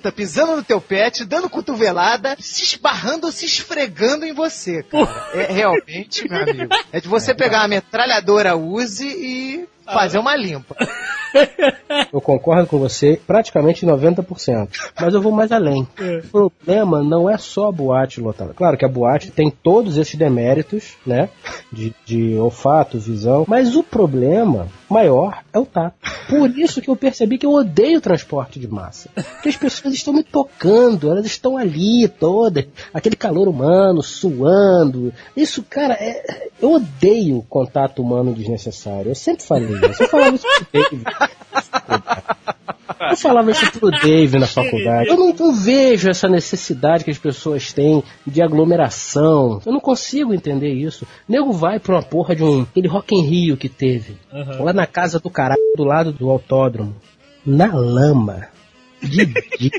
puta 0.00 0.10
pisando 0.10 0.56
no 0.56 0.64
teu 0.64 0.80
pé, 0.80 1.10
te 1.10 1.26
dando 1.26 1.50
cotovelada, 1.50 2.34
se 2.40 2.64
esbarrando, 2.64 3.30
se 3.30 3.44
esfregando 3.44 4.24
em 4.24 4.32
você, 4.32 4.82
cara. 4.82 5.30
É 5.34 5.52
realmente, 5.52 6.26
meu 6.28 6.42
amigo. 6.42 6.74
É 6.90 7.00
de 7.00 7.06
você 7.06 7.34
pegar 7.34 7.58
uma 7.58 7.68
metralhadora 7.68 8.56
Uzi 8.56 9.06
e 9.06 9.68
fazer 9.92 10.18
uma 10.18 10.36
limpa. 10.36 10.76
Eu 12.12 12.20
concordo 12.20 12.66
com 12.66 12.78
você 12.78 13.20
praticamente 13.24 13.86
90%. 13.86 14.68
Mas 15.00 15.14
eu 15.14 15.22
vou 15.22 15.30
mais 15.32 15.52
além. 15.52 15.86
O 16.32 16.50
problema 16.50 17.02
não 17.02 17.30
é 17.30 17.38
só 17.38 17.68
a 17.68 17.72
boate 17.72 18.20
lotada. 18.20 18.52
Claro 18.52 18.76
que 18.76 18.84
a 18.84 18.88
boate 18.88 19.30
tem 19.30 19.50
todos 19.50 19.96
esses 19.96 20.16
deméritos, 20.16 20.94
né? 21.06 21.28
De, 21.72 21.94
de 22.04 22.36
olfato, 22.36 22.98
visão. 22.98 23.44
Mas 23.46 23.76
o 23.76 23.82
problema 23.82 24.66
maior 24.88 25.38
é 25.52 25.58
o 25.58 25.66
tato. 25.66 25.94
Por 26.28 26.50
isso 26.58 26.80
que 26.80 26.88
eu 26.90 26.96
percebi 26.96 27.38
que 27.38 27.46
eu 27.46 27.52
odeio 27.52 28.00
transporte 28.00 28.58
de 28.58 28.66
massa. 28.68 29.08
Porque 29.14 29.48
as 29.48 29.56
pessoas 29.56 29.94
estão 29.94 30.12
me 30.12 30.22
tocando, 30.24 31.10
elas 31.10 31.26
estão 31.26 31.56
ali 31.56 32.08
todas. 32.08 32.66
Aquele 32.92 33.16
calor 33.16 33.48
humano, 33.48 34.02
suando. 34.02 35.12
Isso, 35.36 35.62
cara, 35.68 35.94
é- 35.94 36.48
eu 36.60 36.72
odeio 36.72 37.44
contato 37.48 38.02
humano 38.02 38.34
desnecessário. 38.34 39.10
Eu 39.10 39.14
sempre 39.14 39.44
falei 39.44 39.79
isso. 39.88 40.02
Eu 40.02 40.08
falava 40.08 40.34
isso 40.34 40.46
pro 40.46 40.66
Dave. 40.72 41.04
Eu 43.10 43.16
falava 43.16 43.50
isso 43.50 43.72
pro 43.72 43.90
Dave 43.90 44.38
na 44.38 44.46
faculdade. 44.46 45.08
Eu 45.08 45.16
não, 45.16 45.54
vejo 45.54 46.08
essa 46.08 46.28
necessidade 46.28 47.04
que 47.04 47.10
as 47.10 47.18
pessoas 47.18 47.72
têm 47.72 48.02
de 48.26 48.42
aglomeração. 48.42 49.60
Eu 49.64 49.72
não 49.72 49.80
consigo 49.80 50.34
entender 50.34 50.72
isso. 50.72 51.04
O 51.04 51.32
nego 51.32 51.52
vai 51.52 51.78
pra 51.78 51.96
uma 51.96 52.02
porra 52.02 52.36
de 52.36 52.44
um. 52.44 52.62
aquele 52.62 52.88
Rock 52.88 53.14
in 53.14 53.22
Rio 53.22 53.56
que 53.56 53.68
teve. 53.68 54.16
Aham. 54.32 54.64
Lá 54.64 54.72
na 54.72 54.86
casa 54.86 55.18
do 55.18 55.30
caralho, 55.30 55.60
do 55.76 55.84
lado 55.84 56.12
do 56.12 56.28
autódromo. 56.30 56.94
Na 57.44 57.74
lama. 57.74 58.48
De 59.02 59.24
dia. 59.24 59.70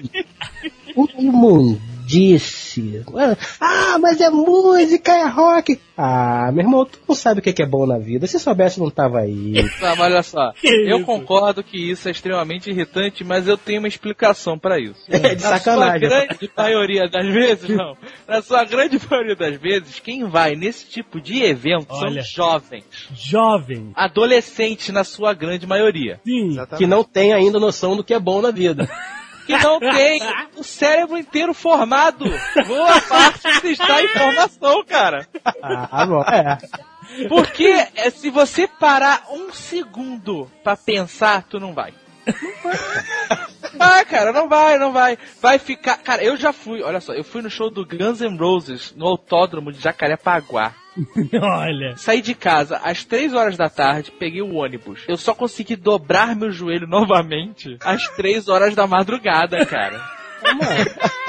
uma 0.95 1.07
imundice. 1.17 2.60
Conhecia. 2.79 3.37
Ah, 3.59 3.97
mas 3.99 4.19
é 4.21 4.29
música, 4.29 5.11
é 5.11 5.27
rock. 5.27 5.79
Ah, 5.97 6.49
meu 6.51 6.63
irmão, 6.63 6.85
tu 6.85 6.99
não 7.07 7.15
sabe 7.15 7.39
o 7.39 7.43
que 7.43 7.61
é 7.61 7.65
bom 7.65 7.85
na 7.85 7.97
vida. 7.97 8.25
Se 8.25 8.39
soubesse, 8.39 8.79
não 8.79 8.89
tava 8.89 9.19
aí. 9.19 9.53
Não, 9.81 9.95
mas 9.95 9.99
olha 9.99 10.23
só, 10.23 10.51
eu 10.63 11.03
concordo 11.03 11.63
que 11.63 11.77
isso 11.91 12.07
é 12.07 12.11
extremamente 12.11 12.69
irritante, 12.69 13.23
mas 13.23 13.47
eu 13.47 13.57
tenho 13.57 13.79
uma 13.79 13.87
explicação 13.87 14.57
para 14.57 14.79
isso. 14.79 14.99
É 15.09 15.35
de 15.35 15.43
Na 15.43 15.57
sacanagem. 15.57 16.09
sua 16.09 16.25
grande 16.25 16.51
maioria 16.57 17.09
das 17.09 17.27
vezes, 17.27 17.69
não. 17.69 17.95
Na 18.27 18.41
sua 18.41 18.63
grande 18.63 18.99
maioria 19.09 19.35
das 19.35 19.59
vezes, 19.59 19.99
quem 19.99 20.27
vai 20.27 20.55
nesse 20.55 20.87
tipo 20.87 21.19
de 21.19 21.43
evento 21.43 21.87
Olha. 21.89 22.21
são 22.23 22.45
jovens. 22.45 22.85
Jovem. 23.13 23.91
Adolescentes, 23.95 24.89
na 24.89 25.03
sua 25.03 25.33
grande 25.33 25.65
maioria. 25.67 26.19
Sim. 26.25 26.57
Que 26.77 26.85
não 26.87 27.03
tem 27.03 27.33
ainda 27.33 27.59
noção 27.59 27.95
do 27.95 28.03
que 28.03 28.13
é 28.13 28.19
bom 28.19 28.41
na 28.41 28.51
vida. 28.51 28.87
Que 29.57 29.63
não 29.63 29.79
tem 29.79 30.19
o 30.55 30.63
cérebro 30.63 31.17
inteiro 31.17 31.53
formado. 31.53 32.25
Boa 32.67 33.01
parte 33.01 33.67
está 33.67 34.01
em 34.01 34.07
formação, 34.07 34.83
cara. 34.85 35.27
Ah, 35.61 36.05
bom. 36.05 36.21
É. 36.23 36.57
Porque 37.27 37.87
é, 37.95 38.09
se 38.09 38.29
você 38.29 38.67
parar 38.67 39.25
um 39.29 39.51
segundo 39.51 40.49
pra 40.63 40.77
pensar, 40.77 41.43
tu 41.43 41.59
não 41.59 41.73
vai. 41.73 41.93
Vai, 43.77 44.05
cara, 44.05 44.31
não 44.31 44.47
vai, 44.47 44.77
não 44.77 44.91
vai. 44.91 45.17
Vai 45.41 45.57
ficar. 45.57 45.97
Cara, 45.97 46.23
eu 46.23 46.37
já 46.37 46.53
fui, 46.53 46.83
olha 46.83 46.99
só, 46.99 47.13
eu 47.13 47.23
fui 47.23 47.41
no 47.41 47.49
show 47.49 47.69
do 47.69 47.85
Guns 47.85 48.21
N' 48.21 48.37
Roses 48.37 48.93
no 48.95 49.07
autódromo 49.07 49.71
de 49.71 49.79
Jacarepaguá. 49.79 50.73
Olha. 51.41 51.95
Saí 51.95 52.21
de 52.21 52.35
casa 52.35 52.77
às 52.83 53.05
3 53.05 53.33
horas 53.33 53.55
da 53.55 53.69
tarde, 53.69 54.11
peguei 54.11 54.41
o 54.41 54.55
ônibus. 54.55 55.03
Eu 55.07 55.17
só 55.17 55.33
consegui 55.33 55.75
dobrar 55.75 56.35
meu 56.35 56.51
joelho 56.51 56.85
novamente 56.85 57.77
às 57.81 58.07
3 58.09 58.49
horas 58.49 58.75
da 58.75 58.85
madrugada, 58.85 59.65
cara. 59.65 60.01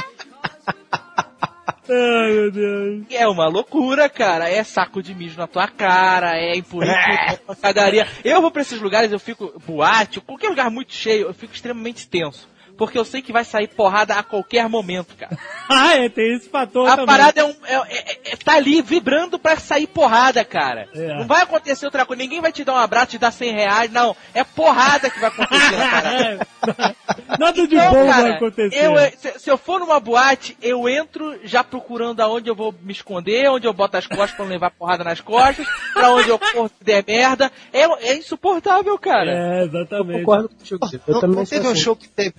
Ai, 1.93 2.32
meu 2.32 2.51
Deus. 2.51 3.05
É 3.11 3.28
uma 3.28 3.47
loucura, 3.49 4.09
cara. 4.09 4.49
É 4.49 4.64
saco 4.64 5.03
de 5.03 5.14
mijo 5.14 5.36
na 5.36 5.47
tua 5.47 5.68
cara, 5.68 6.36
é 6.38 6.57
empurrar 6.57 7.32
na 7.47 7.55
pancadaria. 7.55 8.07
Eu 8.24 8.40
vou 8.40 8.51
pra 8.51 8.62
esses 8.62 8.80
lugares, 8.80 9.12
eu 9.12 9.18
fico 9.18 9.53
boate, 9.66 10.20
qualquer 10.20 10.49
lugar 10.49 10.70
muito 10.70 10.95
cheio, 10.95 11.26
eu 11.26 11.34
fico 11.34 11.55
extremamente 11.55 12.09
tenso. 12.09 12.49
Porque 12.85 12.99
eu 12.99 13.05
sei 13.05 13.22
que 13.22 13.33
vai 13.33 13.45
sair 13.45 13.68
porrada 13.68 14.14
a 14.16 14.24
qualquer 14.24 14.68
momento, 14.68 15.14
cara. 15.16 15.39
Ah, 15.74 15.97
é, 15.97 16.09
tem 16.11 16.35
esse 16.35 16.51
fator 16.51 16.87
A 16.87 16.91
também. 16.91 17.07
parada 17.07 17.41
é, 17.41 17.45
um, 17.45 17.55
é, 17.64 17.74
é- 17.76 18.18
é- 18.33 18.37
tá 18.37 18.57
ali 18.57 18.83
vibrando 18.83 19.39
pra 19.39 19.57
sair 19.57 19.87
porrada, 19.87 20.45
cara. 20.45 20.87
É. 20.95 21.14
Não 21.14 21.26
vai 21.26 21.41
acontecer 21.43 21.87
outra 21.87 22.05
coisa. 22.05 22.20
Ninguém 22.22 22.43
vai 22.43 22.53
te 22.53 22.62
dar 22.62 22.74
um 22.74 22.78
abraço, 22.78 23.12
te 23.12 23.18
dar 23.18 23.30
100 23.30 23.53
reais. 23.55 23.91
Não. 23.91 24.14
É 24.35 24.45
porrada 24.45 25.09
que 25.09 25.18
vai 25.18 25.30
acontecer 25.30 25.70
na 25.78 25.89
parada. 25.91 26.18
É, 26.22 27.37
Nada 27.39 27.66
de 27.66 27.74
Então, 27.74 27.91
bom 27.91 28.05
vai 28.07 28.22
cara, 28.22 28.35
acontecer. 28.35 28.85
eu, 28.85 28.93
se, 29.18 29.39
se 29.39 29.51
eu 29.51 29.57
for 29.57 29.80
numa 29.80 29.99
boate, 29.99 30.59
eu 30.61 30.87
entro 30.89 31.39
já 31.45 31.64
procurando 31.64 32.20
aonde 32.20 32.51
eu 32.51 32.55
vou 32.55 32.74
me 32.83 32.93
esconder, 32.93 33.49
onde 33.49 33.66
eu 33.66 33.72
boto 33.72 33.97
as 33.97 34.07
costas 34.07 34.33
pra 34.33 34.45
não 34.45 34.53
levar 34.53 34.70
porrada 34.72 35.05
nas 35.05 35.20
costas, 35.22 35.66
pra 35.95 36.12
onde 36.12 36.28
eu 36.28 36.39
corro 36.39 36.68
se 36.68 36.85
der 36.85 37.03
merda. 37.07 37.51
É, 37.72 37.85
é 38.11 38.14
insuportável, 38.16 38.99
cara. 38.99 39.30
É, 39.33 39.62
Eu 39.62 39.66
exatamente. 39.68 40.18
concordo 40.20 40.49
contigo. 40.51 40.80
Eu 41.07 41.14
não, 41.14 41.20
também 41.20 41.37
não 41.37 41.47
teve 41.47 41.66
um 41.66 41.70
assim. 41.70 41.80
show 41.80 41.97
que 41.97 42.09
teve 42.09 42.35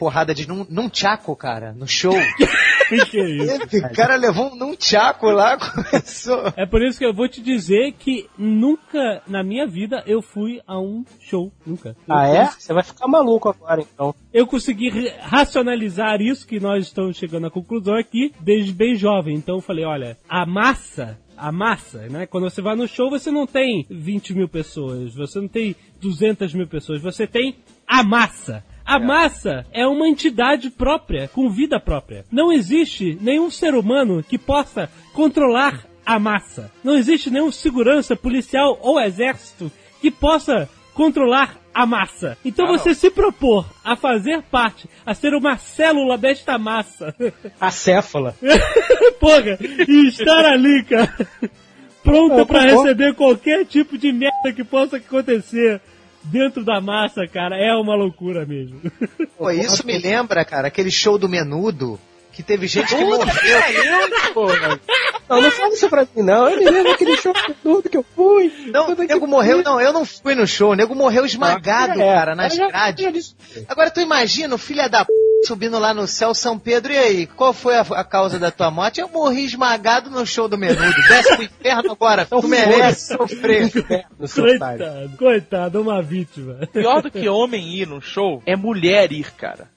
porrada 0.00 0.34
de 0.34 0.48
num, 0.48 0.66
num 0.70 0.88
tchaco, 0.88 1.36
cara, 1.36 1.74
no 1.74 1.86
show. 1.86 2.14
Que 2.90 3.06
que 3.06 3.20
é 3.20 3.30
isso? 3.30 3.86
o 3.86 3.94
cara 3.94 4.16
levou 4.16 4.52
um 4.52 4.56
num 4.56 4.74
tchaco 4.74 5.30
lá, 5.30 5.56
começou. 5.62 6.52
É 6.56 6.66
por 6.66 6.82
isso 6.82 6.98
que 6.98 7.06
eu 7.06 7.14
vou 7.14 7.28
te 7.28 7.40
dizer 7.40 7.92
que 7.92 8.28
nunca 8.36 9.22
na 9.28 9.44
minha 9.44 9.64
vida 9.64 10.02
eu 10.08 10.20
fui 10.20 10.60
a 10.66 10.76
um 10.76 11.04
show. 11.20 11.52
Nunca. 11.64 11.96
Ah, 12.08 12.26
é? 12.26 12.46
Você 12.46 12.72
vai 12.72 12.82
ficar 12.82 13.06
maluco 13.06 13.48
agora, 13.48 13.80
então. 13.80 14.12
Eu 14.32 14.44
consegui 14.44 15.08
racionalizar 15.20 16.20
isso 16.20 16.44
que 16.44 16.58
nós 16.58 16.86
estamos 16.86 17.16
chegando 17.16 17.46
à 17.46 17.50
conclusão 17.50 17.94
aqui 17.94 18.34
desde 18.40 18.72
bem 18.72 18.96
jovem. 18.96 19.36
Então 19.36 19.58
eu 19.58 19.62
falei, 19.62 19.84
olha, 19.84 20.18
a 20.28 20.44
massa, 20.44 21.16
a 21.36 21.52
massa, 21.52 22.08
né? 22.08 22.26
Quando 22.26 22.50
você 22.50 22.60
vai 22.60 22.74
no 22.74 22.88
show, 22.88 23.08
você 23.08 23.30
não 23.30 23.46
tem 23.46 23.86
20 23.88 24.34
mil 24.34 24.48
pessoas, 24.48 25.14
você 25.14 25.38
não 25.40 25.46
tem 25.46 25.76
200 26.00 26.52
mil 26.54 26.66
pessoas, 26.66 27.00
você 27.00 27.24
tem 27.24 27.54
a 27.86 28.02
massa. 28.02 28.64
A 28.90 28.98
massa 28.98 29.64
é 29.72 29.86
uma 29.86 30.08
entidade 30.08 30.68
própria, 30.68 31.28
com 31.28 31.48
vida 31.48 31.78
própria. 31.78 32.24
Não 32.28 32.50
existe 32.50 33.16
nenhum 33.20 33.48
ser 33.48 33.72
humano 33.72 34.20
que 34.20 34.36
possa 34.36 34.90
controlar 35.12 35.86
a 36.04 36.18
massa. 36.18 36.72
Não 36.82 36.96
existe 36.96 37.30
nenhum 37.30 37.52
segurança, 37.52 38.16
policial 38.16 38.76
ou 38.82 39.00
exército 39.00 39.70
que 40.00 40.10
possa 40.10 40.68
controlar 40.92 41.56
a 41.72 41.86
massa. 41.86 42.36
Então 42.44 42.66
você 42.66 42.92
se 42.92 43.12
propor 43.12 43.64
a 43.84 43.94
fazer 43.94 44.42
parte, 44.50 44.90
a 45.06 45.14
ser 45.14 45.34
uma 45.34 45.56
célula 45.56 46.18
desta 46.18 46.58
massa. 46.58 47.14
Acéfala. 47.60 48.34
Porra, 49.20 49.56
e 49.86 50.08
estar 50.08 50.44
ali, 50.46 50.82
cara. 50.82 51.28
Pronta 52.02 52.44
pra 52.44 52.62
concordo. 52.62 52.82
receber 52.82 53.14
qualquer 53.14 53.64
tipo 53.66 53.96
de 53.96 54.12
merda 54.12 54.52
que 54.52 54.64
possa 54.64 54.96
acontecer 54.96 55.80
dentro 56.24 56.64
da 56.64 56.80
massa, 56.80 57.26
cara, 57.26 57.56
é 57.56 57.74
uma 57.74 57.94
loucura 57.94 58.44
mesmo. 58.46 58.80
Pô, 59.38 59.50
isso 59.50 59.86
me 59.86 59.98
lembra, 59.98 60.44
cara, 60.44 60.68
aquele 60.68 60.90
show 60.90 61.18
do 61.18 61.28
Menudo, 61.28 61.98
que 62.32 62.42
teve 62.42 62.66
gente 62.66 62.94
que 62.94 63.04
morreu. 63.04 63.26
Não, 65.28 65.40
não 65.40 65.50
fala 65.50 65.72
isso 65.74 65.88
pra 65.88 66.02
mim, 66.02 66.22
não. 66.22 66.48
Eu 66.48 66.58
me 66.58 66.70
lembro 66.70 66.90
daquele 66.90 67.16
show 67.16 67.32
tudo 67.62 67.88
que 67.88 67.96
eu 67.96 68.04
fui. 68.16 68.52
Não, 68.72 68.88
o 68.88 68.96
nego 68.96 69.24
eu 69.24 69.28
morreu, 69.28 69.56
fui. 69.56 69.64
não, 69.64 69.80
eu 69.80 69.92
não 69.92 70.04
fui 70.04 70.34
no 70.34 70.46
show, 70.46 70.72
o 70.72 70.74
nego 70.74 70.94
morreu 70.94 71.24
esmagado, 71.24 72.00
É, 72.00 72.14
cara, 72.14 72.34
nas 72.34 72.56
grades. 72.56 73.36
Agora 73.68 73.90
tu 73.90 74.00
imagina 74.00 74.54
o 74.54 74.58
filho 74.58 74.88
da 74.90 75.04
p... 75.04 75.12
subindo 75.44 75.78
lá 75.78 75.92
no 75.94 76.06
céu 76.06 76.34
São 76.34 76.58
Pedro, 76.58 76.92
e 76.92 76.98
aí, 76.98 77.26
qual 77.26 77.52
foi 77.52 77.76
a, 77.76 77.80
a 77.80 78.04
causa 78.04 78.38
da 78.38 78.50
tua 78.50 78.70
morte? 78.70 79.00
Eu 79.00 79.08
morri 79.08 79.44
esmagado 79.44 80.10
no 80.10 80.26
show 80.26 80.48
do 80.48 80.58
Menudo. 80.58 80.80
Desce 81.08 81.34
pro 81.36 81.44
inferno 81.44 81.92
agora, 81.92 82.26
tu 82.26 82.46
merece 82.46 83.16
sofrer. 83.16 83.70
No 84.18 84.28
seu 84.28 84.44
otário. 84.44 84.78
Coitado, 84.78 85.16
coitado, 85.16 85.80
uma 85.82 86.02
vítima. 86.02 86.66
Pior 86.72 87.02
do 87.02 87.10
que 87.10 87.28
homem 87.28 87.68
ir 87.74 87.86
num 87.86 88.00
show 88.00 88.42
é 88.46 88.54
mulher 88.56 89.12
ir, 89.12 89.32
cara. 89.32 89.68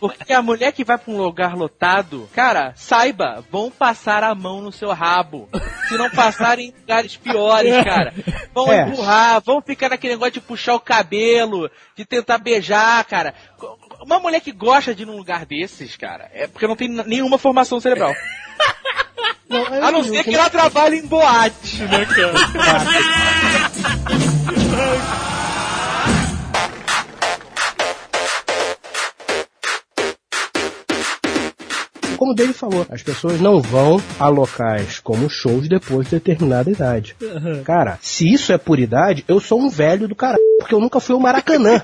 Porque 0.00 0.32
a 0.32 0.42
mulher 0.42 0.72
que 0.72 0.84
vai 0.84 0.98
pra 0.98 1.12
um 1.12 1.16
lugar 1.18 1.54
lotado, 1.54 2.28
cara, 2.34 2.72
saiba, 2.76 3.44
vão 3.50 3.70
passar 3.70 4.22
a 4.24 4.34
mão 4.34 4.60
no 4.60 4.72
seu 4.72 4.90
rabo. 4.92 5.48
Se 5.88 5.96
não 5.96 6.10
passarem 6.10 6.68
em 6.68 6.80
lugares 6.80 7.16
piores, 7.16 7.72
cara. 7.84 8.12
Vão 8.54 8.72
É. 8.72 8.82
empurrar, 8.88 9.40
vão 9.40 9.60
ficar 9.62 9.88
naquele 9.90 10.14
negócio 10.14 10.32
de 10.34 10.40
puxar 10.40 10.74
o 10.74 10.80
cabelo, 10.80 11.70
de 11.96 12.04
tentar 12.04 12.38
beijar, 12.38 13.04
cara. 13.04 13.34
Uma 14.00 14.20
mulher 14.20 14.40
que 14.40 14.52
gosta 14.52 14.94
de 14.94 15.02
ir 15.02 15.06
num 15.06 15.16
lugar 15.16 15.44
desses, 15.44 15.96
cara, 15.96 16.30
é 16.32 16.46
porque 16.46 16.66
não 16.66 16.76
tem 16.76 16.88
nenhuma 16.88 17.38
formação 17.38 17.80
cerebral. 17.80 18.14
Não, 19.48 19.64
A 19.64 19.90
não 19.90 20.04
ser 20.04 20.22
que 20.24 20.34
ela 20.34 20.50
trabalhe 20.50 20.98
em 20.98 21.06
boate, 21.06 21.82
né, 21.84 22.04
cara? 22.04 22.34
Como 32.18 32.32
o 32.32 32.34
Dave 32.34 32.52
falou, 32.52 32.84
as 32.90 33.00
pessoas 33.00 33.40
não 33.40 33.62
vão 33.62 34.02
a 34.18 34.26
locais 34.28 34.98
como 34.98 35.30
shows 35.30 35.68
depois 35.68 36.06
de 36.08 36.16
determinada 36.16 36.68
idade. 36.68 37.14
Cara, 37.64 37.96
se 38.02 38.28
isso 38.32 38.52
é 38.52 38.58
por 38.58 38.80
idade, 38.80 39.24
eu 39.28 39.38
sou 39.38 39.60
um 39.60 39.68
velho 39.70 40.08
do 40.08 40.16
caralho, 40.16 40.42
porque 40.58 40.74
eu 40.74 40.80
nunca 40.80 40.98
fui 40.98 41.14
ao 41.14 41.20
Maracanã. 41.20 41.80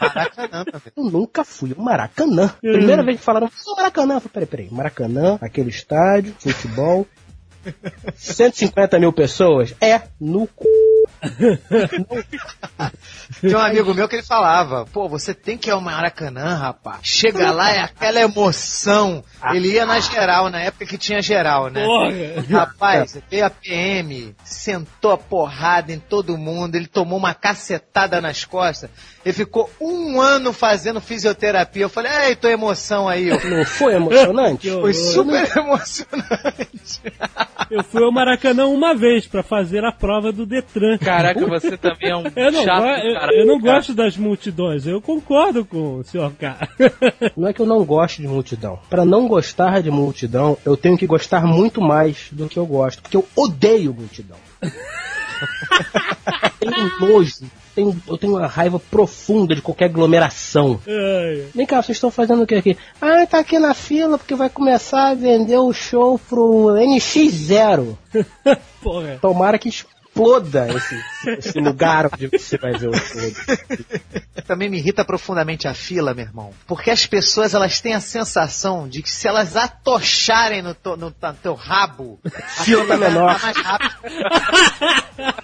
Maracanã. 0.00 0.64
Eu 0.96 1.04
nunca 1.04 1.44
fui 1.44 1.74
ao 1.76 1.84
Maracanã. 1.84 2.54
Primeira 2.60 3.02
vez 3.04 3.18
que 3.18 3.24
falaram, 3.24 3.48
"Fui 3.48 3.70
ao 3.72 3.76
Maracanã. 3.76 4.14
Eu 4.14 4.20
falei, 4.20 4.32
peraí, 4.32 4.46
peraí, 4.46 4.68
Maracanã, 4.70 5.38
aquele 5.42 5.68
estádio, 5.68 6.34
futebol, 6.38 7.06
150 8.16 8.98
mil 8.98 9.12
pessoas? 9.12 9.74
É, 9.80 10.00
no 10.18 10.46
cu. 10.46 10.64
Tinha 13.40 13.58
um 13.58 13.60
amigo 13.60 13.94
meu 13.94 14.08
que 14.08 14.16
ele 14.16 14.22
falava, 14.22 14.84
pô, 14.92 15.08
você 15.08 15.32
tem 15.32 15.56
que 15.56 15.70
ir 15.70 15.72
ao 15.72 15.80
Maracanã, 15.80 16.56
rapaz. 16.56 16.98
Chega 17.02 17.50
lá, 17.50 17.70
é 17.70 17.80
aquela 17.80 18.20
emoção. 18.20 19.24
Ele 19.52 19.72
ia 19.72 19.86
na 19.86 20.00
geral, 20.00 20.50
na 20.50 20.60
época 20.60 20.86
que 20.86 20.98
tinha 20.98 21.22
geral, 21.22 21.70
né? 21.70 21.84
Porra. 21.84 22.12
Rapaz, 22.50 23.18
veio 23.30 23.46
a 23.46 23.50
PM, 23.50 24.34
sentou 24.44 25.12
a 25.12 25.18
porrada 25.18 25.92
em 25.92 25.98
todo 25.98 26.36
mundo, 26.36 26.74
ele 26.74 26.86
tomou 26.86 27.18
uma 27.18 27.34
cacetada 27.34 28.20
nas 28.20 28.44
costas, 28.44 28.90
ele 29.24 29.32
ficou 29.32 29.70
um 29.80 30.20
ano 30.20 30.52
fazendo 30.52 31.00
fisioterapia. 31.00 31.82
Eu 31.82 31.88
falei, 31.88 32.12
ei, 32.26 32.36
tua 32.36 32.50
emoção 32.50 33.08
aí, 33.08 33.30
ó. 33.30 33.38
Não 33.48 33.64
foi 33.64 33.94
emocionante? 33.94 34.70
Foi 34.82 34.94
super 34.94 35.48
emocionante. 35.56 37.00
Eu 37.70 37.84
fui 37.84 38.02
ao 38.02 38.10
Maracanã 38.10 38.66
uma 38.66 38.94
vez 38.94 39.26
pra 39.26 39.42
fazer 39.42 39.84
a 39.84 39.92
prova 39.92 40.32
do 40.32 40.44
Detran. 40.44 40.98
Caraca, 41.16 41.46
você 41.46 41.76
também 41.76 42.10
é 42.10 42.16
um 42.16 42.24
Eu 42.34 42.52
não, 42.52 42.64
chato 42.64 42.82
go- 42.82 42.88
do 43.28 43.32
eu, 43.34 43.46
não 43.46 43.60
cara. 43.60 43.74
gosto 43.76 43.94
das 43.94 44.16
multidões, 44.16 44.86
eu 44.86 45.00
concordo 45.00 45.64
com 45.64 45.96
o 45.98 46.04
senhor 46.04 46.32
K. 46.32 46.68
Não 47.36 47.48
é 47.48 47.52
que 47.52 47.60
eu 47.60 47.66
não 47.66 47.84
gosto 47.84 48.20
de 48.22 48.28
multidão. 48.28 48.78
Pra 48.90 49.04
não 49.04 49.26
gostar 49.28 49.80
de 49.82 49.90
multidão, 49.90 50.56
eu 50.64 50.76
tenho 50.76 50.96
que 50.98 51.06
gostar 51.06 51.46
muito 51.46 51.80
mais 51.80 52.28
do 52.32 52.48
que 52.48 52.58
eu 52.58 52.66
gosto, 52.66 53.02
porque 53.02 53.16
eu 53.16 53.26
odeio 53.36 53.92
multidão. 53.94 54.36
tenho 56.60 56.98
nojo. 57.00 57.34
Tenho, 57.74 57.96
eu 58.06 58.18
tenho 58.18 58.34
uma 58.36 58.46
raiva 58.46 58.78
profunda 58.78 59.54
de 59.54 59.62
qualquer 59.62 59.86
aglomeração. 59.86 60.78
Ai, 60.86 61.46
Vem 61.54 61.64
cá, 61.66 61.80
vocês 61.82 61.96
estão 61.96 62.10
fazendo 62.10 62.42
o 62.42 62.46
que 62.46 62.54
aqui? 62.54 62.76
Ah, 63.00 63.26
tá 63.26 63.38
aqui 63.38 63.58
na 63.58 63.72
fila 63.72 64.18
porque 64.18 64.34
vai 64.34 64.50
começar 64.50 65.08
a 65.08 65.14
vender 65.14 65.56
o 65.56 65.72
show 65.72 66.18
pro 66.18 66.66
NX0. 66.76 67.96
porra. 68.82 69.18
Tomara 69.22 69.58
que 69.58 69.70
exploda 70.12 70.68
esse, 70.74 71.04
esse 71.38 71.58
lugar 71.58 72.06
onde 72.12 72.26
você 72.28 72.58
vai 72.58 72.72
ver 72.74 72.88
o 72.88 72.94
show. 72.94 73.20
Também 74.46 74.68
me 74.68 74.76
irrita 74.76 75.04
profundamente 75.04 75.66
a 75.66 75.72
fila, 75.74 76.12
meu 76.12 76.24
irmão. 76.26 76.52
Porque 76.66 76.90
as 76.90 77.06
pessoas 77.06 77.54
elas 77.54 77.80
têm 77.80 77.94
a 77.94 78.00
sensação 78.00 78.86
de 78.88 79.02
que 79.02 79.10
se 79.10 79.26
elas 79.26 79.56
atocharem 79.56 80.60
no, 80.60 80.74
to- 80.74 80.96
no 80.96 81.10
ta- 81.10 81.32
teu 81.32 81.54
rabo, 81.54 82.20
a 82.26 82.62
Fila 82.64 82.82
tá 82.86 82.96
vai 82.96 83.08
menor. 83.08 83.30
andar 83.30 83.40
mais 83.42 83.56
rápido. 83.56 83.96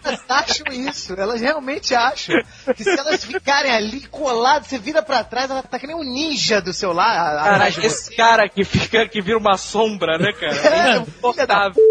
elas 0.04 0.20
acham 0.28 0.66
isso, 0.72 1.14
elas 1.14 1.40
realmente 1.40 1.94
acham 1.94 2.34
que 2.76 2.84
se 2.84 2.90
elas 2.98 3.24
ficarem 3.24 3.72
ali 3.72 4.02
coladas, 4.08 4.68
você 4.68 4.78
vira 4.78 5.02
pra 5.02 5.24
trás, 5.24 5.50
ela 5.50 5.62
tá 5.62 5.78
que 5.78 5.86
nem 5.86 5.96
um 5.96 6.04
ninja 6.04 6.60
do 6.60 6.72
seu 6.74 6.92
lado. 6.92 7.42
Cara, 7.44 7.68
esse 7.68 7.80
você. 7.80 8.14
cara 8.14 8.48
que 8.48 8.64
fica, 8.64 9.08
que 9.08 9.22
vira 9.22 9.38
uma 9.38 9.56
sombra, 9.56 10.18
né, 10.18 10.32
cara? 10.32 10.56
É, 10.56 10.90
É 10.90 10.98
insuportável. 10.98 11.82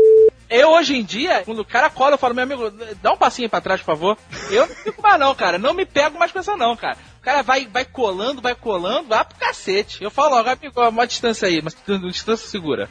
Eu, 0.49 0.69
hoje 0.71 0.95
em 0.95 1.03
dia, 1.03 1.43
quando 1.43 1.59
o 1.59 1.65
cara 1.65 1.89
cola, 1.89 2.13
eu 2.13 2.17
falo, 2.17 2.33
meu 2.33 2.43
amigo, 2.43 2.71
dá 3.01 3.11
um 3.11 3.17
passinho 3.17 3.49
pra 3.49 3.61
trás, 3.61 3.81
por 3.81 3.87
favor. 3.87 4.17
Eu 4.49 4.67
não 4.67 4.75
fico 4.75 5.01
mais 5.01 5.19
não, 5.19 5.35
cara. 5.35 5.57
Não 5.57 5.73
me 5.73 5.85
pego 5.85 6.17
mais 6.17 6.31
com 6.31 6.39
essa 6.39 6.55
não, 6.55 6.75
cara. 6.75 6.97
O 7.19 7.21
cara 7.21 7.41
vai, 7.41 7.67
vai 7.67 7.83
colando, 7.83 8.41
vai 8.41 8.55
colando, 8.55 9.09
vai 9.09 9.25
pro 9.25 9.37
cacete. 9.37 10.01
Eu 10.01 10.09
falo, 10.09 10.35
ó, 10.35 10.39
amigo, 10.39 10.73
ó, 10.77 10.89
uma 10.89 11.05
distância 11.05 11.47
aí, 11.47 11.61
mas 11.61 11.75
uma 11.87 12.11
distância 12.11 12.47
segura. 12.47 12.89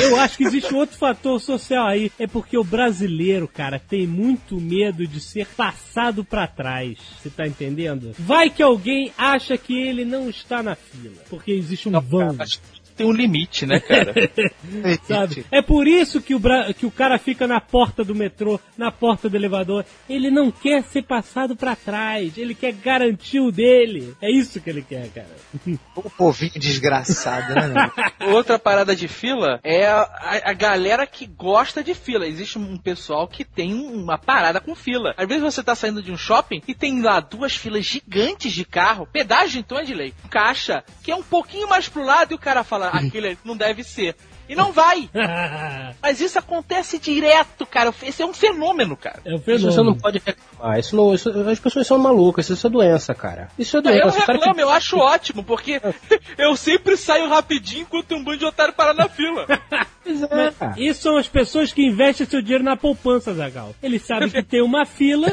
Eu 0.00 0.20
acho 0.20 0.36
que 0.36 0.44
existe 0.44 0.74
outro 0.74 0.96
fator 0.96 1.40
social 1.40 1.86
aí. 1.86 2.12
É 2.18 2.26
porque 2.26 2.58
o 2.58 2.64
brasileiro, 2.64 3.48
cara, 3.48 3.78
tem 3.78 4.06
muito 4.06 4.60
medo 4.60 5.06
de 5.06 5.20
ser 5.20 5.46
passado 5.46 6.24
pra 6.24 6.46
trás. 6.46 6.98
Você 7.18 7.30
tá 7.30 7.46
entendendo? 7.46 8.12
Vai 8.18 8.50
que 8.50 8.62
alguém 8.62 9.12
acha 9.16 9.56
que 9.56 9.74
ele 9.74 10.04
não 10.04 10.28
está 10.28 10.62
na 10.62 10.74
fila. 10.74 11.22
Porque 11.30 11.52
existe 11.52 11.88
um 11.88 12.00
vão. 12.00 12.36
Acho 12.38 12.60
que 12.60 12.75
tem 12.96 13.06
um 13.06 13.12
limite, 13.12 13.66
né, 13.66 13.78
cara? 13.80 14.14
Sabe? 15.06 15.44
É 15.50 15.62
por 15.62 15.86
isso 15.86 16.20
que 16.20 16.34
o, 16.34 16.38
bra- 16.38 16.72
que 16.72 16.86
o 16.86 16.90
cara 16.90 17.18
fica 17.18 17.46
na 17.46 17.60
porta 17.60 18.04
do 18.04 18.14
metrô, 18.14 18.58
na 18.76 18.90
porta 18.90 19.28
do 19.28 19.36
elevador. 19.36 19.84
Ele 20.08 20.30
não 20.30 20.50
quer 20.50 20.82
ser 20.84 21.02
passado 21.02 21.54
pra 21.56 21.76
trás. 21.76 22.36
Ele 22.36 22.54
quer 22.54 22.72
garantir 22.72 23.40
o 23.40 23.50
dele. 23.52 24.14
É 24.20 24.30
isso 24.30 24.60
que 24.60 24.70
ele 24.70 24.82
quer, 24.82 25.08
cara. 25.10 25.28
O 25.96 26.10
povinho 26.10 26.52
desgraçado, 26.56 27.54
né? 27.54 27.90
Outra 28.32 28.58
parada 28.58 28.94
de 28.94 29.08
fila 29.08 29.58
é 29.62 29.86
a, 29.86 30.00
a- 30.02 30.50
a 30.50 30.52
galera 30.52 31.06
que 31.06 31.26
gosta 31.26 31.82
de 31.82 31.94
fila. 31.94 32.26
Existe 32.26 32.58
um 32.58 32.76
pessoal 32.76 33.26
que 33.26 33.44
tem 33.44 33.74
uma 33.74 34.18
parada 34.18 34.60
com 34.60 34.74
fila. 34.74 35.14
Às 35.16 35.26
vezes 35.26 35.42
você 35.42 35.62
tá 35.62 35.74
saindo 35.74 36.02
de 36.02 36.12
um 36.12 36.16
shopping 36.16 36.62
e 36.66 36.74
tem 36.74 37.00
lá 37.02 37.20
duas 37.20 37.54
filas 37.56 37.84
gigantes 37.84 38.52
de 38.52 38.64
carro. 38.64 39.08
Pedágio 39.12 39.58
então 39.60 39.78
é 39.78 39.84
de 39.84 39.94
lei. 39.94 40.12
Caixa, 40.30 40.84
que 41.02 41.10
é 41.10 41.16
um 41.16 41.22
pouquinho 41.22 41.68
mais 41.68 41.88
pro 41.88 42.04
lado 42.04 42.32
e 42.32 42.34
o 42.34 42.38
cara 42.38 42.62
fala, 42.64 42.85
aquele 42.90 43.28
ali 43.28 43.38
não 43.44 43.56
deve 43.56 43.82
ser. 43.84 44.14
E 44.48 44.54
não 44.54 44.70
vai. 44.72 45.10
Mas 46.00 46.20
isso 46.20 46.38
acontece 46.38 46.98
direto, 47.00 47.66
cara. 47.66 47.92
Esse 48.02 48.22
é 48.22 48.26
um 48.26 48.32
fenômeno, 48.32 48.96
cara. 48.96 49.20
É 49.24 49.32
o 49.34 49.36
Isso 49.38 49.44
você 49.44 49.52
não 49.64 49.70
fenômeno. 49.72 50.00
pode 50.00 50.22
reclamar. 50.24 50.78
Isso 50.78 50.94
não, 50.94 51.12
isso- 51.14 51.30
as 51.48 51.58
pessoas 51.58 51.84
são 51.86 51.98
malucas. 51.98 52.48
Isso 52.48 52.64
é 52.64 52.70
doença, 52.70 53.12
cara. 53.12 53.48
Isso 53.58 53.76
é 53.76 53.80
doença. 53.80 53.98
Eu 54.02 54.08
O 54.08 54.12
cara 54.12 54.24
que- 54.26 54.32
reclamo, 54.44 54.60
eu 54.60 54.70
acho 54.70 54.98
ótimo, 54.98 55.42
porque 55.42 55.80
eu 56.38 56.54
sempre 56.54 56.96
saio 56.96 57.28
rapidinho 57.28 57.82
enquanto 57.82 58.14
um 58.14 58.22
bando 58.22 58.38
de 58.38 58.44
otário 58.44 58.72
para 58.72 58.94
na 58.94 59.08
fila. 59.08 59.46
É. 60.06 60.80
Isso 60.80 61.02
são 61.02 61.16
as 61.16 61.26
pessoas 61.26 61.72
que 61.72 61.82
investem 61.84 62.24
seu 62.24 62.40
dinheiro 62.40 62.62
na 62.62 62.76
poupança, 62.76 63.34
Zagal. 63.34 63.74
Eles 63.82 64.02
sabem 64.02 64.30
que 64.30 64.40
tem 64.40 64.62
uma 64.62 64.86
fila, 64.86 65.26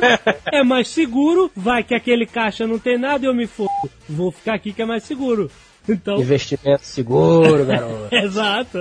é 0.51 0.64
mais 0.64 0.88
seguro, 0.88 1.51
vai 1.56 1.84
que 1.84 1.93
aquele 1.93 2.26
caixa 2.26 2.66
não 2.66 2.80
tem 2.80 2.97
nada 2.97 3.24
e 3.24 3.28
eu 3.30 3.36
me 3.36 3.45
fodo. 3.45 3.70
Vou 4.10 4.32
ficar 4.32 4.56
aqui 4.56 4.74
que 4.74 4.82
é 4.82 4.86
mais 4.86 5.04
seguro. 5.04 5.51
Então, 5.88 6.18
Investimento 6.18 6.86
seguro, 6.86 7.66
garoto. 7.66 8.08
exato. 8.16 8.78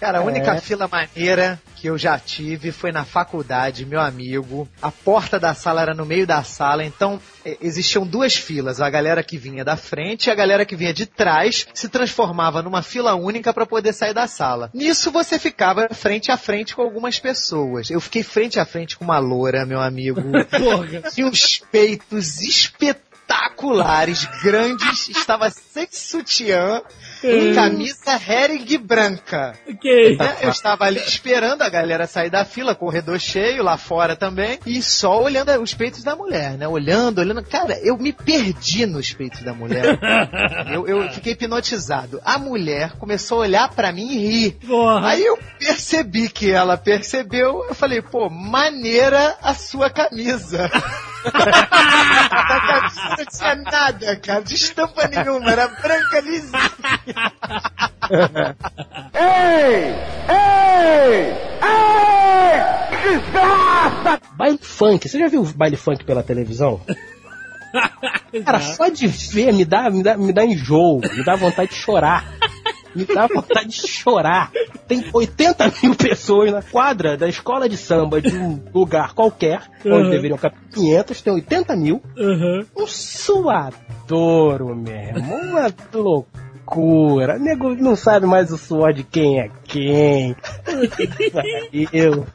Cara, 0.00 0.18
a 0.18 0.22
É. 0.22 0.24
única 0.24 0.56
fila 0.60 0.86
maneira 0.88 1.60
que 1.76 1.88
eu 1.88 1.98
já 1.98 2.18
tive 2.18 2.72
foi 2.72 2.92
na 2.92 3.04
faculdade, 3.04 3.84
meu 3.84 4.00
amigo. 4.00 4.68
A 4.80 4.90
porta 4.90 5.38
da 5.38 5.52
sala 5.54 5.82
era 5.82 5.92
no 5.94 6.06
meio 6.06 6.26
da 6.26 6.42
sala, 6.42 6.84
então 6.84 7.20
eh, 7.44 7.58
existiam 7.60 8.06
duas 8.06 8.34
filas. 8.36 8.80
A 8.80 8.88
galera 8.88 9.22
que 9.22 9.36
vinha 9.36 9.64
da 9.64 9.76
frente 9.76 10.26
e 10.26 10.30
a 10.30 10.34
galera 10.34 10.64
que 10.64 10.76
vinha 10.76 10.94
de 10.94 11.04
trás 11.04 11.66
se 11.74 11.88
transformava 11.88 12.62
numa 12.62 12.82
fila 12.82 13.14
única 13.14 13.52
para 13.52 13.66
poder 13.66 13.92
sair 13.92 14.14
da 14.14 14.26
sala. 14.26 14.70
Nisso 14.72 15.10
você 15.10 15.38
ficava 15.38 15.88
frente 15.92 16.30
a 16.30 16.36
frente 16.36 16.74
com 16.74 16.82
algumas 16.82 17.18
pessoas. 17.18 17.90
Eu 17.90 18.00
fiquei 18.00 18.22
frente 18.22 18.58
a 18.58 18.64
frente 18.64 18.96
com 18.96 19.04
uma 19.04 19.18
loura, 19.18 19.66
meu 19.66 19.80
amigo. 19.80 20.22
Porra. 20.50 21.02
Tinha 21.12 21.26
uns 21.26 21.60
peitos 21.70 22.40
espetaculares, 22.40 23.13
grandes, 24.42 25.08
estava 25.08 25.48
sem 25.50 25.88
sutiã, 25.90 26.82
em 27.22 27.54
camisa 27.54 28.20
herring 28.28 28.78
branca. 28.78 29.54
Ok. 29.68 30.16
Né? 30.16 30.36
Eu 30.42 30.50
estava 30.50 30.84
ali 30.84 31.00
esperando 31.00 31.62
a 31.62 31.68
galera 31.68 32.06
sair 32.06 32.30
da 32.30 32.44
fila, 32.44 32.74
corredor 32.74 33.18
cheio, 33.18 33.62
lá 33.62 33.76
fora 33.76 34.14
também, 34.14 34.58
e 34.66 34.82
só 34.82 35.22
olhando 35.22 35.50
os 35.62 35.72
peitos 35.72 36.02
da 36.02 36.14
mulher, 36.14 36.58
né? 36.58 36.68
Olhando, 36.68 37.20
olhando. 37.20 37.42
Cara, 37.42 37.78
eu 37.82 37.96
me 37.96 38.12
perdi 38.12 38.84
nos 38.86 39.12
peitos 39.12 39.42
da 39.42 39.54
mulher. 39.54 39.98
eu, 40.72 40.86
eu 40.86 41.08
fiquei 41.10 41.32
hipnotizado. 41.32 42.20
A 42.24 42.38
mulher 42.38 42.92
começou 42.98 43.38
a 43.38 43.40
olhar 43.42 43.68
pra 43.70 43.92
mim 43.92 44.10
e 44.10 44.18
rir. 44.18 44.52
Porra. 44.66 45.08
Aí 45.08 45.24
eu 45.24 45.38
percebi 45.58 46.28
que 46.28 46.50
ela 46.50 46.76
percebeu, 46.76 47.64
eu 47.68 47.74
falei, 47.74 48.02
pô, 48.02 48.28
maneira 48.28 49.36
a 49.42 49.54
sua 49.54 49.88
camisa. 49.88 50.70
a 51.24 52.60
camisa 52.60 53.16
não 53.16 53.24
tinha 53.26 53.54
nada, 53.56 54.16
cara, 54.16 54.40
de 54.42 54.54
estampa 54.54 55.08
nenhuma, 55.08 55.50
era 55.50 55.68
branca 55.68 56.20
lisinha. 56.20 56.70
Baile 64.36 64.58
funk. 64.60 65.08
Você 65.08 65.18
já 65.18 65.28
viu 65.28 65.44
baile 65.54 65.76
funk 65.76 66.04
pela 66.04 66.22
televisão? 66.22 66.80
Cara, 68.44 68.60
só 68.60 68.88
de 68.88 69.06
ver 69.06 69.52
me 69.52 69.64
dá, 69.64 69.90
me 69.90 70.02
dá, 70.02 70.16
me 70.16 70.32
dá 70.32 70.44
enjoo, 70.44 71.00
me 71.00 71.24
dá 71.24 71.34
vontade 71.36 71.70
de 71.70 71.76
chorar. 71.76 72.24
Me 72.94 73.04
dá 73.04 73.26
vontade 73.26 73.68
de 73.68 73.86
chorar. 73.88 74.50
Tem 74.86 75.04
80 75.12 75.72
mil 75.82 75.94
pessoas 75.94 76.52
na 76.52 76.62
quadra 76.62 77.16
da 77.16 77.28
escola 77.28 77.68
de 77.68 77.76
samba 77.76 78.20
de 78.20 78.36
um 78.36 78.60
lugar 78.72 79.14
qualquer, 79.14 79.62
Uhum. 79.84 79.96
onde 80.00 80.10
deveriam 80.10 80.38
caber 80.38 80.58
500, 80.72 81.20
tem 81.22 81.32
80 81.32 81.76
mil. 81.76 82.02
Uhum. 82.16 82.64
Um 82.76 82.86
suadouro 82.86 84.74
mesmo, 84.76 85.34
uma 85.34 85.72
loucura. 85.92 87.38
Nego 87.38 87.74
não 87.74 87.96
sabe 87.96 88.26
mais 88.26 88.50
o 88.50 88.56
suor 88.58 88.92
de 88.92 89.02
quem 89.04 89.40
é 89.40 89.50
quem. 89.64 90.36
Eu. 91.92 92.26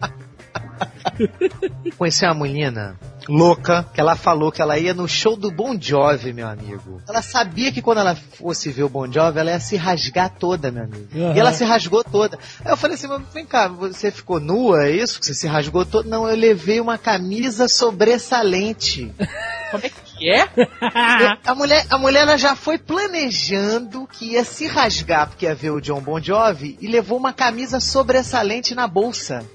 Conheci 1.98 2.26
uma 2.26 2.36
menina 2.36 2.96
louca 3.30 3.86
que 3.94 4.02
ela 4.02 4.16
falou 4.16 4.52
que 4.52 4.62
ela 4.62 4.78
ia 4.78 4.94
no 4.94 5.08
show 5.08 5.38
do 5.38 5.52
Bon 5.52 5.80
Jovi, 5.80 6.34
meu 6.34 6.48
amigo. 6.48 7.02
Ela 7.08 7.22
sabia 7.22 7.72
que 7.72 7.82
quando 7.82 8.00
ela 8.00 8.16
fosse 8.16 8.70
ver 8.72 8.84
o 8.84 8.90
Bon 8.90 9.10
Jovi, 9.10 9.40
ela 9.40 9.52
ia 9.52 9.60
se 9.60 9.78
rasgar 9.78 10.30
toda, 10.38 10.72
meu 10.72 10.84
amigo. 10.84 11.08
Uhum. 11.14 11.36
E 11.36 11.40
ela 11.40 11.54
se 11.54 11.64
rasgou 11.64 12.04
toda. 12.04 12.38
Aí 12.66 12.72
eu 12.72 12.78
falei 12.78 12.96
assim, 12.96 13.08
vem 13.34 13.46
cá, 13.46 13.68
você 13.68 14.12
ficou 14.12 14.40
nua, 14.40 14.86
é 14.86 14.92
isso? 14.92 15.20
Que 15.20 15.26
você 15.28 15.34
se 15.34 15.48
rasgou 15.48 15.86
toda? 15.86 16.10
Não, 16.10 16.28
eu 16.28 16.36
levei 16.36 16.82
uma 16.82 16.98
camisa 16.98 17.68
sobressalente. 17.68 19.14
Como 19.72 19.86
é 19.86 19.90
que 19.90 20.09
é? 20.28 20.48
A 21.46 21.54
mulher, 21.56 21.86
a 21.90 21.98
mulher 21.98 22.22
ela 22.22 22.38
já 22.38 22.56
foi 22.56 22.78
planejando 22.78 24.08
que 24.08 24.34
ia 24.34 24.44
se 24.44 24.68
rasgar 24.68 25.28
porque 25.28 25.46
ia 25.46 25.54
ver 25.56 25.70
o 25.72 25.80
John 25.82 26.02
Bon 26.02 26.20
Jovi 26.22 26.78
e 26.82 26.88
levou 26.88 27.18
uma 27.18 27.32
camisa 27.34 27.80
sobressalente 27.80 28.74
na 28.74 28.88
bolsa. 28.88 29.46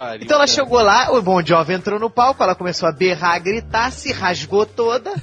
Ah, 0.00 0.16
Então 0.20 0.36
ela 0.36 0.46
chegou 0.46 0.80
lá, 0.80 1.12
o 1.12 1.20
Bon 1.22 1.44
Jovi 1.44 1.74
entrou 1.74 1.98
no 2.00 2.10
palco, 2.10 2.42
ela 2.42 2.54
começou 2.54 2.88
a 2.88 2.92
berrar, 2.92 3.34
a 3.34 3.38
gritar, 3.38 3.90
se 3.92 4.12
rasgou 4.12 4.64
toda. 4.66 5.12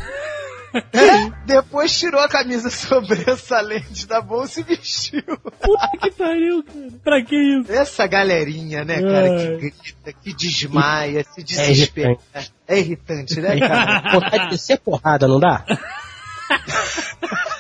É, 0.74 1.30
Depois 1.46 2.00
tirou 2.00 2.22
a 2.22 2.30
camisa 2.30 2.70
sobressalente 2.70 4.08
da 4.08 4.22
bolsa 4.22 4.62
e 4.62 4.64
vestiu. 4.64 5.22
puta 5.62 5.90
que 6.02 6.12
pariu, 6.12 6.64
cara. 6.64 6.88
Pra 7.04 7.22
que 7.22 7.36
isso? 7.36 7.70
Essa 7.70 8.08
galerinha, 8.08 8.86
né, 8.86 9.02
cara, 9.02 9.32
Ai. 9.34 9.58
que 9.58 9.70
grita, 9.70 10.14
que 10.24 10.34
desmaia, 10.34 11.26
se 11.36 11.44
desespera. 11.44 12.16
É 12.34 12.42
irritante, 12.80 13.40
né, 13.40 13.60
cara? 13.60 14.12
Vontade 14.12 14.44
de 14.46 14.50
descer 14.52 14.80
porrada, 14.80 15.28
não 15.28 15.40
dá? 15.40 15.64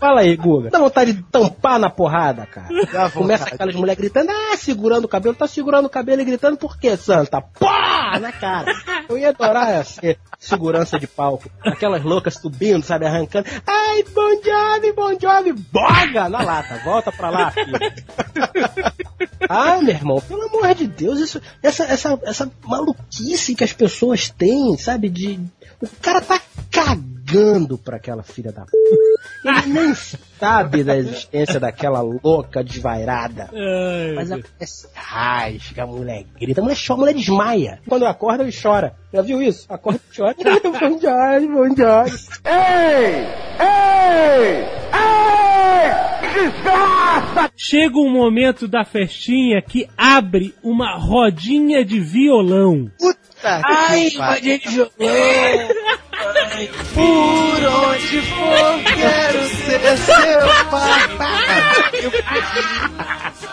Fala 0.00 0.22
aí, 0.22 0.34
Guga. 0.34 0.70
Dá 0.70 0.78
vontade 0.78 1.12
de 1.12 1.22
tampar 1.24 1.78
na 1.78 1.90
porrada, 1.90 2.46
cara. 2.46 2.68
Dá 2.68 3.02
vontade. 3.02 3.12
Começa 3.12 3.44
aquelas 3.44 3.74
mulheres 3.74 4.00
gritando, 4.00 4.30
ah, 4.30 4.56
segurando 4.56 5.04
o 5.04 5.08
cabelo. 5.08 5.34
Tá 5.34 5.46
segurando 5.46 5.84
o 5.84 5.90
cabelo 5.90 6.22
e 6.22 6.24
gritando 6.24 6.56
por 6.56 6.78
quê, 6.78 6.96
Santa? 6.96 7.42
Pá! 7.42 8.18
Na 8.18 8.32
cara. 8.32 8.72
Eu 9.10 9.18
ia 9.18 9.28
adorar 9.28 9.84
ser 9.84 10.18
segurança 10.38 10.98
de 10.98 11.06
palco. 11.06 11.50
Aquelas 11.62 12.02
loucas 12.02 12.34
subindo, 12.34 12.82
sabe, 12.82 13.04
arrancando. 13.04 13.46
Ai, 13.66 14.02
Bon 14.04 14.40
Jovi, 14.42 14.92
Bon 14.92 15.18
Jovi. 15.20 15.52
Boga! 15.52 16.30
Na 16.30 16.42
lata. 16.42 16.80
Volta 16.82 17.12
pra 17.12 17.28
lá, 17.28 17.50
filho. 17.50 17.78
Ah, 19.48 19.82
meu 19.82 19.94
irmão, 19.94 20.20
pelo 20.20 20.44
amor 20.44 20.74
de 20.74 20.86
Deus, 20.86 21.18
isso, 21.20 21.42
essa, 21.62 21.84
essa, 21.84 22.18
essa 22.22 22.50
maluquice 22.64 23.54
que 23.54 23.64
as 23.64 23.72
pessoas 23.74 24.30
têm, 24.30 24.78
sabe? 24.78 25.10
De. 25.10 25.38
O 25.82 25.88
cara 26.00 26.20
tá 26.22 26.40
cagando 27.30 27.78
pra 27.78 27.96
aquela 27.96 28.22
filha 28.22 28.52
da 28.52 28.64
p. 28.64 28.70
Ele 29.44 29.72
nem 29.72 29.94
sabe 30.38 30.82
da 30.82 30.96
existência 30.96 31.60
daquela 31.60 32.00
louca 32.00 32.62
desvairada. 32.62 33.48
Ai, 33.52 34.12
Mas 34.14 34.28
meu 34.28 34.38
a 34.38 34.40
mulher 34.40 34.66
se 34.66 34.88
rasga, 34.94 35.82
a 35.82 35.86
mulher 35.86 36.24
grita, 36.38 36.60
a 36.60 36.64
mulher 36.64 36.76
chora, 36.76 36.94
a 36.94 37.00
mulher 37.00 37.14
desmaia. 37.14 37.80
Quando 37.88 38.06
acorda, 38.06 38.42
ele 38.42 38.52
chora. 38.52 38.94
Já 39.12 39.22
viu 39.22 39.42
isso? 39.42 39.66
Acorda 39.68 40.00
e 40.10 40.16
chora. 40.16 40.34
bom 40.62 41.00
Jorge, 41.00 41.46
bom 41.46 41.76
Jorge. 41.76 42.26
Chega 47.56 47.98
um 47.98 48.10
momento 48.10 48.66
da 48.66 48.84
festinha 48.84 49.62
que 49.62 49.86
abre 49.96 50.54
uma 50.62 50.96
rodinha 50.96 51.84
de 51.84 52.00
violão. 52.00 52.90
Puta 52.98 53.62
que 53.88 54.16
pariu. 54.16 54.58
de 54.58 54.68
violão. 54.68 54.90
Por 56.68 57.64
onde 57.64 58.22
for, 58.22 58.82
quero 58.94 59.48
ser 59.48 59.96
seu 59.98 60.40
papai. 60.70 61.90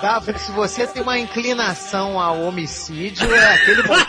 Dava, 0.02 0.38
se 0.38 0.52
você 0.52 0.86
tem 0.88 1.02
uma 1.02 1.18
inclinação 1.18 2.20
ao 2.20 2.42
homicídio, 2.42 3.34
é 3.34 3.54
aquele 3.54 3.84
momento. 3.84 4.08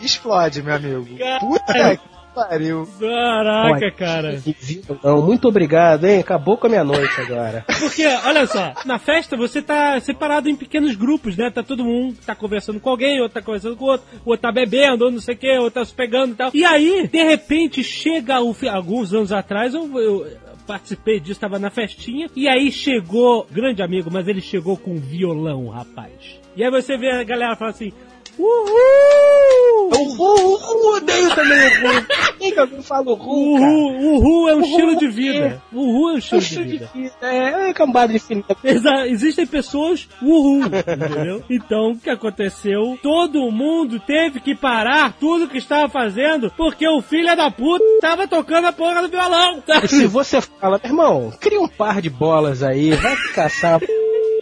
Explode, 0.00 0.62
meu 0.62 0.74
amigo. 0.74 1.06
Puta 1.40 1.96
que 1.96 2.13
pariu. 2.34 2.88
Caraca, 2.98 3.90
cara. 3.92 4.36
que 4.42 4.52
violão. 4.60 5.22
Muito 5.24 5.48
obrigado, 5.48 6.04
hein? 6.06 6.20
Acabou 6.20 6.56
com 6.56 6.66
a 6.66 6.70
minha 6.70 6.84
noite 6.84 7.20
agora. 7.20 7.64
Porque, 7.80 8.04
olha 8.06 8.46
só, 8.46 8.72
na 8.84 8.98
festa 8.98 9.36
você 9.36 9.62
tá 9.62 9.98
separado 10.00 10.48
em 10.48 10.56
pequenos 10.56 10.94
grupos, 10.96 11.36
né? 11.36 11.50
Tá 11.50 11.62
todo 11.62 11.84
mundo 11.84 12.16
tá 12.24 12.34
conversando 12.34 12.80
com 12.80 12.90
alguém, 12.90 13.20
outro 13.20 13.34
tá 13.34 13.42
conversando 13.42 13.76
com 13.76 13.84
o 13.84 13.88
outro, 13.88 14.06
o 14.24 14.30
outro 14.30 14.42
tá 14.42 14.52
bebendo, 14.52 15.04
ou 15.04 15.10
não 15.10 15.20
sei 15.20 15.34
o 15.34 15.38
que, 15.38 15.50
outro 15.58 15.80
tá 15.80 15.84
se 15.84 15.94
pegando 15.94 16.32
e 16.32 16.36
tal. 16.36 16.50
E 16.54 16.64
aí, 16.64 17.08
de 17.10 17.22
repente, 17.22 17.82
chega 17.84 18.40
o. 18.40 18.52
fi- 18.52 18.68
Alguns 18.68 19.12
anos 19.14 19.32
atrás, 19.32 19.74
eu. 19.74 19.98
eu 20.00 20.26
Participei 20.66 21.20
disso, 21.20 21.38
tava 21.38 21.58
na 21.58 21.68
festinha, 21.68 22.26
e 22.34 22.48
aí 22.48 22.72
chegou, 22.72 23.46
grande 23.52 23.82
amigo, 23.82 24.08
mas 24.10 24.26
ele 24.26 24.40
chegou 24.40 24.78
com 24.78 24.96
violão, 24.96 25.68
rapaz. 25.68 26.40
E 26.56 26.64
aí 26.64 26.70
você 26.70 26.96
vê 26.96 27.10
a 27.10 27.22
galera 27.22 27.54
falar 27.54 27.72
assim, 27.72 27.92
Uhul! 28.38 29.90
Eu 29.92 30.90
odeio 30.96 31.34
também 31.34 31.58
o 31.58 31.88
Ru. 31.88 32.06
Quem 32.38 32.52
que 32.52 32.58
alguém 32.60 32.82
fala 32.82 33.10
o 33.10 33.14
Ru, 33.14 33.54
cara? 33.58 33.70
Uhul, 33.72 34.16
uhul 34.16 34.48
é 34.48 34.54
um 34.54 34.58
Uhul 34.58 34.66
estilo 34.68 34.96
de 34.96 35.06
é- 35.06 35.08
vida. 35.08 35.62
Uhul 35.72 36.10
é 36.10 36.14
um 36.14 36.18
estilo 36.18 36.40
de 36.40 36.46
Estilo 36.46 36.64
de 36.64 36.70
vida. 36.72 36.90
vida. 36.94 37.14
É, 37.22 37.70
é 37.70 37.72
cambada 37.72 38.12
de 38.12 38.18
filho. 38.18 38.44
Exa 38.62 39.06
existem 39.06 39.46
pessoas 39.46 40.08
uhul, 40.22 40.62
entendeu? 40.66 41.42
Então, 41.50 41.92
o 41.92 41.98
que 41.98 42.10
aconteceu? 42.10 42.98
Todo 43.02 43.50
mundo 43.50 44.00
teve 44.00 44.40
que 44.40 44.54
parar 44.54 45.12
tudo 45.18 45.48
que 45.48 45.58
estava 45.58 45.88
fazendo 45.88 46.50
porque 46.56 46.86
o 46.88 47.00
filho 47.02 47.34
da 47.36 47.50
puta 47.50 47.84
tava 48.00 48.26
tocando 48.26 48.66
a 48.66 48.72
porra 48.72 49.02
do 49.02 49.08
violão. 49.08 49.62
E 49.82 49.88
se 49.88 50.06
você 50.06 50.40
fala, 50.40 50.80
meu 50.82 50.90
irmão, 50.90 51.32
cria 51.40 51.60
um 51.60 51.68
par 51.68 52.00
de 52.00 52.10
bolas 52.10 52.62
aí, 52.62 52.90
vai 52.94 53.16
caçar. 53.34 53.80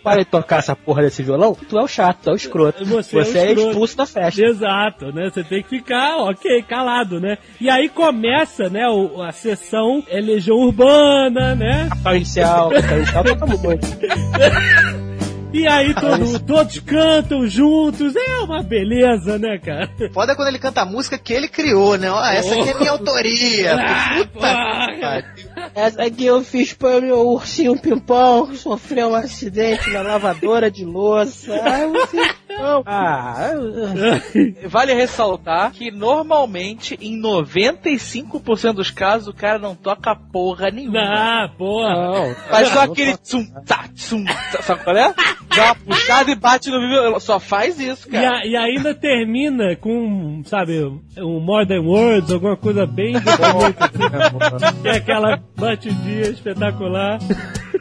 Para 0.02 0.20
de 0.20 0.24
tocar 0.24 0.58
essa 0.58 0.74
porra 0.74 1.02
desse 1.02 1.22
violão, 1.22 1.56
tu 1.68 1.78
é 1.78 1.82
o 1.82 1.86
chato, 1.86 2.18
tu 2.24 2.30
é 2.30 2.32
o 2.32 2.36
escroto. 2.36 2.84
Você 2.84 3.16
é 3.16 3.18
o 3.18 3.22
é, 3.22 3.24
escroto. 3.52 3.68
expulso 3.68 3.96
da 3.96 4.06
festa. 4.06 4.42
Exato, 4.42 5.12
né? 5.12 5.30
Você 5.32 5.44
tem 5.44 5.62
que 5.62 5.68
ficar, 5.68 6.16
ok, 6.18 6.62
calado, 6.62 7.20
né? 7.20 7.38
E 7.60 7.70
aí 7.70 7.88
começa, 7.88 8.68
né, 8.68 8.88
o- 8.88 9.22
a 9.22 9.30
sessão 9.32 10.02
é 10.08 10.20
Legião 10.20 10.56
Urbana, 10.56 11.54
né? 11.54 11.86
Capital 11.88 12.16
inicial, 12.16 12.70
capital 12.70 12.98
inicial 12.98 13.58
muito. 13.58 13.86
E 15.54 15.66
aí 15.68 15.92
todo- 15.92 16.40
todos 16.40 16.78
cantam 16.78 17.46
juntos, 17.46 18.16
é 18.16 18.36
uma 18.36 18.62
beleza, 18.62 19.38
né, 19.38 19.58
cara? 19.58 19.86
Foda 20.10 20.34
quando 20.34 20.48
ele 20.48 20.58
canta 20.58 20.80
a 20.80 20.86
música 20.86 21.18
que 21.18 21.30
ele 21.30 21.46
criou, 21.46 21.98
né? 21.98 22.10
Ó, 22.10 22.24
essa 22.24 22.54
aqui 22.54 22.70
é 22.70 22.74
minha 22.78 22.90
autoria. 22.92 23.76
Ah, 23.78 24.14
Puta 24.16 24.30
porra. 24.32 24.86
que 24.94 25.00
pariu. 25.02 25.41
Essa 25.74 26.02
aqui 26.04 26.24
eu 26.26 26.42
fiz 26.42 26.72
para 26.72 27.00
meu 27.00 27.18
ursinho 27.28 27.78
pimpão 27.78 28.46
que 28.46 28.56
sofreu 28.56 29.08
um 29.10 29.14
acidente 29.14 29.90
na 29.90 30.02
lavadora 30.02 30.70
de 30.70 30.84
louça. 30.84 31.52
Ai, 31.62 31.86
ursinho 31.86 32.22
pimpão. 32.48 32.82
Ah, 32.86 33.50
eu- 33.54 34.68
Vale 34.68 34.92
ressaltar 34.94 35.72
que 35.72 35.90
normalmente, 35.90 36.98
em 37.00 37.16
95% 37.20 38.74
dos 38.74 38.90
casos, 38.90 39.28
o 39.28 39.32
cara 39.34 39.58
não 39.58 39.74
toca 39.74 40.14
porra 40.14 40.70
nenhuma. 40.70 41.00
Ah, 41.00 41.48
porra. 41.56 41.94
não. 41.94 42.34
Faz 42.34 42.68
só 42.68 42.86
Não 42.86 42.92
aquele 42.92 43.16
tsum, 43.16 43.44
tá, 43.66 43.84
tsum, 43.94 44.24
tá, 44.24 44.62
sabe 44.62 44.84
qual 44.84 44.96
é? 44.96 45.14
Dá 45.54 45.64
uma 45.66 45.74
puxada 45.74 46.30
e 46.30 46.34
bate 46.34 46.70
no 46.70 46.80
violão. 46.80 47.20
Só 47.20 47.38
faz 47.40 47.78
isso, 47.80 48.08
E, 48.08 48.12
cara. 48.12 48.38
a- 48.38 48.46
e 48.46 48.56
ainda 48.56 48.94
termina 48.94 49.74
com, 49.76 50.42
sabe, 50.44 50.78
um 51.18 51.40
More 51.40 51.66
Than 51.66 51.80
Words, 51.82 52.30
alguma 52.30 52.56
coisa 52.56 52.86
bem 52.86 53.16
assim, 53.16 53.22
que 54.82 54.88
é 54.88 54.92
aquela 54.96 55.38
batidinha 55.56 56.22
espetacular. 56.22 57.18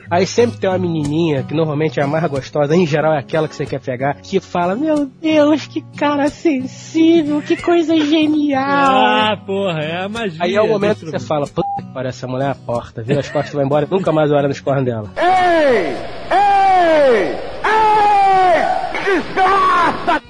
Aí 0.09 0.28
sempre 0.28 0.57
tem 0.57 0.69
uma 0.69 0.78
menininha, 0.78 1.41
que 1.41 1.53
normalmente 1.53 1.97
é 1.97 2.03
a 2.03 2.07
mais 2.07 2.30
gostosa, 2.30 2.76
em 2.76 2.86
geral 2.86 3.13
é 3.13 3.19
aquela 3.19 3.47
que 3.47 3.55
você 3.55 3.65
quer 3.65 3.80
pegar, 3.80 4.15
que 4.15 4.41
fala, 4.41 4.76
meu 4.76 5.05
Deus, 5.05 5.67
que 5.67 5.82
cara 5.95 6.28
sensível, 6.28 7.41
que 7.41 7.55
coisa 7.55 7.97
genial. 7.97 8.61
Ah, 8.61 9.38
porra, 9.45 9.80
é 9.80 10.03
a 10.03 10.09
magia. 10.09 10.43
Aí 10.43 10.53
é 10.53 10.61
o 10.61 10.67
momento 10.67 11.05
que 11.05 11.11
você 11.11 11.19
fala, 11.19 11.47
puta 11.47 11.67
que 11.78 11.93
pariu, 11.93 12.09
essa 12.09 12.28
mulher 12.28 12.47
é 12.47 12.51
a 12.51 12.55
porta, 12.55 13.01
vira 13.01 13.22
as 13.22 13.30
costas 13.30 13.53
e 13.53 13.55
vai 13.55 13.63
embora, 13.63 13.88
nunca 13.89 14.11
mais 14.11 14.30
olha 14.34 14.49
nos 14.49 14.59
cornos 14.59 14.84
dela. 14.84 15.09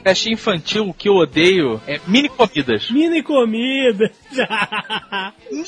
Festinha 0.03 0.33
infantil, 0.33 0.89
o 0.89 0.93
que 0.93 1.09
eu 1.09 1.15
odeio 1.15 1.81
é 1.87 1.99
mini 2.07 2.29
comidas. 2.29 2.89
Mini 2.89 3.21
comida. 3.23 4.11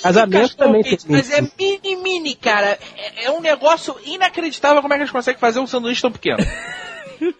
Casamento 0.01 0.57
também 0.57 0.83
tem 0.83 0.97
Mas 1.07 1.31
é 1.31 1.41
mini, 1.41 1.95
mini, 1.95 2.35
cara. 2.35 2.79
É, 2.97 3.25
é 3.25 3.31
um 3.31 3.41
negócio 3.41 3.95
inacreditável 4.05 4.81
como 4.81 4.93
é 4.93 4.97
que 4.97 5.03
eles 5.03 5.11
conseguem 5.11 5.39
fazer 5.39 5.59
um 5.59 5.67
sanduíche 5.67 6.01
tão 6.01 6.11
pequeno. 6.11 6.37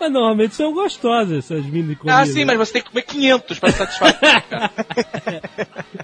mas 0.00 0.10
normalmente 0.10 0.54
são 0.54 0.72
gostosas 0.72 1.44
essas 1.44 1.64
mini 1.66 1.94
comidas. 1.94 2.20
ah, 2.20 2.32
sim, 2.32 2.44
mas 2.46 2.56
você 2.56 2.72
tem 2.74 2.82
que 2.82 2.88
comer 2.88 3.02
500 3.02 3.58
pra 3.58 3.70
satisfazer. 3.70 4.42
cara. 4.48 4.70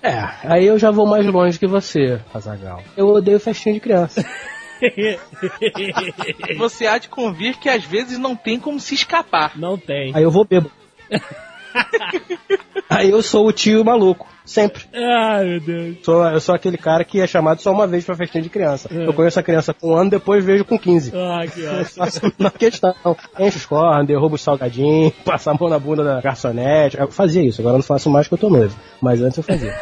É, 0.02 0.28
aí 0.44 0.66
eu 0.66 0.78
já 0.78 0.90
vou 0.90 1.06
mais 1.06 1.26
longe 1.26 1.58
que 1.58 1.66
você, 1.66 2.20
Azagal. 2.32 2.80
Eu 2.96 3.08
odeio 3.08 3.40
festinha 3.40 3.74
de 3.74 3.80
criança. 3.80 4.24
Você 6.58 6.86
há 6.86 6.98
de 6.98 7.08
convir 7.08 7.58
que 7.58 7.68
às 7.68 7.84
vezes 7.84 8.18
não 8.18 8.36
tem 8.36 8.58
como 8.58 8.78
se 8.80 8.94
escapar. 8.94 9.52
Não 9.56 9.76
tem. 9.76 10.12
Aí 10.14 10.22
eu 10.22 10.30
vou 10.30 10.44
bebo. 10.44 10.70
aí 12.88 13.10
eu 13.10 13.22
sou 13.22 13.46
o 13.46 13.52
tio 13.52 13.84
maluco, 13.84 14.26
sempre. 14.44 14.84
Ai, 14.94 15.44
meu 15.44 15.60
Deus. 15.60 15.96
Sou, 16.02 16.24
eu 16.26 16.40
sou 16.40 16.54
aquele 16.54 16.78
cara 16.78 17.04
que 17.04 17.20
é 17.20 17.26
chamado 17.26 17.60
só 17.60 17.70
uma 17.72 17.86
vez 17.86 18.04
pra 18.04 18.16
festinha 18.16 18.42
de 18.42 18.48
criança. 18.48 18.88
É. 18.92 19.06
Eu 19.06 19.12
conheço 19.12 19.38
a 19.38 19.42
criança 19.42 19.74
com 19.74 19.90
um 19.90 19.96
ano, 19.96 20.10
depois 20.10 20.44
vejo 20.44 20.64
com 20.64 20.78
15. 20.78 21.12
Ah, 21.14 21.46
que 21.46 21.64
ótimo. 21.66 21.84
faço 21.84 22.32
na 22.38 22.50
questão. 22.50 22.94
Enche 23.38 23.58
os 23.58 23.66
cornos, 23.66 24.06
derruba 24.06 24.36
os 24.36 24.42
salgadinhos, 24.42 25.12
passa 25.24 25.50
a 25.50 25.54
mão 25.54 25.68
na 25.68 25.78
bunda 25.78 26.02
da 26.02 26.20
garçonete. 26.20 26.98
Eu 26.98 27.10
fazia 27.10 27.42
isso, 27.42 27.60
agora 27.60 27.74
eu 27.74 27.78
não 27.78 27.84
faço 27.84 28.08
mais 28.10 28.26
porque 28.26 28.44
eu 28.44 28.48
tô 28.48 28.56
noivo. 28.56 28.76
Mas 29.00 29.20
antes 29.20 29.36
eu 29.36 29.44
fazia. 29.44 29.74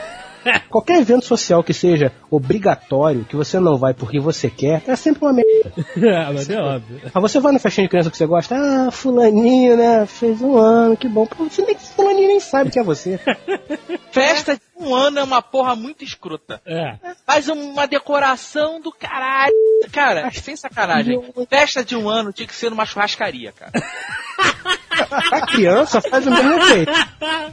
Qualquer 0.68 1.01
evento 1.01 1.24
social 1.24 1.62
que 1.62 1.72
seja 1.72 2.12
obrigatório, 2.30 3.24
que 3.24 3.36
você 3.36 3.59
não 3.59 3.76
vai 3.76 3.95
porque 3.95 4.20
você 4.20 4.51
quer, 4.51 4.82
é 4.86 4.97
sempre 4.97 5.24
uma 5.24 5.32
merda. 5.32 5.72
ah, 6.18 6.32
mas 6.32 6.49
é 6.51 6.61
óbvio. 6.61 7.01
Aí 7.05 7.20
você 7.20 7.40
vai 7.40 7.53
na 7.53 7.59
festinha 7.59 7.86
de 7.86 7.90
criança 7.90 8.11
que 8.11 8.16
você 8.16 8.26
gosta, 8.26 8.57
ah, 8.57 8.90
fulaninho, 8.90 9.76
né, 9.76 10.07
fez 10.07 10.40
um 10.40 10.57
ano, 10.57 10.97
que 10.97 11.09
bom. 11.09 11.26
Pô, 11.26 11.45
você 11.45 11.62
nem, 11.62 11.76
fulaninho 11.76 12.28
nem 12.28 12.40
sabe 12.40 12.70
que 12.70 12.78
é 12.78 12.82
você. 12.82 13.18
Festa 14.12 14.55
de 14.55 14.62
um 14.76 14.95
ano 14.95 15.18
é 15.18 15.24
uma 15.24 15.42
porra 15.42 15.74
muito 15.74 16.05
escrota. 16.05 16.61
É. 16.64 16.97
Faz 17.26 17.49
uma 17.49 17.86
decoração 17.86 18.80
do 18.80 18.92
caralho. 18.92 19.53
Cara, 19.90 20.30
sem 20.30 20.57
sacanagem. 20.57 21.20
Festa 21.49 21.84
de 21.84 21.97
um 21.97 22.09
ano 22.09 22.32
tinha 22.32 22.47
que 22.47 22.55
ser 22.55 22.70
numa 22.70 22.86
churrascaria, 22.86 23.53
cara. 23.53 23.72
A 25.32 25.46
criança 25.46 26.00
faz 26.00 26.26
o 26.26 26.30
mesmo 26.30 26.52
efeito. 26.55 26.92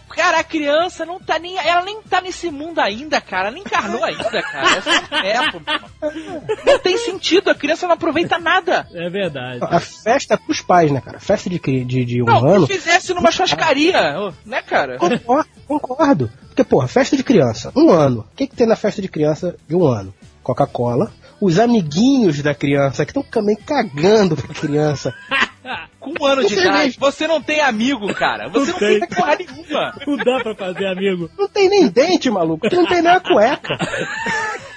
Cara, 0.10 0.40
a 0.40 0.44
criança 0.44 1.06
não 1.06 1.20
tá 1.20 1.40
nem. 1.40 1.58
Ela 1.58 1.84
nem 1.84 2.02
tá 2.02 2.22
nesse 2.22 2.50
mundo 2.52 2.80
ainda, 2.80 3.20
cara. 3.22 3.48
Ela 3.48 3.52
nem 3.52 3.64
encarnou 3.64 4.04
ainda, 4.04 4.42
cara. 4.42 4.84
É 5.24 5.52
só 5.52 5.58
um. 5.58 6.42
Não 6.66 6.80
tem 6.80 6.98
sentido, 6.98 7.50
a 7.50 7.56
criança 7.56 7.88
não 7.88 7.94
aproveita 7.94 8.38
nada. 8.38 8.88
É 8.94 9.10
verdade. 9.10 9.60
A 9.62 9.80
festa 9.80 10.34
é 10.34 10.38
pros 10.38 10.62
pais, 10.62 10.92
né, 10.92 11.02
cara? 11.02 11.20
Festa 11.20 11.50
de, 11.50 11.60
de, 11.60 12.06
de 12.06 12.22
um 12.22 12.26
Não, 12.26 12.48
ano. 12.48 12.68
que 12.68 12.74
fizesse 12.74 13.14
numa 13.14 13.32
churrascaria, 13.32 14.34
né, 14.46 14.62
cara? 14.62 14.98
Concordo, 14.98 15.50
concordo. 15.68 16.32
Porque, 16.48 16.64
porra, 16.64 16.88
festa 16.88 17.16
de 17.16 17.24
criança, 17.24 17.72
um 17.76 17.92
ano. 17.92 18.28
O 18.32 18.36
que, 18.36 18.48
que 18.48 18.56
tem 18.56 18.68
na 18.68 18.76
festa 18.76 19.02
de 19.02 19.08
criança 19.08 19.56
de 19.68 19.76
um 19.76 19.86
ano? 19.86 20.14
Coca-Cola. 20.44 21.12
Os 21.42 21.58
amiguinhos 21.60 22.42
da 22.42 22.54
criança, 22.54 23.04
que 23.06 23.12
estão 23.12 23.24
também 23.24 23.56
cagando 23.56 24.36
pra 24.38 24.54
criança. 24.54 25.14
Com 26.00 26.14
um 26.20 26.26
ano 26.26 26.42
de 26.44 26.56
Você 26.56 26.62
idade, 26.62 26.98
você 27.00 27.28
não 27.28 27.40
tem 27.42 27.62
amigo, 27.62 28.12
cara. 28.16 28.50
Você 28.50 28.72
Não 28.72 28.74
não 28.74 28.80
tem 28.80 29.00
tem. 29.00 29.10
porra 29.10 29.36
nenhuma. 29.38 29.94
Não 30.08 30.18
dá 30.18 30.40
pra 30.42 30.56
fazer, 30.56 30.88
amigo. 30.88 31.30
Não 31.38 31.48
tem 31.48 31.70
nem 31.70 31.88
dente, 31.88 32.30
maluco. 32.32 32.68
Não 32.72 32.86
tem 32.88 33.02
nem 33.04 33.12
a 33.12 33.20
cueca. 33.20 33.78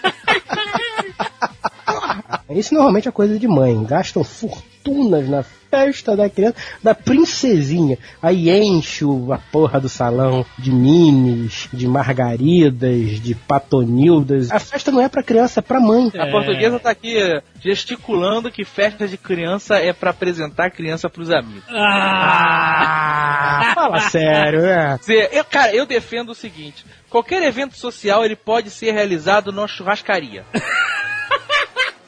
Isso 2.58 2.74
normalmente 2.74 3.08
é 3.08 3.12
coisa 3.12 3.38
de 3.38 3.48
mãe. 3.48 3.82
Gastam 3.84 4.22
fortunas 4.22 5.28
na 5.28 5.44
festa 5.74 6.16
da 6.16 6.30
criança, 6.30 6.56
da 6.82 6.94
princesinha. 6.94 7.98
Aí 8.22 8.48
enche 8.48 9.04
a 9.32 9.38
porra 9.50 9.80
do 9.80 9.88
salão 9.88 10.46
de 10.56 10.70
minis, 10.70 11.68
de 11.72 11.88
margaridas, 11.88 13.20
de 13.20 13.34
patonildas. 13.34 14.52
A 14.52 14.60
festa 14.60 14.92
não 14.92 15.00
é 15.00 15.08
pra 15.08 15.22
criança, 15.22 15.58
é 15.58 15.62
pra 15.62 15.80
mãe. 15.80 16.12
A 16.16 16.30
portuguesa 16.30 16.78
tá 16.78 16.90
aqui 16.90 17.16
gesticulando 17.60 18.52
que 18.52 18.64
festa 18.64 19.08
de 19.08 19.16
criança 19.16 19.76
é 19.76 19.92
pra 19.92 20.10
apresentar 20.10 20.66
a 20.66 20.70
criança 20.70 21.10
pros 21.10 21.30
amigos. 21.30 21.64
Ah, 21.70 23.72
fala 23.74 24.00
sério, 24.10 24.62
né? 24.62 24.98
Eu, 25.32 25.44
cara, 25.44 25.74
eu 25.74 25.86
defendo 25.86 26.30
o 26.30 26.34
seguinte: 26.34 26.84
qualquer 27.10 27.42
evento 27.42 27.76
social 27.76 28.24
ele 28.24 28.36
pode 28.36 28.70
ser 28.70 28.92
realizado 28.92 29.50
numa 29.50 29.66
churrascaria. 29.66 30.44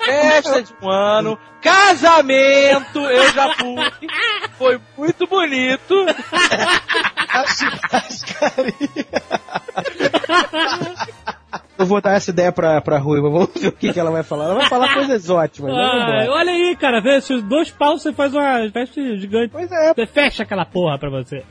Festa 0.06 0.62
de 0.62 0.74
um 0.80 0.88
ano, 0.88 1.38
casamento, 1.60 2.98
eu 3.00 3.32
já 3.32 3.54
fui, 3.54 4.08
foi 4.58 4.80
muito 4.96 5.26
bonito. 5.26 6.06
A 7.28 7.44
churrascaria. 7.46 9.06
Eu 11.78 11.86
vou 11.86 12.00
dar 12.00 12.12
essa 12.12 12.30
ideia 12.30 12.50
pra, 12.50 12.80
pra 12.80 12.98
Ruiva, 12.98 13.28
vamos 13.28 13.50
ver 13.54 13.68
o 13.68 13.72
que, 13.72 13.92
que 13.92 14.00
ela 14.00 14.10
vai 14.10 14.22
falar. 14.22 14.44
Ela 14.44 14.54
vai 14.54 14.68
falar 14.68 14.94
coisas 14.94 15.28
ótimas, 15.28 15.72
né? 15.72 15.78
Ah, 15.80 16.26
olha 16.30 16.52
aí, 16.52 16.76
cara, 16.76 17.00
vê, 17.00 17.20
se 17.20 17.34
os 17.34 17.42
dois 17.42 17.70
paus 17.70 18.02
você 18.02 18.12
faz 18.12 18.34
uma 18.34 18.70
festa 18.70 19.00
gigante. 19.16 19.50
Pois 19.52 19.70
é. 19.70 19.94
Você 19.94 20.06
fecha 20.06 20.42
aquela 20.42 20.64
porra 20.64 20.98
pra 20.98 21.10
você. 21.10 21.42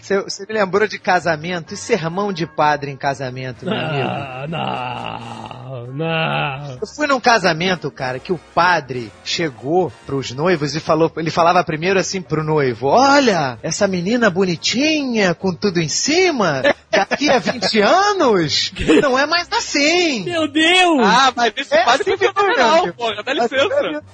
Você, 0.00 0.22
você 0.22 0.46
me 0.46 0.54
lembrou 0.54 0.86
de 0.88 0.98
casamento 0.98 1.74
e 1.74 1.76
sermão 1.76 2.32
de 2.32 2.46
padre 2.46 2.90
em 2.90 2.96
casamento, 2.96 3.64
meu 3.64 3.74
amigo? 3.74 4.08
Ah, 4.08 4.46
não, 4.48 5.86
não. 5.94 6.78
Eu 6.80 6.86
fui 6.86 7.06
num 7.06 7.20
casamento, 7.20 7.90
cara, 7.90 8.18
que 8.18 8.32
o 8.32 8.40
padre 8.54 9.10
chegou 9.24 9.92
pros 10.06 10.32
noivos 10.32 10.74
e 10.74 10.80
falou, 10.80 11.12
ele 11.16 11.30
falava 11.30 11.62
primeiro 11.62 11.98
assim 11.98 12.20
pro 12.20 12.42
noivo: 12.42 12.88
Olha, 12.88 13.58
essa 13.62 13.86
menina 13.86 14.30
bonitinha, 14.30 15.34
com 15.34 15.54
tudo 15.54 15.80
em 15.80 15.88
cima, 15.88 16.62
daqui 16.90 17.30
a 17.30 17.38
20 17.38 17.80
anos, 17.80 18.72
não 19.02 19.18
é 19.18 19.19
mais 19.26 19.48
assim. 19.52 20.24
Meu 20.24 20.46
Deus! 20.48 21.00
Ah, 21.04 21.32
mas 21.36 21.52
esse 21.56 21.74
É, 21.74 21.84
padre 21.84 22.04
sim, 22.04 22.16
foi 22.16 22.32
fenomenal, 22.32 22.70
Fernando. 22.76 22.94
porra, 22.94 23.22
dá 23.22 23.32
licença. 23.32 24.04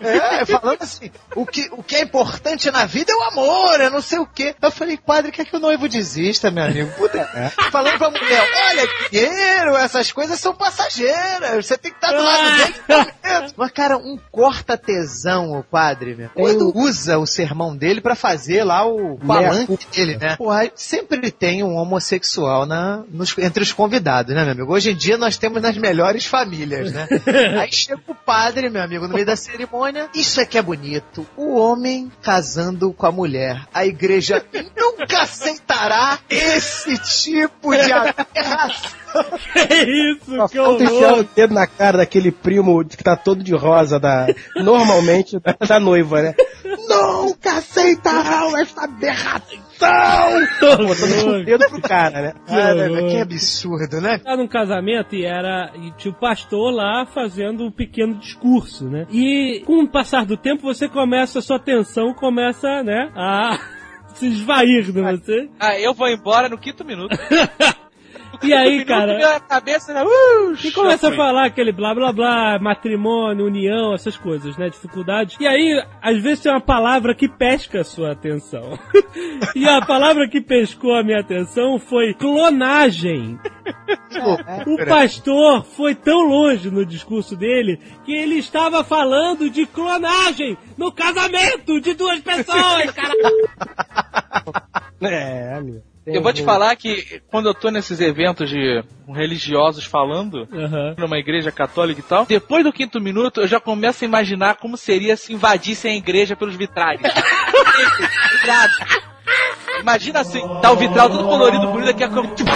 É, 0.00 0.44
falando 0.46 0.82
assim, 0.82 1.10
o 1.34 1.44
que, 1.44 1.68
o 1.72 1.82
que 1.82 1.96
é 1.96 2.02
importante 2.02 2.70
na 2.70 2.86
vida 2.86 3.12
é 3.12 3.14
o 3.16 3.22
amor, 3.24 3.80
é 3.80 3.90
não 3.90 4.00
sei 4.00 4.18
o 4.18 4.26
quê. 4.26 4.54
Eu 4.60 4.70
falei, 4.70 4.96
padre, 4.96 5.30
quer 5.32 5.44
que 5.44 5.56
o 5.56 5.60
noivo 5.60 5.88
desista, 5.88 6.50
meu 6.50 6.64
amigo? 6.64 6.90
Puta, 6.96 7.18
É. 7.18 7.48
falando 7.70 7.98
pra 7.98 8.10
mulher, 8.10 8.48
olha, 8.70 8.88
dinheiro, 9.10 9.76
essas 9.76 10.10
coisas 10.12 10.38
são 10.40 10.54
passageiras, 10.54 11.66
você 11.66 11.76
tem 11.76 11.90
que 11.90 11.96
estar 11.98 12.12
do 12.12 12.22
lado 12.22 12.40
Ah. 12.40 12.56
dele. 12.56 12.74
no 12.88 12.96
momento. 12.96 13.54
Mas, 13.56 13.70
cara, 13.72 13.96
um 13.98 14.18
corta-tesão, 14.30 15.52
o 15.58 15.62
padre, 15.64 16.14
meu. 16.14 16.30
Quando 16.30 16.72
usa 16.76 17.18
o 17.18 17.26
sermão 17.26 17.76
dele 17.76 18.00
pra 18.00 18.14
fazer 18.14 18.64
lá 18.64 18.84
o 18.86 19.18
palanque 19.18 19.78
dele, 19.92 20.16
né? 20.16 20.36
Porra, 20.36 20.60
aí 20.60 20.72
sempre 20.74 21.30
tem 21.30 21.62
um 21.62 21.76
homossexual 21.76 22.66
na, 22.66 23.02
nos- 23.10 23.36
entre 23.38 23.62
os 23.62 23.72
convidados, 23.72 24.34
né, 24.34 24.42
meu 24.44 24.52
amigo? 24.52 24.72
Hoje 24.72 24.90
em 24.92 24.96
dia 24.96 25.16
nós 25.16 25.36
temos 25.36 25.60
nas 25.62 25.76
melhores 25.76 26.24
famílias, 26.26 26.92
né? 26.92 27.06
Aí 27.60 27.72
chega 27.72 28.00
o 28.06 28.14
padre, 28.14 28.68
meu 28.70 28.82
amigo, 28.82 29.06
no 29.08 29.14
meio 29.14 29.26
da 29.26 29.36
cerimônia. 29.36 29.89
Isso 30.14 30.40
é 30.40 30.46
que 30.46 30.58
é 30.58 30.62
bonito. 30.62 31.26
O 31.36 31.56
homem 31.56 32.10
casando 32.22 32.92
com 32.92 33.06
a 33.06 33.12
mulher. 33.12 33.66
A 33.72 33.86
igreja 33.86 34.44
nunca 34.76 35.22
aceitará 35.22 36.18
esse 36.28 36.98
tipo 36.98 37.74
de 37.74 37.92
aberração. 37.92 39.00
Que 39.52 40.12
isso, 40.12 40.36
Só 40.36 40.46
que 40.46 40.56
falta 40.56 40.84
enfiar 40.84 41.18
o 41.18 41.24
dedo 41.24 41.52
na 41.52 41.66
cara 41.66 41.98
daquele 41.98 42.30
primo 42.30 42.84
que 42.84 43.02
tá 43.02 43.16
todo 43.16 43.42
de 43.42 43.52
rosa, 43.52 43.98
da, 43.98 44.28
normalmente 44.54 45.36
da, 45.40 45.56
da 45.66 45.80
noiva, 45.80 46.22
né? 46.22 46.34
Nunca 46.88 47.58
aceitarão 47.58 48.56
esta 48.56 48.84
aberração! 48.84 49.69
Botando 50.60 51.40
o 51.40 51.44
dedo 51.44 51.68
pro 51.70 51.80
cara, 51.80 52.22
né? 52.22 52.34
Cara, 52.46 52.88
que 53.08 53.16
absurdo, 53.16 54.00
né? 54.00 54.18
Tá 54.18 54.36
num 54.36 54.48
casamento 54.48 55.14
e 55.14 55.24
era. 55.24 55.72
E 55.74 55.90
tinha 55.92 56.12
o 56.12 56.18
pastor 56.18 56.72
lá 56.72 57.06
fazendo 57.06 57.64
um 57.64 57.70
pequeno 57.70 58.14
discurso, 58.14 58.88
né? 58.88 59.06
E 59.10 59.62
com 59.66 59.82
o 59.82 59.88
passar 59.88 60.24
do 60.24 60.36
tempo 60.36 60.62
você 60.62 60.88
começa, 60.88 61.38
a 61.38 61.42
sua 61.42 61.56
atenção 61.56 62.14
começa, 62.14 62.82
né? 62.82 63.10
A 63.14 63.58
se 64.14 64.26
esvair 64.26 64.84
de 64.84 64.92
você. 64.92 65.48
Ah, 65.58 65.78
eu 65.78 65.94
vou 65.94 66.08
embora 66.08 66.48
no 66.48 66.58
quinto 66.58 66.84
minuto. 66.84 67.16
E 68.42 68.52
aí, 68.54 68.84
cara. 68.84 69.16
Minha 69.16 69.40
cabeça, 69.40 69.92
né? 69.92 70.02
uh, 70.02 70.54
E 70.64 70.72
começa 70.72 71.08
a 71.08 71.16
falar 71.16 71.46
aquele 71.46 71.72
blá 71.72 71.94
blá 71.94 72.12
blá, 72.12 72.58
matrimônio, 72.58 73.46
união, 73.46 73.94
essas 73.94 74.16
coisas, 74.16 74.56
né? 74.56 74.68
Dificuldades. 74.68 75.36
E 75.38 75.46
aí, 75.46 75.82
às 76.00 76.20
vezes 76.22 76.40
tem 76.40 76.52
uma 76.52 76.60
palavra 76.60 77.14
que 77.14 77.28
pesca 77.28 77.80
a 77.80 77.84
sua 77.84 78.12
atenção. 78.12 78.78
e 79.54 79.68
a 79.68 79.84
palavra 79.84 80.28
que 80.28 80.40
pescou 80.40 80.94
a 80.94 81.02
minha 81.02 81.20
atenção 81.20 81.78
foi 81.78 82.14
clonagem. 82.14 83.38
O 84.66 84.86
pastor 84.86 85.64
foi 85.64 85.94
tão 85.94 86.22
longe 86.22 86.70
no 86.70 86.84
discurso 86.84 87.36
dele 87.36 87.78
que 88.04 88.12
ele 88.12 88.36
estava 88.36 88.82
falando 88.82 89.50
de 89.50 89.66
clonagem 89.66 90.56
no 90.76 90.90
casamento 90.90 91.80
de 91.80 91.94
duas 91.94 92.20
pessoas, 92.20 92.90
cara. 92.92 93.14
É, 95.02 95.54
amigo. 95.54 95.89
Eu 96.12 96.22
vou 96.22 96.32
te 96.32 96.42
falar 96.42 96.74
que 96.76 97.20
quando 97.28 97.46
eu 97.48 97.54
tô 97.54 97.70
nesses 97.70 98.00
eventos 98.00 98.48
de 98.48 98.82
religiosos 99.08 99.84
falando, 99.84 100.48
Aham. 100.52 100.94
numa 100.98 101.18
igreja 101.18 101.50
católica 101.52 102.00
e 102.00 102.02
tal, 102.02 102.26
depois 102.26 102.64
do 102.64 102.72
quinto 102.72 103.00
minuto 103.00 103.40
eu 103.40 103.46
já 103.48 103.60
começo 103.60 104.04
a 104.04 104.06
imaginar 104.06 104.56
como 104.56 104.76
seria 104.76 105.16
se 105.16 105.32
invadissem 105.32 105.92
a 105.92 105.96
igreja 105.96 106.36
pelos 106.36 106.56
vitrais. 106.56 107.00
Imagina 109.80 110.20
assim, 110.20 110.42
tá 110.60 110.70
o 110.70 110.76
vitral 110.76 111.08
todo 111.08 111.24
colorido, 111.24 111.66
bonito, 111.68 111.86
daqui 111.86 112.04
a 112.04 112.08
pouco. 112.08 112.34
tipo, 112.34 112.50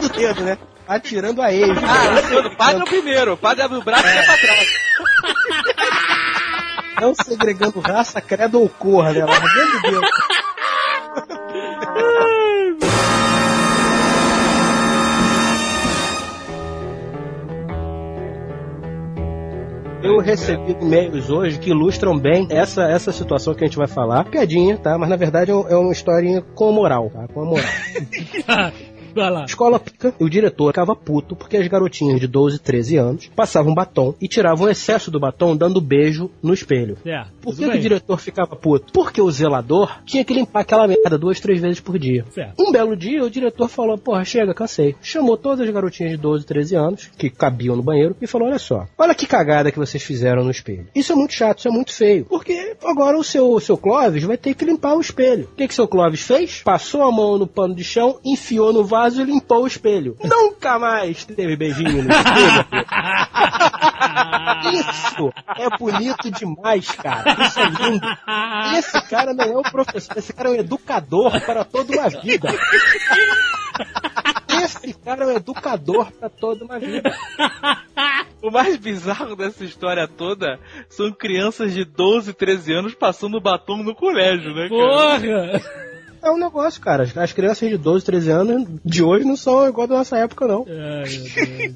do 0.00 0.08
dedo, 0.08 0.42
né? 0.44 0.56
Atirando 0.86 1.42
a 1.42 1.52
ex. 1.52 1.68
Ah, 1.78 2.46
o 2.46 2.56
padre 2.56 2.80
é 2.80 2.84
o 2.84 2.86
primeiro, 2.86 3.32
o 3.32 3.36
padre 3.36 3.62
abre 3.62 3.78
o 3.78 3.82
braço 3.82 4.06
e 4.06 4.12
vai 4.12 4.24
pra 4.24 4.36
trás. 4.36 4.68
Não 7.00 7.14
segregando 7.14 7.80
raça, 7.80 8.20
credo 8.20 8.60
ou 8.60 8.68
cor, 8.68 9.04
né? 9.12 9.24
Largando 9.24 9.82
dedo. 9.82 10.00
Eu 20.02 20.18
recebi 20.18 20.76
e-mails 20.80 21.30
hoje 21.30 21.60
que 21.60 21.70
ilustram 21.70 22.18
bem 22.18 22.48
essa, 22.50 22.82
essa 22.82 23.12
situação 23.12 23.54
que 23.54 23.62
a 23.62 23.66
gente 23.66 23.76
vai 23.76 23.86
falar. 23.86 24.24
Piadinha, 24.24 24.76
tá? 24.76 24.98
Mas 24.98 25.08
na 25.08 25.16
verdade 25.16 25.52
é, 25.52 25.54
é 25.54 25.76
uma 25.76 25.92
historinha 25.92 26.42
com 26.54 26.72
moral, 26.72 27.08
tá? 27.08 27.28
Com 27.32 27.42
a 27.42 27.44
moral. 27.44 27.64
Vai 29.14 29.30
lá. 29.30 29.44
Escola 29.44 29.78
pica, 29.78 30.14
o 30.18 30.28
diretor 30.28 30.68
ficava 30.68 30.94
puto 30.94 31.36
porque 31.36 31.56
as 31.56 31.66
garotinhas 31.66 32.20
de 32.20 32.26
12, 32.26 32.58
13 32.58 32.96
anos 32.96 33.30
passavam 33.34 33.74
batom 33.74 34.14
e 34.20 34.28
tiravam 34.28 34.66
o 34.66 34.70
excesso 34.70 35.10
do 35.10 35.20
batom 35.20 35.56
dando 35.56 35.80
beijo 35.80 36.30
no 36.42 36.54
espelho. 36.54 36.96
É, 37.04 37.24
Por 37.40 37.56
que, 37.56 37.68
que 37.68 37.76
o 37.76 37.80
diretor 37.80 38.18
ficava 38.18 38.56
puto? 38.56 38.92
Porque 38.92 39.20
o 39.20 39.30
zelador 39.30 40.02
tinha 40.04 40.24
que 40.24 40.34
limpar 40.34 40.60
aquela 40.60 40.86
merda 40.86 41.18
duas, 41.18 41.40
três 41.40 41.60
vezes 41.60 41.80
por 41.80 41.98
dia. 41.98 42.24
Certo. 42.30 42.62
Um 42.62 42.72
belo 42.72 42.96
dia, 42.96 43.24
o 43.24 43.30
diretor 43.30 43.68
falou: 43.68 43.98
Porra, 43.98 44.24
chega, 44.24 44.54
cansei. 44.54 44.94
Chamou 45.02 45.36
todas 45.36 45.66
as 45.66 45.72
garotinhas 45.72 46.12
de 46.12 46.16
12, 46.16 46.46
13 46.46 46.76
anos, 46.76 47.10
que 47.16 47.30
cabiam 47.30 47.76
no 47.76 47.82
banheiro, 47.82 48.16
e 48.20 48.26
falou: 48.26 48.48
Olha 48.48 48.58
só, 48.58 48.86
olha 48.96 49.14
que 49.14 49.26
cagada 49.26 49.70
que 49.70 49.78
vocês 49.78 50.02
fizeram 50.02 50.44
no 50.44 50.50
espelho. 50.50 50.86
Isso 50.94 51.12
é 51.12 51.16
muito 51.16 51.34
chato, 51.34 51.58
isso 51.58 51.68
é 51.68 51.70
muito 51.70 51.92
feio. 51.92 52.24
Porque 52.26 52.76
agora 52.84 53.18
o 53.18 53.24
seu, 53.24 53.50
o 53.50 53.60
seu 53.60 53.76
Clóvis 53.76 54.24
vai 54.24 54.36
ter 54.36 54.54
que 54.54 54.64
limpar 54.64 54.94
o 54.94 55.00
espelho. 55.00 55.48
O 55.52 55.56
que, 55.56 55.68
que 55.68 55.74
seu 55.74 55.88
Clóvis 55.88 56.22
fez? 56.22 56.62
Passou 56.62 57.02
a 57.02 57.12
mão 57.12 57.38
no 57.38 57.46
pano 57.46 57.74
de 57.74 57.84
chão, 57.84 58.18
enfiou 58.24 58.72
no 58.72 58.84
vaso 59.02 59.20
e 59.20 59.24
limpou 59.24 59.64
o 59.64 59.66
espelho. 59.66 60.16
Nunca 60.22 60.78
mais 60.78 61.24
teve 61.24 61.56
beijinho 61.56 62.04
no 62.04 62.10
espelho. 62.10 62.66
Isso 64.72 65.32
é 65.56 65.76
bonito 65.76 66.30
demais, 66.30 66.88
cara. 66.92 67.36
Isso 67.42 67.58
é 67.58 67.68
lindo. 67.68 68.06
Esse 68.78 69.08
cara 69.08 69.34
não 69.34 69.44
é 69.44 69.58
um 69.58 69.62
professor, 69.62 70.16
esse 70.16 70.32
cara 70.32 70.50
é 70.50 70.52
um 70.52 70.56
educador 70.56 71.40
para 71.44 71.64
toda 71.64 71.92
uma 71.92 72.08
vida. 72.08 72.48
Esse 74.62 74.94
cara 74.94 75.24
é 75.24 75.26
um 75.26 75.36
educador 75.36 76.12
para 76.12 76.28
toda 76.28 76.64
uma 76.64 76.78
vida. 76.78 77.12
O 78.40 78.50
mais 78.50 78.76
bizarro 78.76 79.34
dessa 79.34 79.64
história 79.64 80.06
toda 80.06 80.58
são 80.88 81.12
crianças 81.12 81.72
de 81.72 81.84
12, 81.84 82.32
13 82.34 82.72
anos 82.72 82.94
passando 82.94 83.40
batom 83.40 83.82
no 83.82 83.94
colégio, 83.94 84.54
né, 84.54 84.68
cara? 84.68 85.60
Porra! 85.60 85.91
É 86.22 86.30
um 86.30 86.38
negócio, 86.38 86.80
cara. 86.80 87.02
As- 87.02 87.16
As 87.16 87.32
crianças 87.32 87.68
de 87.68 87.76
12, 87.76 88.04
13 88.04 88.30
anos 88.30 88.68
de 88.84 89.02
hoje 89.02 89.24
não 89.24 89.36
são 89.36 89.66
igual 89.68 89.86
da 89.86 89.96
nossa 89.96 90.16
época, 90.18 90.46
não. 90.46 90.64
Ai. 90.68 91.74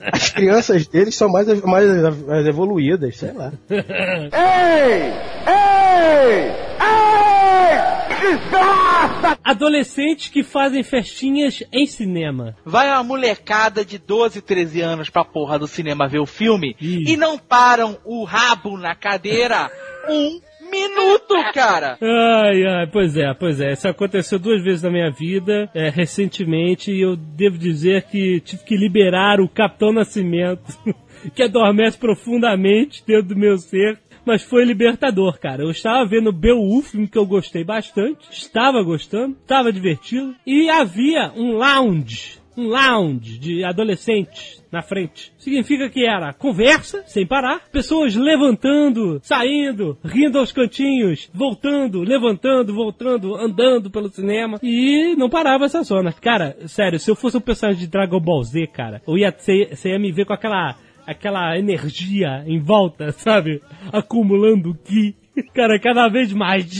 As 0.12 0.30
crianças 0.30 0.86
deles 0.86 1.14
são 1.14 1.28
mais, 1.28 1.46
mais, 1.62 1.88
mais 2.26 2.46
evoluídas, 2.46 3.16
sei 3.16 3.32
lá. 3.32 3.52
Ei! 3.70 5.12
Ei! 5.46 6.52
Ei! 6.80 8.20
desgraça! 8.20 9.38
Adolescentes 9.44 10.28
que 10.28 10.42
fazem 10.42 10.82
festinhas 10.82 11.62
em 11.72 11.86
cinema. 11.86 12.56
Vai 12.64 12.88
uma 12.88 13.02
molecada 13.02 13.84
de 13.84 13.98
12, 13.98 14.40
13 14.40 14.80
anos 14.80 15.10
pra 15.10 15.24
porra 15.24 15.58
do 15.58 15.66
cinema 15.66 16.08
ver 16.08 16.20
o 16.20 16.26
filme 16.26 16.76
Ih. 16.80 17.04
e 17.12 17.16
não 17.16 17.38
param 17.38 17.96
o 18.04 18.24
rabo 18.24 18.76
na 18.78 18.94
cadeira 18.94 19.70
um 20.08 20.40
minuto, 20.72 21.34
cara! 21.52 21.98
Ai, 22.00 22.64
ai, 22.64 22.86
pois 22.90 23.16
é, 23.16 23.34
pois 23.34 23.60
é. 23.60 23.72
Isso 23.72 23.86
aconteceu 23.86 24.38
duas 24.38 24.64
vezes 24.64 24.82
na 24.82 24.90
minha 24.90 25.10
vida, 25.10 25.70
é, 25.74 25.90
recentemente, 25.90 26.90
e 26.90 27.02
eu 27.02 27.14
devo 27.14 27.58
dizer 27.58 28.04
que 28.04 28.40
tive 28.40 28.64
que 28.64 28.76
liberar 28.76 29.40
o 29.40 29.48
Capitão 29.48 29.92
Nascimento, 29.92 30.62
que 31.34 31.42
adormece 31.42 31.98
profundamente 31.98 33.04
dentro 33.06 33.28
do 33.28 33.36
meu 33.36 33.58
ser 33.58 33.98
mas 34.24 34.42
foi 34.42 34.64
libertador, 34.64 35.38
cara. 35.38 35.62
Eu 35.62 35.70
estava 35.70 36.06
vendo 36.06 36.32
Beowulf, 36.32 36.90
filme 36.90 37.08
que 37.08 37.18
eu 37.18 37.26
gostei 37.26 37.64
bastante, 37.64 38.30
estava 38.30 38.82
gostando, 38.82 39.36
estava 39.40 39.72
divertido, 39.72 40.34
e 40.46 40.70
havia 40.70 41.32
um 41.34 41.52
lounge, 41.56 42.40
um 42.56 42.68
lounge 42.68 43.38
de 43.38 43.64
adolescentes 43.64 44.62
na 44.70 44.82
frente. 44.82 45.32
Significa 45.38 45.88
que 45.88 46.06
era 46.06 46.32
conversa, 46.32 47.02
sem 47.06 47.26
parar, 47.26 47.68
pessoas 47.70 48.14
levantando, 48.14 49.20
saindo, 49.22 49.98
rindo 50.04 50.38
aos 50.38 50.52
cantinhos, 50.52 51.30
voltando, 51.32 52.02
levantando, 52.02 52.74
voltando, 52.74 53.34
andando 53.34 53.90
pelo 53.90 54.08
cinema, 54.08 54.58
e 54.62 55.14
não 55.16 55.28
parava 55.28 55.66
essa 55.66 55.82
zona. 55.82 56.12
Cara, 56.12 56.56
sério, 56.66 56.98
se 56.98 57.10
eu 57.10 57.16
fosse 57.16 57.36
um 57.36 57.40
personagem 57.40 57.80
de 57.80 57.90
Dragon 57.90 58.20
Ball 58.20 58.42
Z, 58.42 58.66
cara, 58.68 59.02
eu 59.06 59.18
ia, 59.18 59.30
você 59.30 59.90
ia 59.90 59.98
me 59.98 60.12
ver 60.12 60.24
com 60.24 60.32
aquela 60.32 60.76
aquela 61.06 61.58
energia 61.58 62.44
em 62.46 62.58
volta, 62.58 63.12
sabe? 63.18 63.60
Acumulando 63.92 64.74
ki. 64.74 65.16
Cara, 65.54 65.78
cada 65.78 66.08
vez 66.08 66.32
mais. 66.32 66.70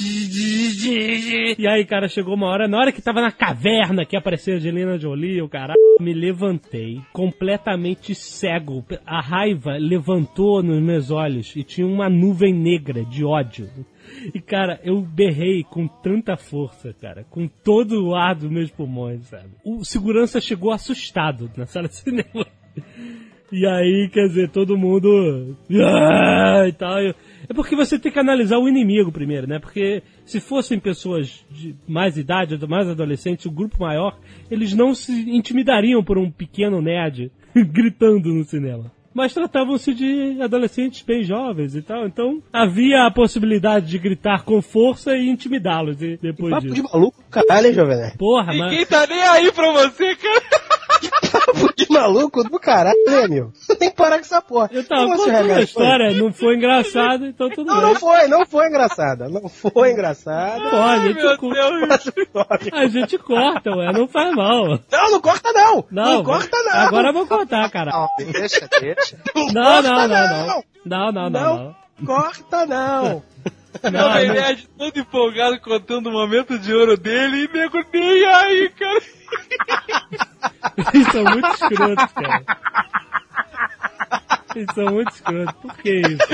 E 1.58 1.66
aí, 1.66 1.84
cara, 1.86 2.08
chegou 2.08 2.34
uma 2.34 2.48
hora, 2.48 2.68
na 2.68 2.78
hora 2.78 2.92
que 2.92 3.00
tava 3.00 3.20
na 3.20 3.30
caverna 3.30 4.04
que 4.04 4.16
apareceu 4.16 4.54
a 4.54 4.56
Angelina 4.56 4.98
Jolie, 4.98 5.40
o 5.40 5.48
cara 5.48 5.74
me 6.00 6.12
levantei, 6.12 7.00
completamente 7.12 8.14
cego. 8.14 8.84
A 9.06 9.20
raiva 9.20 9.76
levantou 9.78 10.62
nos 10.62 10.82
meus 10.82 11.10
olhos 11.10 11.54
e 11.56 11.62
tinha 11.62 11.86
uma 11.86 12.08
nuvem 12.08 12.52
negra 12.52 13.04
de 13.04 13.24
ódio. 13.24 13.68
E, 14.34 14.40
cara, 14.40 14.80
eu 14.82 15.00
berrei 15.00 15.62
com 15.62 15.86
tanta 15.86 16.36
força, 16.36 16.92
cara, 17.00 17.24
com 17.30 17.46
todo 17.46 18.08
o 18.08 18.14
ar 18.14 18.34
dos 18.34 18.50
meus 18.50 18.70
pulmões, 18.70 19.26
sabe? 19.28 19.50
O 19.64 19.84
segurança 19.84 20.40
chegou 20.40 20.72
assustado 20.72 21.50
na 21.56 21.66
sala 21.66 21.88
de 21.88 21.96
cinema. 21.96 22.46
E 23.52 23.66
aí, 23.66 24.08
quer 24.10 24.28
dizer, 24.28 24.48
todo 24.48 24.78
mundo. 24.78 25.54
Ah, 25.70 26.64
e 26.66 26.72
tal. 26.72 26.98
É 27.52 27.54
porque 27.54 27.76
você 27.76 27.98
tem 27.98 28.10
que 28.10 28.18
analisar 28.18 28.56
o 28.56 28.66
inimigo 28.66 29.12
primeiro, 29.12 29.46
né? 29.46 29.58
Porque 29.58 30.02
se 30.24 30.40
fossem 30.40 30.80
pessoas 30.80 31.44
de 31.50 31.76
mais 31.86 32.16
idade, 32.16 32.58
mais 32.66 32.88
adolescentes, 32.88 33.44
um 33.44 33.52
grupo 33.52 33.76
maior, 33.78 34.18
eles 34.50 34.72
não 34.72 34.94
se 34.94 35.12
intimidariam 35.30 36.02
por 36.02 36.16
um 36.16 36.30
pequeno 36.30 36.80
nerd 36.80 37.30
gritando 37.54 38.32
no 38.32 38.42
cinema. 38.42 38.90
Mas 39.12 39.34
tratavam-se 39.34 39.92
de 39.92 40.40
adolescentes 40.40 41.02
bem 41.02 41.22
jovens 41.22 41.76
e 41.76 41.82
tal, 41.82 42.06
então 42.06 42.42
havia 42.50 43.06
a 43.06 43.10
possibilidade 43.10 43.84
de 43.86 43.98
gritar 43.98 44.44
com 44.44 44.62
força 44.62 45.14
e 45.14 45.28
intimidá-los 45.28 45.98
depois 45.98 46.50
Papo 46.52 46.62
disso. 46.62 46.74
de 46.76 46.82
maluco, 46.82 47.22
caralho, 47.30 47.74
jovem. 47.74 48.16
Porra, 48.16 48.54
mas... 48.54 48.70
Ninguém 48.70 48.86
tá 48.86 49.06
nem 49.06 49.22
aí 49.22 49.52
pra 49.52 49.70
você, 49.72 50.16
cara. 50.16 50.72
Papo 51.10 51.74
de 51.76 51.86
maluco 51.90 52.44
do 52.44 52.58
caralho, 52.58 52.96
né, 53.06 53.28
meu? 53.28 53.52
Tem 53.78 53.90
que 53.90 53.96
parar 53.96 54.16
com 54.16 54.24
essa 54.24 54.40
porra. 54.40 54.70
Eu 54.72 54.84
tava 54.84 55.16
contando 55.16 55.52
a 55.52 55.60
história, 55.60 56.14
não 56.14 56.32
foi 56.32 56.56
engraçado, 56.56 57.26
então 57.26 57.50
tudo 57.50 57.66
não, 57.66 57.80
bem. 57.80 57.92
Não, 57.92 58.00
foi, 58.00 58.28
não 58.28 58.46
foi 58.46 58.68
engraçada. 58.68 59.28
Não 59.28 59.48
foi 59.48 59.92
engraçada. 59.92 60.70
Pô, 60.70 60.76
a 60.76 60.98
gente, 60.98 61.20
a 62.72 62.86
gente 62.86 63.18
corta, 63.18 63.70
ué, 63.70 63.92
não 63.92 64.08
faz 64.08 64.34
mal. 64.34 64.78
Não, 64.90 65.10
não 65.10 65.20
corta 65.20 65.52
não. 65.52 65.84
Não, 65.90 66.12
não 66.14 66.24
corta 66.24 66.56
não. 66.62 66.72
Agora 66.72 67.08
eu 67.08 67.12
vou 67.12 67.26
cortar, 67.26 67.70
cara. 67.70 67.90
Não, 67.92 68.08
deixa, 68.32 68.68
deixa. 68.80 69.18
Não, 69.34 69.82
não, 69.82 69.82
não, 69.82 70.08
não. 70.08 70.64
Não, 70.84 71.12
não, 71.12 71.30
não, 71.30 71.30
não. 71.30 71.82
Corta 72.04 72.66
não. 72.66 73.22
Não, 73.90 74.18
ele 74.18 74.38
é 74.38 74.56
todo 74.76 74.98
empolgado 74.98 75.60
contando 75.60 76.08
o 76.08 76.12
momento 76.12 76.58
de 76.58 76.74
ouro 76.74 76.96
dele 76.96 77.44
e 77.44 77.52
nego 77.52 77.78
nem 77.92 78.24
aí, 78.24 78.70
cara. 78.70 79.02
Eles 80.94 81.08
são 81.08 81.24
muito 81.24 81.48
escrotos, 81.48 82.12
cara. 82.12 82.44
Eles 84.54 84.74
são 84.74 84.84
muito 84.86 85.12
escrotos. 85.12 85.54
Por 85.60 85.74
que 85.78 86.00
isso? 86.00 86.28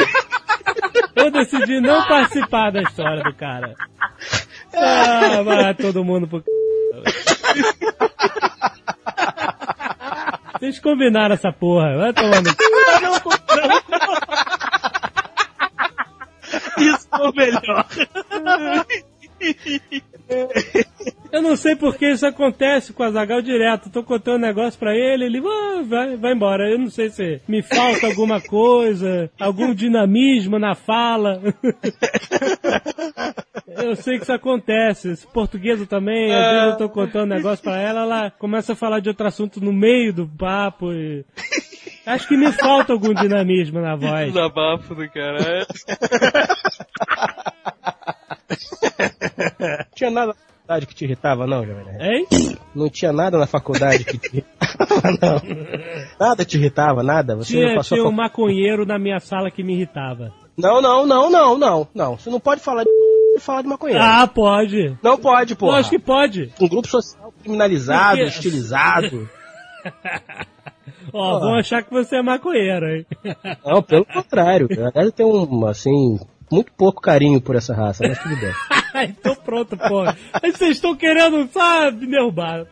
Eu 1.17 1.31
decidi 1.31 1.81
não 1.81 2.07
participar 2.07 2.71
da 2.71 2.83
história 2.83 3.23
do 3.23 3.35
cara. 3.35 3.75
Ah, 4.75 5.43
vai 5.43 5.75
todo 5.75 6.05
mundo 6.05 6.29
pro 6.29 6.45
Vocês 10.59 10.79
combinaram 10.81 11.35
essa 11.35 11.53
porra. 11.53 11.97
Vai 11.97 12.13
tomando. 12.13 12.49
Isso 16.79 17.09
foi 17.11 17.29
o 17.29 17.35
melhor. 17.35 17.87
Eu 21.31 21.43
não 21.43 21.57
sei 21.57 21.77
porque 21.77 22.11
isso 22.11 22.27
acontece 22.27 22.93
com 22.93 23.03
a 23.03 23.11
Zagal 23.11 23.43
direto. 23.43 23.91
Tô 23.91 24.03
contando 24.03 24.37
um 24.37 24.47
negócio 24.47 24.79
pra 24.79 24.95
ele, 24.95 25.27
ele 25.27 25.43
ah, 25.45 25.83
vai, 25.85 26.17
vai 26.17 26.33
embora. 26.33 26.71
Eu 26.71 26.79
não 26.79 26.89
sei 26.89 27.11
se 27.11 27.41
me 27.47 27.63
falta 27.63 28.07
alguma 28.07 28.41
coisa, 28.41 29.31
algum 29.39 29.75
dinamismo 29.75 30.59
na 30.59 30.75
fala. 30.75 31.41
eu 33.67 33.95
sei 33.97 34.17
que 34.17 34.23
isso 34.23 34.33
acontece. 34.33 35.11
Esse 35.11 35.27
portuguesa 35.27 35.87
também, 35.87 36.33
às 36.33 36.53
vezes 36.53 36.73
eu 36.73 36.79
tô 36.79 36.89
contando 36.89 37.31
um 37.31 37.35
negócio 37.35 37.63
pra 37.63 37.79
ela, 37.79 38.03
ela 38.03 38.31
começa 38.31 38.73
a 38.73 38.77
falar 38.77 39.01
de 39.01 39.09
outro 39.09 39.27
assunto 39.27 39.61
no 39.61 39.73
meio 39.73 40.13
do 40.13 40.27
papo 40.27 40.93
e... 40.93 41.25
Acho 42.07 42.27
que 42.27 42.39
me 42.39 42.51
falta 42.53 42.95
algum 42.95 43.13
dinamismo 43.13 43.81
na 43.81 43.95
voz. 43.95 44.33
Desabafo 44.33 44.95
do 44.95 45.07
caralho. 45.11 45.67
Tinha 49.95 50.11
nada 50.11 50.29
na 50.29 50.35
faculdade 50.69 50.87
que 50.87 50.95
te 50.95 51.05
irritava, 51.05 51.47
não, 51.47 51.65
Jovem 51.65 51.85
Hein? 51.99 52.27
Não 52.75 52.91
tinha 52.91 53.13
nada 53.13 53.39
na 53.39 53.47
faculdade 53.47 54.05
que 54.05 54.19
te 54.19 54.29
irritava, 54.29 55.19
não. 55.23 55.43
Nada 56.21 56.45
te 56.45 56.59
irritava, 56.59 57.03
nada? 57.03 57.37
Você 57.37 57.55
tinha, 57.55 57.75
passou 57.75 57.97
tinha 57.97 58.09
um 58.09 58.13
maconheiro 58.13 58.85
na 58.85 58.99
minha 58.99 59.19
sala 59.19 59.51
que 59.51 59.63
me 59.63 59.73
irritava. 59.73 60.31
Não, 60.57 60.83
não, 60.83 61.07
não, 61.07 61.31
não, 61.31 61.57
não, 61.57 61.89
não. 61.95 62.19
Você 62.19 62.29
não 62.29 62.39
pode 62.39 62.61
falar 62.61 62.85
de 62.85 63.41
falar 63.41 63.63
de 63.63 63.69
maconheiro. 63.69 64.03
Ah, 64.03 64.27
pode. 64.27 64.97
Não 65.03 65.17
pode, 65.17 65.55
pô. 65.55 65.71
Acho 65.71 65.89
que 65.89 65.99
pode. 65.99 66.53
Um 66.61 66.69
grupo 66.69 66.87
social 66.87 67.33
criminalizado, 67.41 68.19
Porque... 68.19 68.29
estilizado. 68.29 69.29
Ó, 71.13 71.37
oh, 71.37 71.41
vão 71.41 71.55
achar 71.55 71.83
que 71.83 71.91
você 71.91 72.17
é 72.17 72.23
maconheiro, 72.23 72.87
hein? 72.87 73.07
Não, 73.65 73.83
pelo 73.83 74.05
contrário. 74.05 74.69
Deve 74.69 75.13
ter 75.13 75.25
um, 75.25 75.65
assim, 75.67 76.19
muito 76.53 76.71
pouco 76.73 77.01
carinho 77.01 77.41
por 77.41 77.57
essa 77.57 77.75
raça, 77.75 78.07
mas 78.07 78.19
tudo 78.19 78.37
bem. 78.37 78.53
então 79.09 79.35
pronto, 79.37 79.77
pô. 79.77 80.03
Aí 80.43 80.53
vocês 80.53 80.77
estão 80.77 80.97
querendo, 80.97 81.49
sabe, 81.53 82.07
derrubar. 82.07 82.67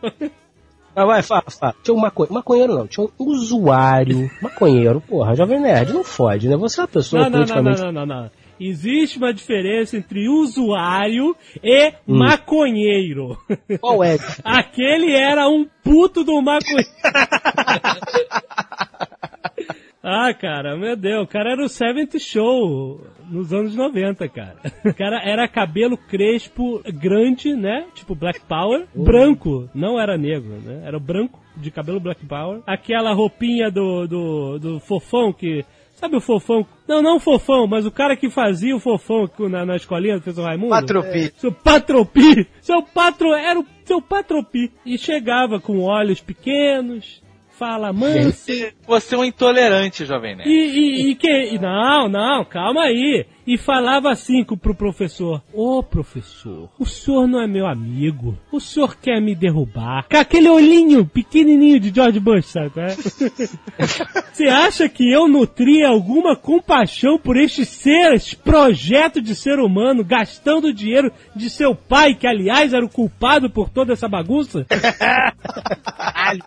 Ah, 0.95 1.05
vai, 1.05 1.21
fala, 1.21 1.43
fala. 1.47 1.75
Tinha 1.83 1.93
um 1.93 1.99
maconheiro, 1.99 2.33
maconheiro 2.33 2.75
não, 2.75 2.87
tinha 2.87 3.07
um 3.19 3.25
usuário, 3.25 4.29
maconheiro, 4.41 5.01
porra, 5.01 5.35
Jovem 5.35 5.59
Nerd, 5.59 5.93
não 5.93 6.03
fode, 6.03 6.49
né? 6.49 6.57
Você 6.57 6.79
é 6.79 6.83
uma 6.83 6.87
pessoa 6.87 7.23
não, 7.23 7.29
não, 7.29 7.37
politicamente... 7.39 7.81
Não, 7.81 7.91
não, 7.91 8.05
não, 8.05 8.15
não, 8.15 8.23
não. 8.23 8.31
Existe 8.59 9.19
uma 9.19 9.31
diferença 9.31 9.95
entre 9.95 10.27
usuário 10.27 11.35
e 11.63 11.89
hum. 12.07 12.17
maconheiro. 12.17 13.37
Qual 13.79 14.03
é? 14.03 14.17
Aquele 14.43 15.13
era 15.13 15.47
um 15.47 15.67
puto 15.83 16.23
do 16.23 16.41
maconheiro. 16.41 16.89
Ah, 20.09 20.33
cara, 20.33 20.77
meu 20.77 20.95
Deus, 20.95 21.25
o 21.25 21.27
cara 21.27 21.51
era 21.51 21.61
o 21.61 21.67
Seventh 21.67 22.17
Show 22.17 23.05
nos 23.29 23.51
anos 23.51 23.75
90, 23.75 24.29
cara. 24.29 24.55
O 24.85 24.93
cara 24.93 25.21
era 25.21 25.49
cabelo 25.49 25.97
crespo, 25.97 26.81
grande, 26.93 27.53
né? 27.53 27.87
Tipo 27.93 28.15
Black 28.15 28.39
Power. 28.47 28.87
Uhum. 28.95 29.03
Branco, 29.03 29.69
não 29.75 29.99
era 29.99 30.17
negro, 30.17 30.61
né? 30.63 30.83
Era 30.85 30.97
branco, 30.97 31.37
de 31.57 31.69
cabelo 31.69 31.99
Black 31.99 32.25
Power. 32.25 32.61
Aquela 32.65 33.11
roupinha 33.11 33.69
do, 33.69 34.07
do, 34.07 34.59
do 34.59 34.79
fofão 34.79 35.33
que 35.33 35.65
Sabe 35.97 36.15
o 36.15 36.21
fofão? 36.21 36.65
Não, 36.87 37.01
não 37.01 37.15
o 37.15 37.19
fofão, 37.19 37.65
mas 37.65 37.85
o 37.85 37.91
cara 37.91 38.15
que 38.15 38.29
fazia 38.29 38.75
o 38.75 38.79
fofão 38.79 39.27
na, 39.49 39.65
na 39.65 39.75
escolinha 39.75 40.15
do 40.15 40.21
professor 40.21 40.45
Raimundo. 40.45 40.69
Patropi. 40.69 41.19
É, 41.19 41.31
seu 41.35 41.51
patropi. 41.51 42.47
Seu 42.61 42.83
patro, 42.83 43.33
era 43.33 43.59
o 43.59 43.65
seu 43.83 43.99
patropi. 43.99 44.71
E 44.85 44.95
chegava 44.95 45.59
com 45.59 45.79
olhos 45.79 46.21
pequenos, 46.21 47.19
fala 47.57 47.91
manso. 47.91 48.45
Você 48.85 49.15
é 49.15 49.17
um 49.17 49.25
intolerante, 49.25 50.05
jovem 50.05 50.35
Nerd. 50.35 50.49
E, 50.49 50.53
e, 50.53 51.11
e 51.11 51.15
que. 51.15 51.57
Não, 51.59 52.07
não, 52.07 52.45
calma 52.45 52.83
aí. 52.83 53.25
E 53.47 53.57
falava 53.57 54.11
assim 54.11 54.43
pro 54.43 54.75
professor: 54.75 55.41
Ô 55.53 55.77
oh, 55.77 55.83
professor, 55.83 56.69
o 56.77 56.85
senhor 56.85 57.25
não 57.25 57.41
é 57.41 57.47
meu 57.47 57.65
amigo, 57.65 58.37
o 58.51 58.59
senhor 58.59 58.97
quer 58.97 59.21
me 59.21 59.33
derrubar. 59.33 60.05
Com 60.09 60.17
aquele 60.17 60.49
olhinho 60.49 61.05
pequenininho 61.05 61.79
de 61.79 61.93
George 61.95 62.19
Bush, 62.19 62.47
sabe? 62.47 62.73
É? 62.75 62.87
Você 64.33 64.49
acha 64.49 64.89
que 64.89 65.09
eu 65.09 65.29
nutria 65.29 65.87
alguma 65.87 66.35
compaixão 66.35 67.17
por 67.17 67.37
este 67.37 67.63
ser, 67.65 68.13
este 68.13 68.35
projeto 68.35 69.21
de 69.21 69.33
ser 69.33 69.59
humano, 69.59 70.03
gastando 70.03 70.67
o 70.67 70.73
dinheiro 70.73 71.11
de 71.33 71.49
seu 71.49 71.73
pai, 71.73 72.13
que 72.13 72.27
aliás 72.27 72.73
era 72.73 72.85
o 72.85 72.89
culpado 72.89 73.49
por 73.49 73.69
toda 73.69 73.93
essa 73.93 74.09
bagunça? 74.09 74.65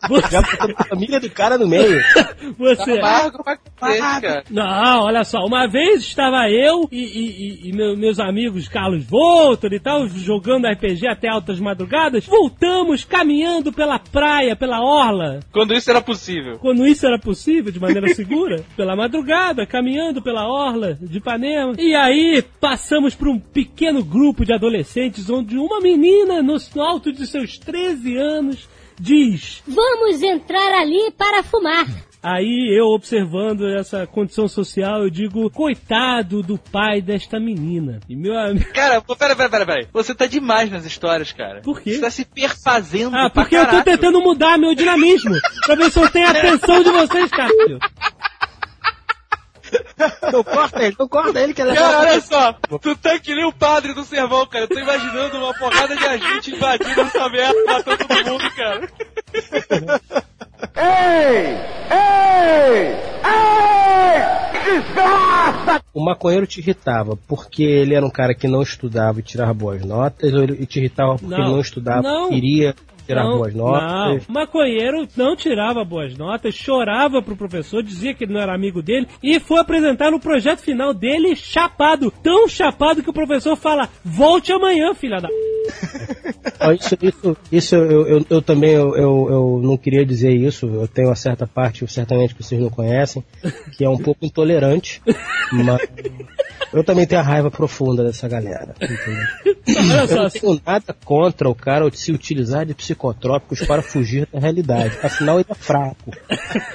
Você... 0.09 0.31
Já 0.31 0.43
botou 0.43 0.75
a 0.77 0.85
família 0.85 1.21
do 1.21 1.31
cara 1.31 1.57
no 1.57 1.67
meio. 1.67 2.01
Você. 2.59 3.01
Tá. 3.01 3.33
Não, 4.51 5.05
olha 5.05 5.25
só, 5.25 5.39
uma 5.39 5.67
vez 5.67 6.03
estava 6.03 6.49
eu 6.51 6.90
e, 6.91 6.99
e, 6.99 7.67
e, 7.67 7.69
e 7.69 7.73
meu, 7.73 7.97
meus 7.97 8.19
amigos 8.19 8.69
Carlos 8.69 9.05
Voltor 9.05 9.73
e 9.73 9.81
tal, 9.81 10.09
jogando 10.09 10.67
RPG 10.67 11.07
até 11.07 11.29
altas 11.29 11.61
madrugadas, 11.61 12.27
voltamos 12.27 13.05
caminhando 13.05 13.73
pela 13.73 13.99
praia, 13.99 14.57
pela 14.57 14.83
orla. 14.83 15.41
Quando 15.53 15.75
isso 15.75 15.91
era 15.91 16.01
possível. 16.01 16.59
Quando 16.59 16.87
isso 16.87 17.07
era 17.07 17.19
possível, 17.19 17.73
de 17.73 17.81
maneira 17.81 18.09
segura, 18.15 18.65
pela 18.77 18.97
madrugada, 18.97 19.67
caminhando 19.67 20.23
pela 20.23 20.49
orla 20.49 20.99
de 21.01 21.19
Ipanema. 21.19 21.75
E 21.79 21.95
aí 21.95 22.43
passamos 22.61 23.15
por 23.15 23.29
um 23.29 23.39
pequeno 23.39 24.03
grupo 24.03 24.45
de 24.45 24.53
adolescentes 24.53 25.31
onde 25.31 25.57
uma 25.57 25.81
menina, 25.81 26.43
no 26.43 26.59
alto 26.83 27.13
de 27.13 27.27
seus 27.27 27.59
13 27.59 28.17
anos, 28.17 28.69
diz: 28.99 29.63
Vamos 29.67 30.23
entrar 30.23 30.81
ali 30.81 31.11
para 31.17 31.43
fumar. 31.43 32.10
Aí 32.23 32.77
eu 32.79 32.89
observando 32.89 33.67
essa 33.67 34.07
condição 34.07 34.47
social, 34.47 35.03
eu 35.03 35.11
digo, 35.11 35.49
coitado 35.51 36.43
do 36.43 36.59
pai 36.59 37.01
desta 37.01 37.41
menina. 37.41 38.01
E 38.09 38.15
meu 38.15 38.39
amigo. 38.39 38.71
Cara, 38.75 39.01
pera, 39.01 39.35
pera, 39.35 39.49
pera, 39.49 39.67
pera. 39.67 39.89
Você 39.91 40.15
tá 40.15 40.27
demais 40.27 40.71
nas 40.71 40.85
histórias, 40.85 41.33
cara. 41.33 41.63
Por 41.63 41.81
quê? 41.81 41.95
Você 41.95 42.01
tá 42.01 42.11
se 42.11 42.27
perfazendo. 42.27 43.17
Ah, 43.17 43.31
porque 43.31 43.57
eu 43.57 43.67
tô 43.67 43.83
tentando 43.83 44.21
mudar 44.21 44.59
meu 44.59 44.75
dinamismo. 44.75 45.35
pra 45.65 45.75
ver 45.75 45.91
se 45.91 45.99
eu 45.99 46.11
tenho 46.11 46.27
a 46.27 46.31
atenção 46.31 46.83
de 46.83 46.91
vocês, 46.91 47.31
caralho. 47.31 47.79
Não 50.33 50.43
corta 50.43 50.83
ele, 50.83 50.97
não 50.99 51.09
corta 51.09 51.41
ele 51.41 51.55
que 51.55 51.63
ele 51.63 51.71
é 51.71 51.75
Cara, 51.75 52.01
olha 52.01 52.21
só, 52.21 52.53
tu 52.81 52.97
tá 52.97 53.19
que 53.19 53.35
nem 53.35 53.45
o 53.45 53.53
padre 53.53 53.95
do 53.95 54.05
servão, 54.05 54.47
cara. 54.47 54.65
Eu 54.65 54.69
tô 54.69 54.79
imaginando 54.79 55.39
uma 55.39 55.55
porrada 55.55 55.97
de 55.97 56.05
agente 56.05 56.55
invadindo 56.55 57.01
essa 57.01 57.29
merda, 57.29 57.65
matando 57.67 57.99
todo 57.99 58.31
mundo, 58.33 58.51
cara. 58.57 58.91
Ei! 60.77 61.57
Ei! 61.91 62.95
Ei! 63.25 64.81
Desgraça! 64.81 65.83
O 65.93 66.05
maconheiro 66.05 66.47
te 66.47 66.61
irritava 66.61 67.19
porque 67.27 67.63
ele 67.63 67.95
era 67.95 68.05
um 68.07 68.11
cara 68.11 68.35
que 68.35 68.47
não 68.47 68.63
estudava 68.63 69.21
e 69.21 69.23
tirava 69.23 69.53
boas 69.53 69.85
notas, 69.85 70.33
ou 70.33 70.43
ele 70.43 70.65
te 70.67 70.79
irritava 70.79 71.17
porque 71.17 71.35
Não. 71.35 71.39
ele 71.43 71.51
não 71.51 71.61
estudava 71.61 72.03
Não. 72.03 72.27
e 72.29 72.31
queria 72.35 72.75
tirar 73.11 73.25
não, 73.25 73.39
boas 73.39 73.55
notas? 73.55 73.91
Não, 73.91 74.17
o 74.29 74.33
maconheiro 74.33 75.09
não 75.17 75.37
tirava 75.37 75.85
boas 75.85 76.17
notas, 76.17 76.55
chorava 76.55 77.21
pro 77.21 77.37
professor, 77.37 77.83
dizia 77.83 78.15
que 78.15 78.25
ele 78.25 78.33
não 78.33 78.41
era 78.41 78.55
amigo 78.55 78.83
dele 78.83 79.09
e 79.23 79.41
foi 79.41 79.59
apresentar 79.59 80.15
o 80.15 80.21
projeto 80.21 80.61
final 80.61 80.95
dele 80.95 81.35
chapado. 81.35 82.13
Tão 82.23 82.49
chapado 82.49 83.03
que 83.03 83.11
o 83.11 83.15
professor 83.15 83.57
fala: 83.57 83.89
volte 84.05 84.53
amanhã, 84.53 84.95
filha 84.95 85.21
da. 85.21 85.29
Isso, 86.75 86.97
isso, 87.01 87.37
isso 87.51 87.75
eu, 87.75 88.07
eu, 88.07 88.27
eu 88.29 88.43
também 88.43 88.73
eu, 88.73 88.95
eu, 88.95 89.29
eu 89.31 89.61
não 89.63 89.77
queria 89.77 90.05
dizer 90.05 90.31
isso. 90.31 90.67
Eu 90.67 90.87
tenho 90.87 91.09
uma 91.09 91.15
certa 91.15 91.47
parte, 91.47 91.87
certamente 91.91 92.35
que 92.35 92.43
vocês 92.43 92.61
não 92.61 92.69
conhecem, 92.69 93.25
que 93.77 93.85
é 93.85 93.89
um 93.89 93.97
pouco 93.97 94.25
intolerante, 94.25 95.03
mas 95.53 95.81
eu 96.73 96.85
também 96.85 97.07
tenho 97.07 97.21
a 97.21 97.25
raiva 97.25 97.51
profunda 97.51 98.05
dessa 98.05 98.29
galera. 98.29 98.75
Olha 98.81 100.05
Eu 100.09 100.23
não 100.23 100.31
tenho 100.31 100.61
nada 100.65 100.97
contra 101.05 101.49
o 101.49 101.55
cara 101.55 101.91
se 101.93 102.13
utilizar 102.13 102.65
de 102.65 102.75
psicotrópicos 102.75 103.67
para 103.67 103.83
fugir 103.83 104.29
da 104.33 104.39
realidade. 104.39 104.99
Afinal, 105.03 105.39
ele 105.39 105.47
é 105.49 105.55
fraco. 105.55 106.11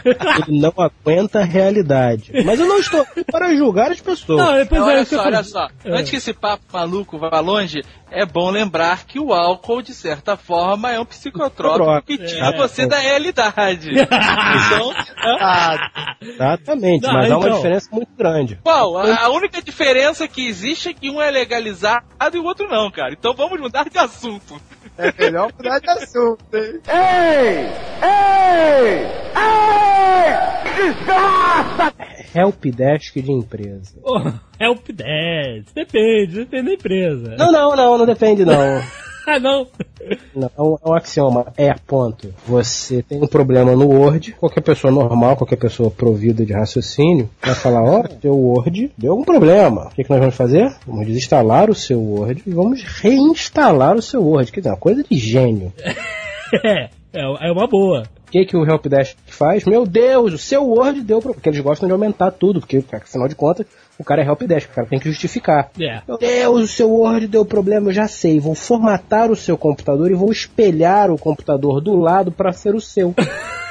Ele 0.06 0.60
não 0.60 0.74
aguenta 0.78 1.40
a 1.40 1.44
realidade. 1.44 2.32
Mas 2.46 2.60
eu 2.60 2.68
não 2.68 2.80
estou 2.80 3.02
aqui 3.02 3.24
para 3.24 3.56
julgar 3.56 3.92
as 3.92 4.02
pessoas. 4.02 4.38
não, 4.38 4.54
depois 4.54 4.82
olha 4.82 5.00
é, 5.00 5.06
só, 5.06 5.22
olha 5.22 5.44
só. 5.44 5.68
É. 5.84 5.98
Antes 5.98 6.10
que 6.10 6.18
esse 6.18 6.34
papo 6.34 6.64
maluco 6.72 7.18
vá 7.18 7.40
longe, 7.40 7.82
é 8.16 8.26
bom 8.26 8.50
lembrar 8.50 9.06
que 9.06 9.20
o 9.20 9.34
álcool, 9.34 9.82
de 9.82 9.94
certa 9.94 10.36
forma, 10.38 10.92
é 10.92 11.00
um 11.00 11.06
psicotrópico 11.06 12.02
que 12.08 12.18
tira 12.18 12.48
É. 12.48 12.58
você 12.58 12.88
da 12.88 12.98
realidade. 12.98 13.92
então, 14.00 14.94
Ah, 15.40 16.16
Exatamente, 16.22 17.04
Não, 17.04 17.14
mas 17.14 17.32
há 17.32 17.38
uma 17.38 17.46
então. 17.48 17.58
diferença 17.58 17.90
muito 17.92 18.12
grande. 18.18 18.60
Bom, 18.64 18.98
a 18.98 19.26
a 19.26 19.30
única 19.30 19.62
diferença 19.62 20.28
que 20.28 20.48
existe 20.48 20.90
é 20.90 20.94
que 20.94 21.10
um 21.10 21.22
é 21.22 21.30
legalizado 21.30 22.06
e 22.34 22.38
o 22.40 22.44
outro 22.46 22.68
não, 22.68 22.90
cara. 22.92 23.14
Então 23.14 23.34
vamos 23.36 23.60
mudar 23.60 23.90
de 23.90 23.98
assunto. 23.98 24.60
É 24.98 25.14
melhor 25.18 25.52
mudar 25.58 25.80
de 25.80 25.90
assunto, 25.90 26.44
hein? 26.54 26.82
Ei! 26.88 27.70
Ei! 28.04 29.06
Ei! 29.36 29.76
Desgraça! 30.76 31.94
Helpdesk 32.34 33.22
de 33.22 33.32
empresa. 33.32 33.98
Oh, 34.04 34.20
help 34.60 34.92
desk. 34.92 35.74
Depende, 35.74 36.36
depende 36.40 36.66
da 36.66 36.74
empresa. 36.74 37.36
Não, 37.38 37.52
não, 37.52 37.76
não, 37.76 37.98
não 37.98 38.06
depende 38.06 38.44
não. 38.44 38.56
Ah, 39.36 39.40
não. 39.40 39.68
Não, 40.36 40.52
é 40.56 40.62
um, 40.62 40.78
é 40.86 40.90
um 40.90 40.94
axioma. 40.94 41.48
É, 41.58 41.74
ponto. 41.74 42.32
Você 42.46 43.02
tem 43.02 43.22
um 43.22 43.28
problema 43.28 43.76
no 43.76 43.88
Word, 43.88 44.34
qualquer 44.34 44.62
pessoa 44.62 44.94
normal, 44.94 45.36
qualquer 45.36 45.56
pessoa 45.56 45.90
provida 45.90 46.46
de 46.46 46.54
raciocínio, 46.54 47.28
vai 47.42 47.56
falar, 47.56 47.84
ó, 47.84 48.04
teu 48.04 48.38
Word 48.38 48.92
deu 48.96 49.12
algum 49.12 49.24
problema. 49.24 49.88
O 49.88 49.90
que, 49.90 50.04
que 50.04 50.10
nós 50.12 50.20
vamos 50.20 50.36
fazer? 50.36 50.72
Vamos 50.86 51.08
desinstalar 51.08 51.72
o 51.72 51.76
seu 51.76 52.00
Word 52.00 52.44
e 52.46 52.52
vamos 52.52 52.84
reinstalar 52.84 53.96
o 53.96 54.02
seu 54.02 54.24
Word. 54.24 54.52
Quer 54.52 54.60
dizer, 54.60 54.70
uma 54.70 54.78
coisa 54.78 55.04
de 55.04 55.18
gênio. 55.18 55.74
É, 56.64 56.90
é, 57.12 57.48
é 57.48 57.52
uma 57.52 57.68
boa. 57.68 58.04
O 58.28 58.32
que, 58.32 58.46
que 58.46 58.56
o 58.56 58.64
Helpdesk 58.64 59.18
faz? 59.26 59.66
Meu 59.66 59.86
Deus, 59.86 60.32
o 60.34 60.38
seu 60.38 60.64
Word 60.64 61.02
deu 61.02 61.18
problema. 61.18 61.34
Porque 61.36 61.50
eles 61.50 61.60
gostam 61.60 61.88
de 61.88 61.92
aumentar 61.92 62.32
tudo, 62.32 62.60
porque, 62.60 62.84
afinal 62.92 63.28
de 63.28 63.36
contas, 63.36 63.66
o 63.98 64.04
cara 64.04 64.22
é 64.22 64.26
Helpdesk, 64.26 64.70
o 64.70 64.76
cara 64.76 64.88
tem 64.88 65.00
que 65.00 65.10
justificar. 65.10 65.70
É. 65.80 66.02
Meu 66.08 66.18
Deus, 66.18 66.64
o 66.64 66.68
seu 66.68 66.90
Word 66.90 67.28
deu 67.28 67.46
problema, 67.46 67.90
eu 67.90 67.94
já 67.94 68.08
sei. 68.08 68.40
Vou 68.40 68.56
formatar 68.56 69.32
o 69.32 69.36
seu 69.36 69.58
computador 69.58 70.12
e 70.12 70.16
vou 70.16 70.32
espelhar 70.32 71.10
o 71.10 71.18
computador 71.18 71.82
do 71.82 71.96
lado 71.96 72.32
para 72.32 72.52
ser 72.52 72.76
o 72.76 72.82
seu. 72.82 73.14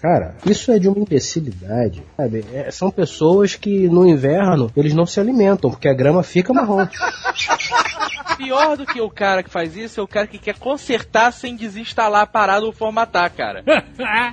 Cara, 0.00 0.34
isso 0.44 0.70
é 0.70 0.78
de 0.78 0.88
uma 0.88 0.98
imbecilidade, 0.98 2.02
sabe? 2.16 2.44
É, 2.52 2.70
são 2.70 2.90
pessoas 2.90 3.54
que 3.54 3.88
no 3.88 4.06
inverno 4.06 4.70
eles 4.76 4.94
não 4.94 5.06
se 5.06 5.18
alimentam, 5.18 5.70
porque 5.70 5.88
a 5.88 5.94
grama 5.94 6.22
fica 6.22 6.52
marrom. 6.52 6.86
Pior 8.36 8.76
do 8.76 8.84
que 8.84 9.00
o 9.00 9.08
cara 9.10 9.42
que 9.42 9.48
faz 9.50 9.74
isso 9.76 9.98
é 9.98 10.02
o 10.02 10.06
cara 10.08 10.26
que 10.26 10.38
quer 10.38 10.58
consertar 10.58 11.32
sem 11.32 11.56
desinstalar 11.56 12.20
a 12.22 12.26
parada 12.26 12.66
ou 12.66 12.72
formatar, 12.72 13.32
cara. 13.32 13.64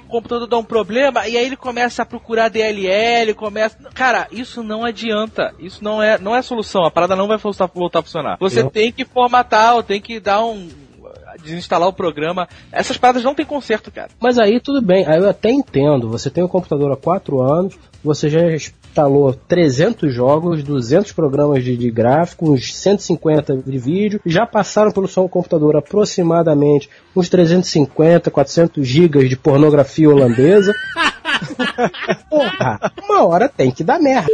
O 0.05 0.09
computador 0.13 0.47
dá 0.47 0.57
um 0.57 0.63
problema 0.63 1.27
e 1.27 1.37
aí 1.37 1.45
ele 1.45 1.55
começa 1.55 2.03
a 2.03 2.05
procurar 2.05 2.49
DLL, 2.49 3.33
começa. 3.33 3.77
Cara, 3.93 4.27
isso 4.31 4.61
não 4.61 4.83
adianta. 4.83 5.53
Isso 5.57 5.83
não 5.83 6.03
é, 6.03 6.19
não 6.19 6.35
é 6.35 6.41
solução. 6.41 6.83
A 6.85 6.91
parada 6.91 7.15
não 7.15 7.27
vai 7.27 7.37
voltar, 7.37 7.65
a 7.65 8.01
funcionar. 8.03 8.37
Você 8.39 8.59
Eu- 8.61 8.69
tem 8.69 8.91
que 8.91 9.05
formatar, 9.05 9.75
ou 9.75 9.81
tem 9.83 9.99
que 10.01 10.19
dar 10.19 10.43
um. 10.45 10.69
Desinstalar 11.41 11.87
o 11.87 11.93
programa. 11.93 12.47
Essas 12.71 12.97
paradas 12.97 13.23
não 13.23 13.35
tem 13.35 13.45
conserto, 13.45 13.91
cara. 13.91 14.09
Mas 14.19 14.37
aí 14.37 14.59
tudo 14.59 14.81
bem, 14.81 15.05
aí 15.07 15.19
eu 15.19 15.29
até 15.29 15.51
entendo. 15.51 16.09
Você 16.09 16.29
tem 16.29 16.43
um 16.43 16.47
computador 16.47 16.91
há 16.91 16.97
4 16.97 17.41
anos, 17.41 17.75
você 18.03 18.29
já 18.29 18.51
instalou 18.51 19.33
300 19.33 20.13
jogos, 20.13 20.63
200 20.63 21.11
programas 21.13 21.63
de, 21.63 21.75
de 21.75 21.89
gráfico, 21.89 22.51
uns 22.51 22.75
150 22.75 23.57
de 23.57 23.77
vídeo, 23.77 24.21
já 24.25 24.45
passaram 24.45 24.91
pelo 24.91 25.07
seu 25.07 25.27
computador 25.27 25.75
aproximadamente 25.75 26.89
uns 27.15 27.29
350, 27.29 28.29
400 28.29 28.87
gigas 28.87 29.29
de 29.29 29.35
pornografia 29.35 30.09
holandesa. 30.09 30.73
Porra, 32.29 32.91
uma 33.03 33.25
hora 33.25 33.49
tem 33.49 33.71
que 33.71 33.83
dar 33.83 33.99
merda. 33.99 34.31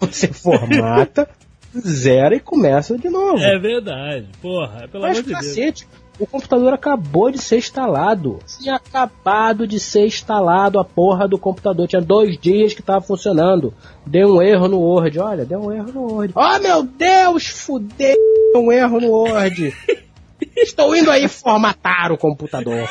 Você 0.00 0.28
formata, 0.28 1.28
zera 1.80 2.34
e 2.36 2.40
começa 2.40 2.96
de 2.96 3.08
novo. 3.08 3.38
É 3.38 3.58
verdade. 3.58 4.28
Porra, 4.40 4.88
pelo 4.88 5.02
Mas 5.02 5.18
amor 5.18 5.22
de 5.22 5.28
Deus. 5.28 5.46
cacete, 5.46 5.88
o 6.18 6.26
computador 6.26 6.72
acabou 6.72 7.30
de 7.30 7.38
ser 7.38 7.58
instalado. 7.58 8.38
Tinha 8.60 8.76
acabado 8.76 9.66
de 9.66 9.80
ser 9.80 10.06
instalado 10.06 10.78
a 10.78 10.84
porra 10.84 11.26
do 11.26 11.38
computador. 11.38 11.88
Tinha 11.88 12.02
dois 12.02 12.38
dias 12.38 12.74
que 12.74 12.82
tava 12.82 13.00
funcionando. 13.00 13.72
Deu 14.06 14.36
um 14.36 14.42
erro 14.42 14.68
no 14.68 14.78
Word. 14.78 15.18
Olha, 15.18 15.44
deu 15.44 15.60
um 15.60 15.72
erro 15.72 15.92
no 15.92 16.12
Word. 16.12 16.34
Oh 16.36 16.58
meu 16.58 16.82
Deus, 16.82 17.46
fudeu. 17.46 18.16
Deu 18.52 18.62
um 18.62 18.70
erro 18.70 19.00
no 19.00 19.08
Word. 19.10 19.74
Estou 20.62 20.94
indo 20.94 21.10
aí 21.10 21.26
formatar 21.28 22.12
o 22.12 22.18
computador. 22.18 22.88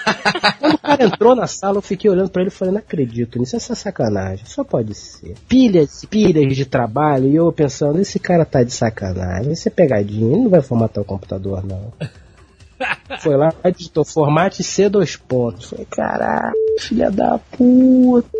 Quando 0.58 0.74
o 0.74 0.78
cara 0.78 1.04
entrou 1.04 1.34
na 1.34 1.46
sala, 1.46 1.78
eu 1.78 1.82
fiquei 1.82 2.10
olhando 2.10 2.30
pra 2.30 2.42
ele 2.42 2.48
e 2.48 2.52
falei, 2.52 2.72
não 2.72 2.80
acredito 2.80 3.38
nisso, 3.38 3.56
essa 3.56 3.74
sacanagem. 3.74 4.46
Só 4.46 4.64
pode 4.64 4.94
ser. 4.94 5.34
Pilhas, 5.48 6.04
pilhas 6.06 6.56
de 6.56 6.64
trabalho, 6.64 7.28
e 7.28 7.36
eu 7.36 7.52
pensando, 7.52 8.00
esse 8.00 8.18
cara 8.18 8.44
tá 8.44 8.62
de 8.62 8.72
sacanagem, 8.72 9.52
isso 9.52 9.68
é 9.68 9.70
pegadinha, 9.70 10.32
ele 10.32 10.44
não 10.44 10.50
vai 10.50 10.62
formatar 10.62 11.02
o 11.02 11.06
computador, 11.06 11.64
não. 11.64 11.92
Foi 13.20 13.36
lá, 13.36 13.52
digitou 13.76 14.04
formate 14.06 14.62
C 14.62 14.88
dois 14.88 15.14
pontos. 15.14 15.68
Falei, 15.68 15.86
caralho, 15.90 16.54
filha 16.78 17.10
da 17.10 17.38
puta. 17.38 18.30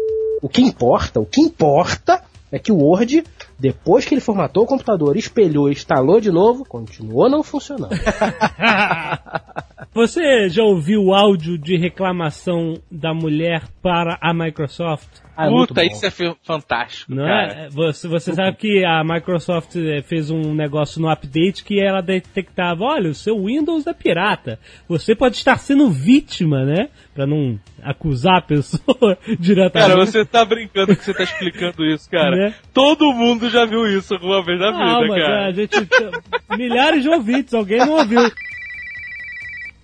O 0.41 0.49
que 0.49 0.62
importa, 0.62 1.20
o 1.20 1.26
que 1.26 1.43
importa 1.43 2.22
é 2.51 2.59
que 2.59 2.72
o 2.72 2.78
Word 2.78 3.22
Depois 3.61 4.06
que 4.06 4.14
ele 4.14 4.22
formatou 4.22 4.64
o 4.64 4.66
computador, 4.66 5.18
espelhou 5.18 5.68
e 5.68 5.72
instalou 5.72 6.18
de 6.18 6.30
novo, 6.30 6.64
continuou 6.64 7.28
não 7.28 7.42
funcionando. 7.42 7.92
Você 9.92 10.48
já 10.48 10.62
ouviu 10.62 11.04
o 11.04 11.14
áudio 11.14 11.58
de 11.58 11.76
reclamação 11.76 12.80
da 12.90 13.12
mulher 13.12 13.64
para 13.82 14.16
a 14.22 14.32
Microsoft? 14.32 15.08
Ah, 15.37 15.47
é 15.47 15.49
Puta, 15.49 15.74
bom. 15.74 15.81
isso 15.83 16.05
é 16.07 16.11
fantástico, 16.45 17.14
Não 17.14 17.24
cara. 17.24 17.53
é? 17.53 17.68
Você, 17.70 18.07
você 18.09 18.35
sabe 18.35 18.57
que 18.57 18.85
a 18.85 19.03
Microsoft 19.03 19.74
eh, 19.76 20.03
fez 20.03 20.31
um 20.31 20.55
negócio 20.55 21.01
no 21.01 21.09
update 21.09 21.64
que 21.64 21.81
ela 21.81 22.01
detectava, 22.01 22.85
olha, 22.85 23.11
o 23.11 23.14
seu 23.14 23.45
Windows 23.45 23.87
é 23.87 23.95
pirata. 23.95 24.59
Você 24.89 25.14
pode 25.14 25.37
estar 25.37 25.59
sendo 25.59 25.91
vítima, 25.91 26.64
né? 26.64 26.89
Pra 27.14 27.26
não 27.26 27.59
acusar 27.83 28.39
a 28.39 28.43
pessoa 28.43 29.16
diretamente. 29.39 29.91
Cara, 29.91 30.05
você 30.05 30.24
tá 30.24 30.45
brincando 30.45 30.95
que 30.95 31.05
você 31.05 31.14
tá 31.14 31.22
explicando 31.22 31.85
isso, 31.87 32.11
cara. 32.11 32.37
Né? 32.37 32.55
Todo 32.74 33.12
mundo 33.12 33.49
já 33.49 33.64
viu 33.64 33.87
isso 33.87 34.14
alguma 34.14 34.45
vez 34.45 34.59
na 34.61 34.72
Não, 34.72 35.01
vida, 35.01 35.09
mas 35.09 35.22
cara. 35.22 35.47
a 35.47 35.53
gente... 35.53 35.89
Milhares 36.57 37.03
de 37.03 37.09
ouvintes, 37.09 37.55
alguém 37.55 37.78
não 37.78 37.93
ouviu. 37.93 38.20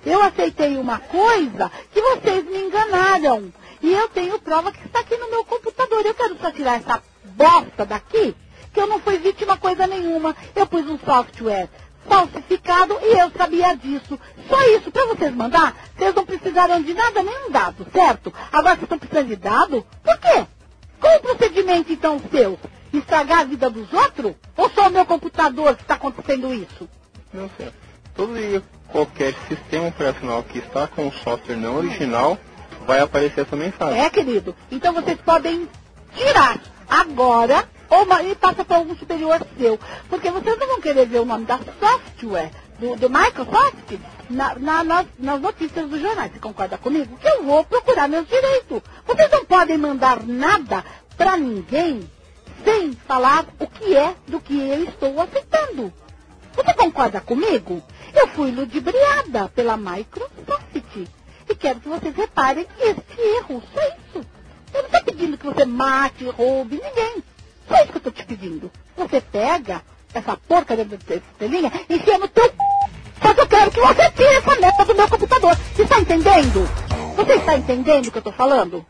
Eu 0.05 0.23
aceitei 0.23 0.77
uma 0.77 0.99
coisa 1.01 1.71
que 1.93 2.01
vocês 2.01 2.45
me 2.45 2.59
enganaram. 2.59 3.53
E 3.83 3.93
eu 3.93 4.09
tenho 4.09 4.39
prova 4.41 4.72
que 4.72 4.87
está 4.87 5.01
aqui 5.01 5.16
no 5.16 5.31
meu 5.31 5.45
computador. 5.45 6.05
Eu 6.05 6.14
quero 6.14 6.37
só 6.39 6.51
tirar 6.51 6.81
essa 6.81 7.03
bosta 7.24 7.85
daqui, 7.85 8.35
que 8.72 8.81
eu 8.81 8.87
não 8.87 9.01
fui 9.01 9.18
vítima 9.18 9.57
coisa 9.57 9.87
nenhuma. 9.87 10.35
Eu 10.55 10.66
pus 10.66 10.89
um 10.89 10.99
software 10.99 11.68
falsificado 12.09 12.99
e 13.03 13.18
eu 13.18 13.31
sabia 13.31 13.77
disso. 13.77 14.18
Só 14.49 14.61
isso, 14.77 14.91
para 14.91 15.07
vocês 15.07 15.35
mandar, 15.35 15.77
vocês 15.97 16.14
não 16.14 16.24
precisaram 16.24 16.83
de 16.83 16.95
nada, 16.95 17.22
nenhum 17.22 17.51
dado, 17.51 17.87
certo? 17.93 18.33
Agora 18.53 18.74
vocês 18.74 18.85
estão 18.85 18.99
precisando 18.99 19.29
de 19.29 19.37
dado? 19.37 19.85
Por 20.03 20.18
quê? 20.18 20.47
Qual 21.01 21.16
o 21.16 21.20
procedimento 21.20 21.93
então 21.93 22.20
seu? 22.31 22.59
Estragar 22.93 23.41
a 23.41 23.45
vida 23.45 23.68
dos 23.68 23.93
outros? 23.93 24.35
Ou 24.57 24.70
só 24.70 24.89
o 24.89 24.91
meu 24.91 25.05
computador 25.05 25.77
que 25.77 25.83
está 25.83 25.95
acontecendo 25.95 26.55
isso? 26.55 26.89
Não 27.33 27.51
sei. 27.57 27.70
Todo 28.14 28.39
e 28.39 28.62
qualquer 28.89 29.35
sistema 29.49 29.89
operacional 29.89 30.43
que 30.43 30.59
está 30.59 30.87
com 30.87 31.09
o 31.09 31.12
software 31.12 31.57
não 31.57 31.77
original 31.77 32.39
vai 32.87 33.01
aparecer 33.01 33.41
essa 33.43 33.57
mensagem. 33.57 34.01
É, 34.01 34.09
querido. 34.11 34.55
Então 34.70 34.93
vocês 34.95 35.18
podem 35.20 35.68
tirar 36.14 36.61
agora 36.89 37.68
ou 37.89 38.07
e 38.24 38.34
passa 38.34 38.64
para 38.64 38.76
algum 38.76 38.97
superior 38.97 39.41
seu. 39.59 39.78
Porque 40.09 40.30
vocês 40.30 40.59
não 40.59 40.66
vão 40.68 40.80
querer 40.80 41.07
ver 41.07 41.20
o 41.20 41.24
nome 41.24 41.45
da 41.45 41.59
software 41.80 42.51
do, 42.78 42.97
do 42.97 43.11
Microsoft 43.11 43.99
na- 44.30 44.55
na- 44.57 44.84
nas, 44.84 45.07
nas 45.18 45.41
notícias 45.41 45.89
dos 45.89 46.01
jornais. 46.01 46.32
Você 46.32 46.39
concorda 46.39 46.76
comigo? 46.78 47.16
Que 47.18 47.28
eu 47.28 47.45
vou 47.45 47.64
procurar 47.64 48.09
meus 48.09 48.26
direitos. 48.26 48.82
Vocês 49.07 49.30
não 49.30 49.45
podem 49.45 49.78
mandar 49.78 50.22
nada 50.24 50.84
para 51.16 51.37
ninguém 51.37 52.09
sem 52.64 52.93
falar 53.07 53.47
o 53.61 53.66
que 53.66 53.97
é 53.97 54.14
do 54.26 54.41
que 54.41 54.59
eu 54.59 54.84
estou 54.84 55.20
aceitando. 55.20 55.93
Você 56.55 56.74
concorda 56.74 57.20
comigo? 57.20 57.82
Eu 58.14 58.28
fui 58.28 58.51
ludibriada 58.51 59.49
pela 59.55 59.76
Microsoft. 59.76 60.36
Quero 61.59 61.81
que 61.81 61.89
vocês 61.89 62.15
reparem 62.15 62.67
este 62.81 63.21
erro. 63.39 63.63
Só 63.73 63.81
isso. 63.81 64.27
Eu 64.75 64.83
não 64.83 64.87
estou 64.87 65.03
pedindo 65.05 65.39
que 65.39 65.47
você 65.47 65.65
mate, 65.65 66.25
roube 66.25 66.81
ninguém. 66.83 67.23
Só 67.69 67.77
isso 67.77 67.87
que 67.87 67.95
eu 67.95 67.99
estou 67.99 68.13
te 68.13 68.25
pedindo. 68.25 68.71
Você 68.97 69.21
pega 69.21 69.83
essa 70.13 70.37
porcaria 70.37 70.85
dessa 70.85 71.15
estrelinha 71.15 71.73
e 71.89 71.97
enfia 71.97 72.19
no 72.19 72.29
teu. 72.29 72.53
Só 73.23 73.35
que 73.35 73.41
eu 73.41 73.47
quero 73.47 73.71
que 73.71 73.81
você 73.81 74.11
tire 74.11 74.35
essa 74.37 74.61
merda 74.61 74.85
do 74.85 74.95
meu 74.95 75.09
computador. 75.09 75.57
Você 75.75 75.83
está 75.83 75.99
entendendo? 76.01 76.69
Você 77.17 77.33
está 77.33 77.57
entendendo 77.57 78.07
o 78.07 78.11
que 78.11 78.19
eu 78.19 78.21
estou 78.21 78.33
falando? 78.33 78.85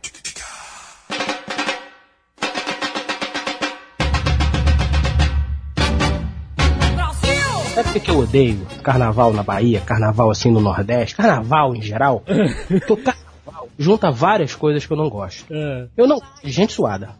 Sabe 7.77 7.93
por 7.93 8.01
que 8.01 8.11
eu 8.11 8.19
odeio 8.21 8.67
carnaval 8.83 9.35
na 9.35 9.43
Bahia, 9.43 9.83
carnaval 9.83 10.31
assim 10.31 10.51
no 10.51 10.61
Nordeste, 10.63 11.15
carnaval 11.15 11.77
em 11.77 11.83
geral? 11.83 12.23
Porque 12.69 12.91
o 12.91 12.97
carnaval 12.97 13.69
junta 13.79 14.11
várias 14.11 14.55
coisas 14.55 14.87
que 14.87 14.91
eu 14.95 14.97
não 14.97 15.11
gosto. 15.11 15.45
É, 15.53 15.87
Eu 15.95 16.07
não. 16.07 16.19
Gente 16.43 16.73
suada. 16.73 17.11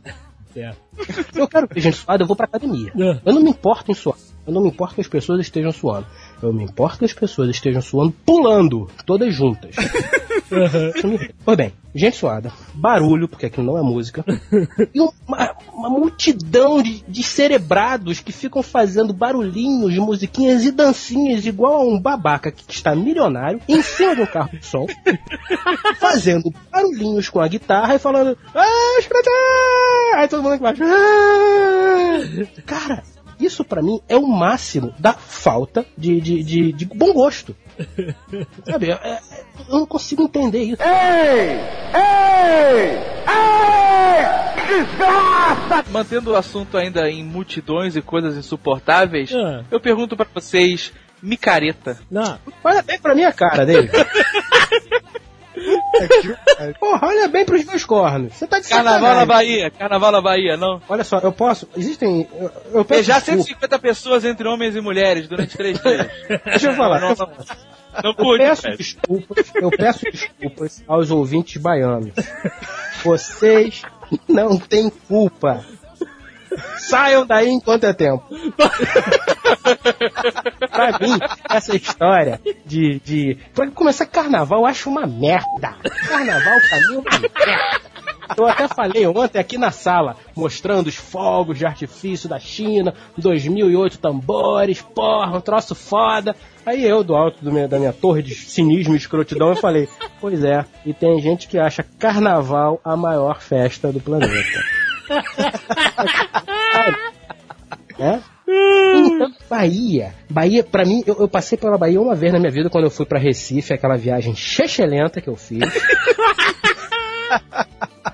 certo. 0.55 0.79
Eu 1.35 1.47
quero 1.47 1.69
ver 1.71 1.79
gente 1.83 1.99
suada, 1.99 2.23
eu 2.23 2.27
vou 2.27 2.35
pra 2.35 2.47
academia. 2.47 2.91
É. 2.99 3.21
Eu 3.23 3.35
não 3.35 3.43
me 3.43 3.51
importo 3.51 3.91
em 3.91 3.95
suar. 3.95 4.17
Eu 4.47 4.53
não 4.55 4.63
me 4.63 4.69
importo 4.69 4.95
que 4.95 5.03
as 5.03 5.09
pessoas 5.09 5.41
estejam 5.43 5.73
suando. 5.73 6.07
Eu 6.41 6.55
me 6.55 6.65
importo 6.65 7.01
que 7.01 7.05
as 7.05 7.13
pessoas 7.13 7.51
estejam 7.51 7.83
suando 7.83 8.13
pulando, 8.25 8.89
todas 9.05 9.35
juntas. 9.35 9.77
Irrita. 10.51 11.35
Pois 11.45 11.57
bem, 11.57 11.73
gente 11.95 12.17
suada, 12.17 12.53
barulho, 12.75 13.29
porque 13.29 13.47
aquilo 13.47 13.67
não 13.67 13.79
é 13.79 13.83
música, 13.83 14.25
e 14.95 15.01
uma, 15.01 15.57
uma 15.73 15.91
multidão 15.91 16.83
de, 16.83 17.03
de 17.07 17.23
cerebrados 17.23 18.21
que 18.21 18.33
ficam 18.33 18.63
fazendo 18.63 19.13
barulhinhos 19.13 19.97
musiquinhas 19.97 20.65
e 20.65 20.71
dancinhas 20.71 21.45
igual 21.47 21.75
a 21.75 21.85
um 21.85 22.01
babaca 22.01 22.51
que 22.51 22.65
está 22.73 22.95
milionário 22.95 23.61
em 23.69 23.83
cima 23.83 24.15
de 24.15 24.23
um 24.23 24.27
carro 24.27 24.51
de 24.59 24.65
som, 24.65 24.87
fazendo 25.99 26.53
barulhinhos 26.71 27.29
com 27.29 27.41
a 27.41 27.49
guitarra 27.49 27.97
e 27.97 27.99
falando 27.99 28.37
ah! 28.55 28.87
Aí 30.17 30.29
todo 30.29 30.43
mundo 30.43 30.55
aqui 30.55 30.63
embaixo 30.63 30.83
"Ah!" 30.85 32.17
Cara, 32.65 33.03
isso 33.41 33.65
pra 33.65 33.83
mim 33.83 34.01
é 34.09 34.17
o 34.17 34.27
máximo 34.27 34.95
da 34.99 35.13
falta 35.13 35.85
de, 35.97 36.21
de, 36.21 36.43
de, 36.43 36.73
de 36.73 36.85
bom 36.87 37.13
gosto. 37.13 37.55
Sabe, 38.65 38.91
é- 38.91 39.01
é- 39.03 39.21
eu 39.69 39.79
não 39.81 39.87
consigo 39.87 40.23
entender 40.23 40.63
isso. 40.63 40.83
Mantendo 45.91 46.33
o 46.33 46.37
assunto 46.37 46.77
ainda 46.77 47.09
em 47.11 47.25
multidões 47.25 47.97
e 47.97 48.03
coisas 48.03 48.37
insuportáveis, 48.37 49.33
Ah. 49.35 49.65
eu 49.71 49.81
pergunto 49.81 50.17
pra 50.17 50.27
vocês, 50.35 50.93
micareta. 51.23 51.99
Não, 52.11 52.39
Olha 52.65 52.83
bem 52.83 52.99
pra 52.99 53.15
minha 53.15 53.33
cara 53.33 53.65
dele. 53.65 53.91
Porra, 56.79 57.09
olha 57.09 57.29
bem 57.29 57.45
pros 57.45 57.65
meus 57.65 57.85
cornos. 57.85 58.35
Você 58.35 58.47
tá 58.47 58.59
de 58.59 58.69
Carnaval 58.69 59.01
na 59.01 59.07
sacanagem. 59.09 59.27
Bahia, 59.27 59.71
carnaval 59.71 60.13
na 60.13 60.21
Bahia, 60.21 60.57
não? 60.57 60.81
Olha 60.89 61.05
só, 61.05 61.19
eu 61.19 61.33
posso. 61.33 61.69
Existem. 61.77 62.27
Eu, 62.33 62.51
eu 62.73 62.85
peço 62.85 63.01
Beijar 63.01 63.17
desculpa. 63.21 63.43
150 63.43 63.79
pessoas 63.79 64.25
entre 64.25 64.47
homens 64.49 64.77
e 64.77 64.81
mulheres 64.81 65.29
durante 65.29 65.57
três 65.57 65.81
dias. 65.81 66.07
Deixa 66.45 66.71
eu 66.71 66.75
falar. 66.75 67.01
Não, 67.01 67.09
não, 67.11 67.27
não 67.27 68.11
Eu 68.11 68.15
curte, 68.15 68.45
peço 68.45 68.63
velho. 68.63 68.77
desculpas, 68.79 69.53
eu 69.55 69.71
peço 69.71 70.05
desculpas 70.11 70.85
aos 70.87 71.11
ouvintes 71.11 71.61
baianos. 71.61 72.13
Vocês 73.03 73.83
não 74.29 74.59
têm 74.59 74.91
culpa. 75.09 75.65
Saiam 76.79 77.27
daí 77.27 77.51
enquanto 77.51 77.85
é 77.85 77.93
tempo. 77.93 78.25
pra 80.71 80.99
mim, 81.01 81.19
essa 81.51 81.75
história 81.77 82.41
de, 82.65 83.01
de. 83.05 83.37
Pra 83.55 83.67
começar 83.71 84.07
carnaval, 84.07 84.61
eu 84.61 84.67
acho 84.67 84.89
uma 84.91 85.07
merda. 85.07 85.75
Carnaval 86.09 86.59
pra 86.69 86.79
mim 86.89 86.95
é 86.95 86.99
uma 86.99 87.19
merda. 87.21 87.97
Eu 88.37 88.45
até 88.47 88.67
falei 88.67 89.07
ontem 89.07 89.39
aqui 89.39 89.57
na 89.57 89.71
sala, 89.71 90.17
mostrando 90.35 90.89
os 90.89 90.97
fogos 90.97 91.57
de 91.59 91.65
artifício 91.65 92.29
da 92.29 92.41
China, 92.41 92.93
2008 93.17 93.99
tambores, 93.99 94.83
porra, 94.83 95.37
um 95.37 95.41
troço 95.41 95.77
foda. 95.77 96.35
Aí 96.67 96.85
eu, 96.85 97.05
do 97.05 97.15
alto 97.15 97.45
do 97.45 97.53
meu- 97.53 97.69
da 97.69 97.79
minha 97.79 97.93
torre 97.93 98.23
de 98.23 98.35
cinismo 98.35 98.95
e 98.95 98.97
escrotidão, 98.97 99.51
eu 99.51 99.57
falei, 99.57 99.89
pois 100.21 100.43
é, 100.43 100.65
e 100.85 100.93
tem 100.93 101.21
gente 101.23 101.47
que 101.47 101.57
acha 101.57 101.85
carnaval 102.01 102.81
a 102.85 102.97
maior 102.97 103.41
festa 103.41 103.93
do 103.93 104.01
planeta. 104.01 104.61
É? 107.99 108.21
Então, 108.47 109.33
Bahia. 109.49 110.15
Bahia, 110.31 110.63
pra 110.63 110.85
mim, 110.85 111.03
eu, 111.07 111.17
eu 111.19 111.29
passei 111.29 111.57
pela 111.59 111.79
Bahia 111.79 112.01
uma 112.01 112.15
vez 112.15 112.33
na 112.33 112.39
minha 112.39 112.53
vida 112.53 112.71
quando 112.71 112.85
eu 112.85 112.91
fui 112.91 113.05
pra 113.07 113.19
Recife, 113.19 113.73
aquela 113.73 113.97
viagem 113.97 114.37
chechelenta 114.37 115.21
que 115.21 115.29
eu 115.29 115.37
fiz. 115.37 115.59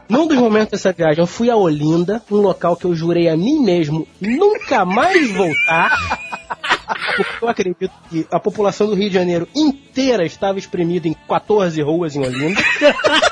Num 0.08 0.26
dos 0.26 0.36
momentos 0.36 0.72
dessa 0.72 0.92
viagem, 0.92 1.20
eu 1.20 1.26
fui 1.26 1.50
a 1.50 1.56
Olinda, 1.56 2.22
um 2.30 2.36
local 2.36 2.76
que 2.76 2.84
eu 2.84 2.94
jurei 2.94 3.28
a 3.28 3.36
mim 3.36 3.60
mesmo 3.62 4.06
nunca 4.20 4.84
mais 4.84 5.30
voltar. 5.32 5.90
Porque 7.16 7.44
eu 7.44 7.48
acredito 7.48 7.92
que 8.10 8.26
a 8.30 8.38
população 8.38 8.86
do 8.86 8.94
Rio 8.94 9.08
de 9.08 9.14
Janeiro 9.14 9.48
inteira 9.54 10.24
estava 10.24 10.58
espremida 10.58 11.08
em 11.08 11.14
14 11.28 11.80
ruas 11.82 12.14
em 12.14 12.20
Olinda. 12.20 12.60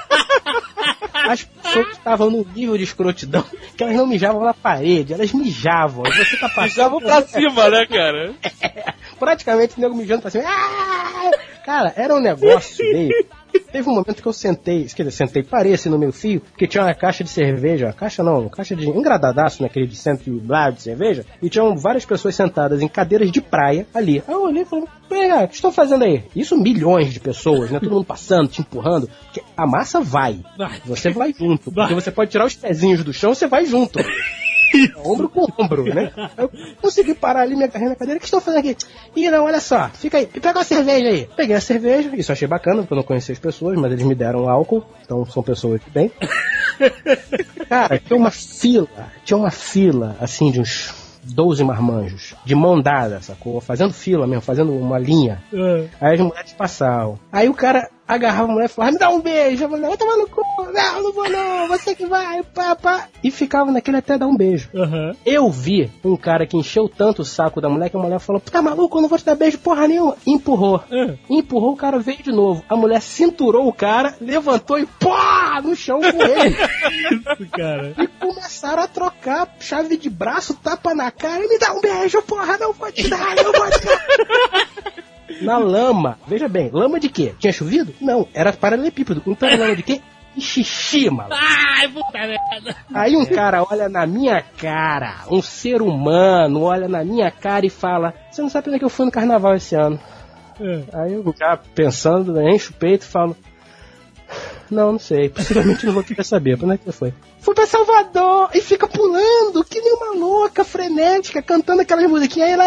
As 1.30 1.44
pessoas 1.44 1.88
estavam 1.92 2.28
num 2.30 2.44
nível 2.54 2.76
de 2.76 2.82
escrotidão 2.82 3.44
que 3.76 3.84
elas 3.84 3.94
não 3.94 4.06
mijavam 4.06 4.42
na 4.42 4.52
parede, 4.52 5.12
elas 5.14 5.32
mijavam. 5.32 6.02
Você 6.04 6.36
tá 6.36 6.48
passando. 6.48 6.68
Pisavam 6.68 6.98
pra 7.00 7.22
cima, 7.26 7.70
né, 7.70 7.86
cara? 7.86 8.34
praticamente 9.18 9.78
o 9.78 9.80
nego 9.80 9.94
mijando 9.94 10.22
pra 10.22 10.30
cima. 10.30 10.44
Ah! 10.46 11.30
Cara, 11.64 11.92
era 11.96 12.14
um 12.14 12.20
negócio 12.20 12.78
dele. 12.92 13.26
Teve 13.72 13.88
um 13.88 13.94
momento 13.94 14.20
que 14.20 14.26
eu 14.26 14.32
sentei, 14.32 14.84
quer 14.84 15.04
dizer, 15.04 15.12
sentei, 15.12 15.42
parei 15.42 15.74
assim 15.74 15.88
no 15.88 15.98
meu 15.98 16.12
fio, 16.12 16.40
porque 16.40 16.66
tinha 16.66 16.82
uma 16.82 16.94
caixa 16.94 17.22
de 17.22 17.30
cerveja, 17.30 17.86
uma 17.86 17.92
caixa 17.92 18.22
não, 18.22 18.40
uma 18.42 18.50
caixa 18.50 18.74
de 18.74 18.88
engradadaço, 18.88 19.62
naquele 19.62 19.86
de 19.86 19.96
cento 19.96 20.28
e 20.28 20.30
blá 20.30 20.70
de 20.70 20.82
cerveja, 20.82 21.24
e 21.40 21.48
tinham 21.48 21.76
várias 21.76 22.04
pessoas 22.04 22.34
sentadas 22.34 22.82
em 22.82 22.88
cadeiras 22.88 23.30
de 23.30 23.40
praia 23.40 23.86
ali. 23.94 24.22
Aí 24.26 24.34
eu 24.34 24.42
olhei 24.42 24.62
e 24.62 24.66
falei, 24.66 24.84
pera, 25.08 25.44
o 25.44 25.48
que 25.48 25.54
estão 25.54 25.72
fazendo 25.72 26.04
aí? 26.04 26.24
Isso 26.34 26.56
milhões 26.56 27.12
de 27.12 27.20
pessoas, 27.20 27.70
né? 27.70 27.78
Todo 27.80 27.92
mundo 27.92 28.04
passando, 28.04 28.48
te 28.48 28.60
empurrando. 28.60 29.08
A 29.56 29.66
massa 29.66 30.00
vai. 30.00 30.40
Você 30.84 31.10
vai 31.10 31.34
junto. 31.36 31.70
Porque 31.70 31.94
você 31.94 32.10
pode 32.10 32.30
tirar 32.30 32.46
os 32.46 32.54
pezinhos 32.54 33.04
do 33.04 33.12
chão, 33.12 33.34
você 33.34 33.46
vai 33.46 33.64
junto. 33.66 33.98
Ombro 35.04 35.28
com 35.28 35.46
ombro, 35.58 35.84
né? 35.94 36.12
Eu 36.36 36.50
consegui 36.80 37.14
parar 37.14 37.42
ali 37.42 37.56
minha 37.56 37.68
carreira 37.68 37.94
na 37.94 37.96
cadeira. 37.96 38.18
O 38.18 38.20
que 38.20 38.26
estou 38.26 38.40
fazendo 38.40 38.60
aqui? 38.60 38.76
Ih, 39.16 39.30
não, 39.30 39.44
olha 39.44 39.60
só, 39.60 39.88
fica 39.88 40.18
aí. 40.18 40.26
Pega 40.26 40.58
uma 40.58 40.64
cerveja 40.64 41.08
aí. 41.08 41.28
Peguei 41.36 41.56
a 41.56 41.60
cerveja, 41.60 42.14
isso 42.14 42.30
eu 42.30 42.34
achei 42.34 42.48
bacana, 42.48 42.82
porque 42.82 42.92
eu 42.92 42.96
não 42.96 43.04
conhecia 43.04 43.32
as 43.32 43.38
pessoas, 43.38 43.78
mas 43.78 43.92
eles 43.92 44.04
me 44.04 44.14
deram 44.14 44.48
álcool, 44.48 44.84
então 45.04 45.24
são 45.26 45.42
pessoas 45.42 45.80
de 45.80 45.90
bem. 45.90 46.10
Cara, 47.68 47.98
tinha 47.98 48.16
uma 48.16 48.30
fila, 48.30 48.88
tinha 49.24 49.36
uma 49.36 49.50
fila, 49.50 50.16
assim, 50.20 50.50
de 50.50 50.60
uns 50.60 50.94
12 51.22 51.62
marmanjos, 51.64 52.34
de 52.44 52.54
mão 52.54 52.80
dada, 52.80 53.20
sacou? 53.20 53.60
Fazendo 53.60 53.92
fila 53.92 54.26
mesmo, 54.26 54.42
fazendo 54.42 54.72
uma 54.72 54.98
linha. 54.98 55.42
É. 55.52 55.86
Aí 56.00 56.14
as 56.14 56.20
mulheres 56.20 56.52
passavam. 56.52 57.18
Aí 57.30 57.48
o 57.48 57.54
cara 57.54 57.90
agarrava 58.14 58.50
a 58.50 58.52
mulher 58.52 58.66
e 58.66 58.68
falava, 58.68 58.92
me 58.92 58.98
dá 58.98 59.08
um 59.08 59.20
beijo. 59.20 59.64
A 59.64 59.68
mulher, 59.68 59.88
vai 59.88 59.96
tomar 59.96 60.16
no 60.16 60.28
cu. 60.28 60.42
Não, 60.72 61.02
não 61.02 61.12
vou 61.12 61.28
não, 61.28 61.68
você 61.68 61.94
que 61.94 62.06
vai, 62.06 62.42
pá, 62.42 62.74
pá. 62.74 63.08
E 63.22 63.30
ficava 63.30 63.70
naquele 63.70 63.98
até 63.98 64.18
dar 64.18 64.26
um 64.26 64.36
beijo. 64.36 64.68
Aham. 64.74 65.14
Eu 65.24 65.50
vi 65.50 65.90
um 66.04 66.16
cara 66.16 66.46
que 66.46 66.56
encheu 66.56 66.88
tanto 66.88 67.22
o 67.22 67.24
saco 67.24 67.60
da 67.60 67.68
mulher 67.68 67.90
que 67.90 67.96
a 67.96 68.00
mulher 68.00 68.18
falou, 68.18 68.40
tá 68.40 68.60
maluco, 68.60 68.98
eu 68.98 69.02
não 69.02 69.08
vou 69.08 69.18
te 69.18 69.24
dar 69.24 69.34
beijo 69.34 69.58
porra 69.58 69.86
nenhuma. 69.86 70.16
E 70.26 70.32
empurrou. 70.32 70.82
É. 70.90 71.16
Empurrou, 71.28 71.72
o 71.72 71.76
cara 71.76 71.98
veio 71.98 72.22
de 72.22 72.32
novo. 72.32 72.64
A 72.68 72.76
mulher 72.76 73.00
cinturou 73.00 73.68
o 73.68 73.72
cara, 73.72 74.14
levantou 74.20 74.78
e 74.78 74.86
pá, 74.86 75.60
no 75.62 75.74
chão 75.76 76.00
com 76.00 76.22
ele. 76.22 76.56
Isso, 77.14 77.50
cara. 77.52 77.94
E 77.98 78.06
começaram 78.06 78.82
a 78.82 78.88
trocar 78.88 79.54
chave 79.60 79.96
de 79.96 80.10
braço, 80.10 80.54
tapa 80.54 80.94
na 80.94 81.10
cara 81.10 81.44
e 81.44 81.48
me 81.48 81.58
dá 81.58 81.72
um 81.72 81.80
beijo, 81.80 82.20
porra, 82.22 82.58
não 82.58 82.72
vou 82.72 82.90
te 82.90 83.08
dar, 83.08 83.36
não 83.36 83.52
vou 83.52 83.70
te 83.70 83.84
dar. 83.84 85.00
Na 85.42 85.58
lama, 85.58 86.18
veja 86.26 86.48
bem, 86.48 86.70
lama 86.72 86.98
de 86.98 87.08
quê? 87.08 87.34
Tinha 87.38 87.52
chovido? 87.52 87.94
Não, 88.00 88.26
era 88.34 88.52
paralelepípedo. 88.52 89.22
Então 89.26 89.48
era 89.48 89.58
lama 89.58 89.76
de 89.76 89.82
quê? 89.82 90.00
De 90.34 90.40
xixi, 90.40 91.10
maluco. 91.10 91.36
Ai, 91.36 91.88
puta 91.88 92.18
merda. 92.18 92.76
Aí 92.94 93.16
um 93.16 93.26
cara 93.26 93.64
olha 93.68 93.88
na 93.88 94.06
minha 94.06 94.40
cara, 94.40 95.24
um 95.30 95.42
ser 95.42 95.82
humano 95.82 96.62
olha 96.62 96.88
na 96.88 97.04
minha 97.04 97.30
cara 97.30 97.66
e 97.66 97.70
fala: 97.70 98.14
Você 98.30 98.40
não 98.40 98.48
sabe 98.48 98.68
onde 98.68 98.76
é 98.76 98.78
que 98.78 98.84
eu 98.84 98.90
fui 98.90 99.06
no 99.06 99.12
carnaval 99.12 99.54
esse 99.54 99.74
ano? 99.74 99.98
É. 100.60 100.82
Aí 100.92 101.14
eu 101.14 101.34
já 101.36 101.58
pensando, 101.74 102.32
né, 102.32 102.50
encho 102.50 102.70
o 102.70 102.76
peito 102.76 103.02
e 103.02 103.06
falo: 103.08 103.36
Não, 104.70 104.92
não 104.92 104.98
sei, 104.98 105.28
possivelmente 105.28 105.84
não 105.84 105.92
vou 105.92 106.04
querer 106.04 106.24
saber. 106.24 106.56
Pra 106.56 106.66
onde 106.66 106.74
é 106.74 106.78
que 106.78 106.84
você 106.84 106.92
foi? 106.92 107.14
Fui 107.40 107.54
pra 107.54 107.66
Salvador 107.66 108.50
e 108.54 108.60
fica 108.60 108.86
pulando, 108.86 109.64
que 109.64 109.80
nem 109.80 109.94
uma 109.94 110.14
louca, 110.14 110.64
frenética, 110.64 111.42
cantando 111.42 111.82
aquelas 111.82 112.08
musiquinhas. 112.08 112.58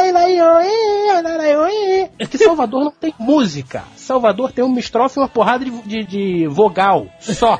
É 2.19 2.25
que 2.25 2.37
Salvador 2.37 2.83
não 2.83 2.91
tem 2.91 3.13
música. 3.17 3.83
Salvador 3.95 4.51
tem 4.51 4.63
uma 4.63 4.79
estrofe 4.79 5.17
e 5.17 5.21
uma 5.21 5.29
porrada 5.29 5.63
de, 5.63 5.71
de, 5.83 6.03
de 6.03 6.47
vogal 6.47 7.07
só. 7.19 7.59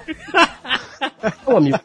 Ô, 1.46 1.58
amigo. 1.58 1.80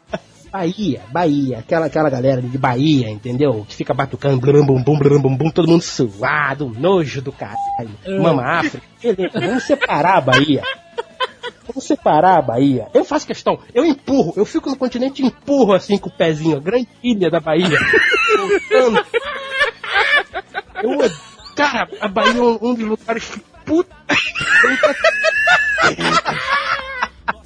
Bahia, 0.51 1.03
Bahia, 1.13 1.59
aquela, 1.59 1.87
aquela 1.87 2.09
galera 2.09 2.41
de 2.41 2.57
Bahia, 2.57 3.11
entendeu? 3.11 3.67
Que 3.69 3.77
fica 3.77 3.93
batucando, 3.93 4.41
blum, 4.41 4.65
bum, 4.65 4.83
bum, 4.83 4.99
blum, 4.99 5.21
bum, 5.21 5.37
bum, 5.37 5.51
todo 5.51 5.69
mundo 5.69 5.83
suado, 5.83 6.73
nojo 6.79 7.21
do 7.21 7.31
caralho. 7.31 7.91
Mama 8.21 8.43
África, 8.43 8.87
beleza, 9.03 9.39
vamos 9.39 9.65
separar 9.65 10.17
a 10.17 10.21
Bahia. 10.21 10.63
Vamos 11.69 11.85
separar 11.85 12.39
a 12.39 12.43
Bahia. 12.43 12.89
Eu 12.95 13.05
faço 13.05 13.27
questão, 13.27 13.59
eu 13.75 13.85
empurro, 13.85 14.33
eu 14.37 14.47
fico 14.47 14.71
no 14.71 14.77
continente 14.77 15.23
e 15.23 15.27
empurro 15.27 15.75
assim 15.75 15.99
com 15.99 16.09
o 16.09 16.13
pezinho, 16.13 16.57
a 16.57 16.61
grande 16.61 16.89
ilha 17.03 17.31
da 17.31 17.41
Bahia. 17.41 17.79
Voltando. 18.37 19.05
Eu, 20.83 20.99
cara, 21.55 21.87
a 22.01 22.09
Bahia 22.09 22.39
é 22.39 22.41
um, 22.41 22.59
um 22.63 22.75
dos 22.75 22.87
lugares 22.87 23.25
que 23.27 23.39
puta. 23.67 23.95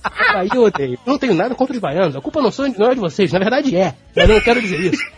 A 0.04 0.32
Bahia 0.34 0.50
eu 0.54 0.62
odeio. 0.62 0.94
Eu 0.94 1.00
não 1.12 1.18
tenho 1.18 1.34
nada 1.34 1.54
contra 1.56 1.74
os 1.74 1.80
baianos. 1.80 2.14
A 2.14 2.20
culpa 2.20 2.40
não, 2.40 2.52
são, 2.52 2.68
não 2.78 2.90
é 2.90 2.94
de 2.94 3.00
vocês. 3.00 3.32
Na 3.32 3.40
verdade 3.40 3.76
é. 3.76 3.94
Mas 4.14 4.28
eu 4.28 4.34
não 4.36 4.40
quero 4.40 4.60
dizer 4.60 4.78
isso. 4.80 5.02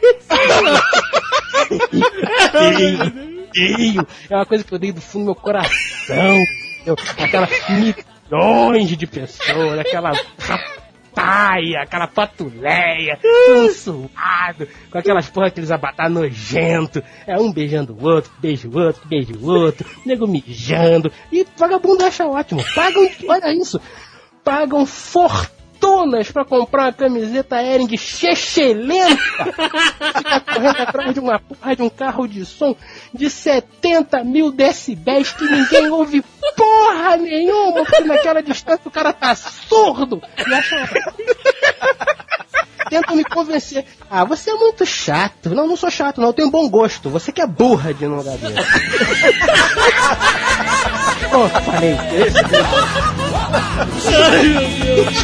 odeio, 2.54 3.00
odeio. 3.02 4.06
É 4.30 4.36
uma 4.36 4.46
coisa 4.46 4.64
que 4.64 4.72
eu 4.72 4.76
odeio 4.76 4.94
do 4.94 5.00
fundo 5.00 5.22
do 5.22 5.26
meu 5.26 5.34
coração. 5.34 6.36
entendeu? 6.80 6.96
Aquelas 7.18 7.50
milhões 8.34 8.88
de 8.88 9.06
pessoas, 9.06 9.78
aquela 9.78 10.12
paia, 11.14 11.82
aquela 11.82 12.08
patuleia, 12.08 13.18
um 13.50 13.70
suado, 13.70 14.66
com 14.90 14.98
aquelas 14.98 15.30
porra, 15.30 15.46
aqueles 15.46 15.70
abatar 15.70 16.10
nojento. 16.10 17.02
É 17.26 17.38
um 17.38 17.52
beijando 17.52 17.94
o 17.94 18.04
outro, 18.04 18.32
beijo 18.40 18.68
o 18.68 18.78
outro, 18.78 19.06
beijo 19.06 19.34
o 19.38 19.46
outro, 19.46 19.86
nego 20.04 20.26
mijando. 20.26 21.12
E 21.30 21.46
vagabundo 21.56 22.04
acha 22.04 22.26
ótimo. 22.26 22.62
Pagam, 22.74 23.08
olha 23.28 23.52
isso, 23.54 23.80
pagam 24.42 24.84
fortunas 25.84 26.30
pra 26.30 26.44
comprar 26.44 26.84
uma 26.84 26.92
camiseta 26.92 27.60
Ering 27.62 27.96
chechelenta. 27.96 29.44
Fica 30.16 30.40
correndo 30.40 30.80
atrás 30.80 31.14
de 31.14 31.20
uma 31.20 31.38
porra 31.38 31.76
de 31.76 31.82
um 31.82 31.90
carro 31.90 32.26
de 32.26 32.46
som 32.46 32.74
de 33.12 33.28
70 33.28 34.24
mil 34.24 34.50
decibéis 34.50 35.30
que 35.32 35.44
ninguém 35.44 35.90
ouve 35.90 36.24
porra 36.56 37.18
nenhuma, 37.18 37.84
porque 37.84 38.04
naquela 38.04 38.42
distância 38.42 38.82
o 38.86 38.90
cara 38.90 39.12
tá 39.12 39.34
surdo 39.34 40.22
e 40.46 40.54
acha. 40.54 40.88
Tenta 42.88 43.14
me 43.14 43.24
convencer. 43.24 43.84
Ah, 44.10 44.24
você 44.24 44.50
é 44.50 44.54
muito 44.54 44.86
chato. 44.86 45.50
Não, 45.50 45.66
não 45.66 45.76
sou 45.76 45.90
chato, 45.90 46.20
não. 46.20 46.28
Eu 46.28 46.34
tenho 46.34 46.50
bom 46.50 46.68
gosto. 46.68 47.08
Você 47.10 47.32
que 47.32 47.40
é 47.40 47.46
burra 47.46 47.94
de 47.94 48.06
não 48.06 48.16
lugar 48.16 48.36
desse. 48.36 48.54
Pronto, 51.30 51.60
falei. 51.62 51.96
Ai, 54.06 54.42
meu 54.42 54.60
Deus. 54.84 55.14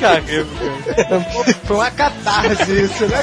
Carrego, 0.00 0.48
cara. 0.96 1.26
Foi 1.64 1.76
uma 1.76 1.90
catarse 1.90 2.72
isso, 2.84 3.06
né? 3.06 3.22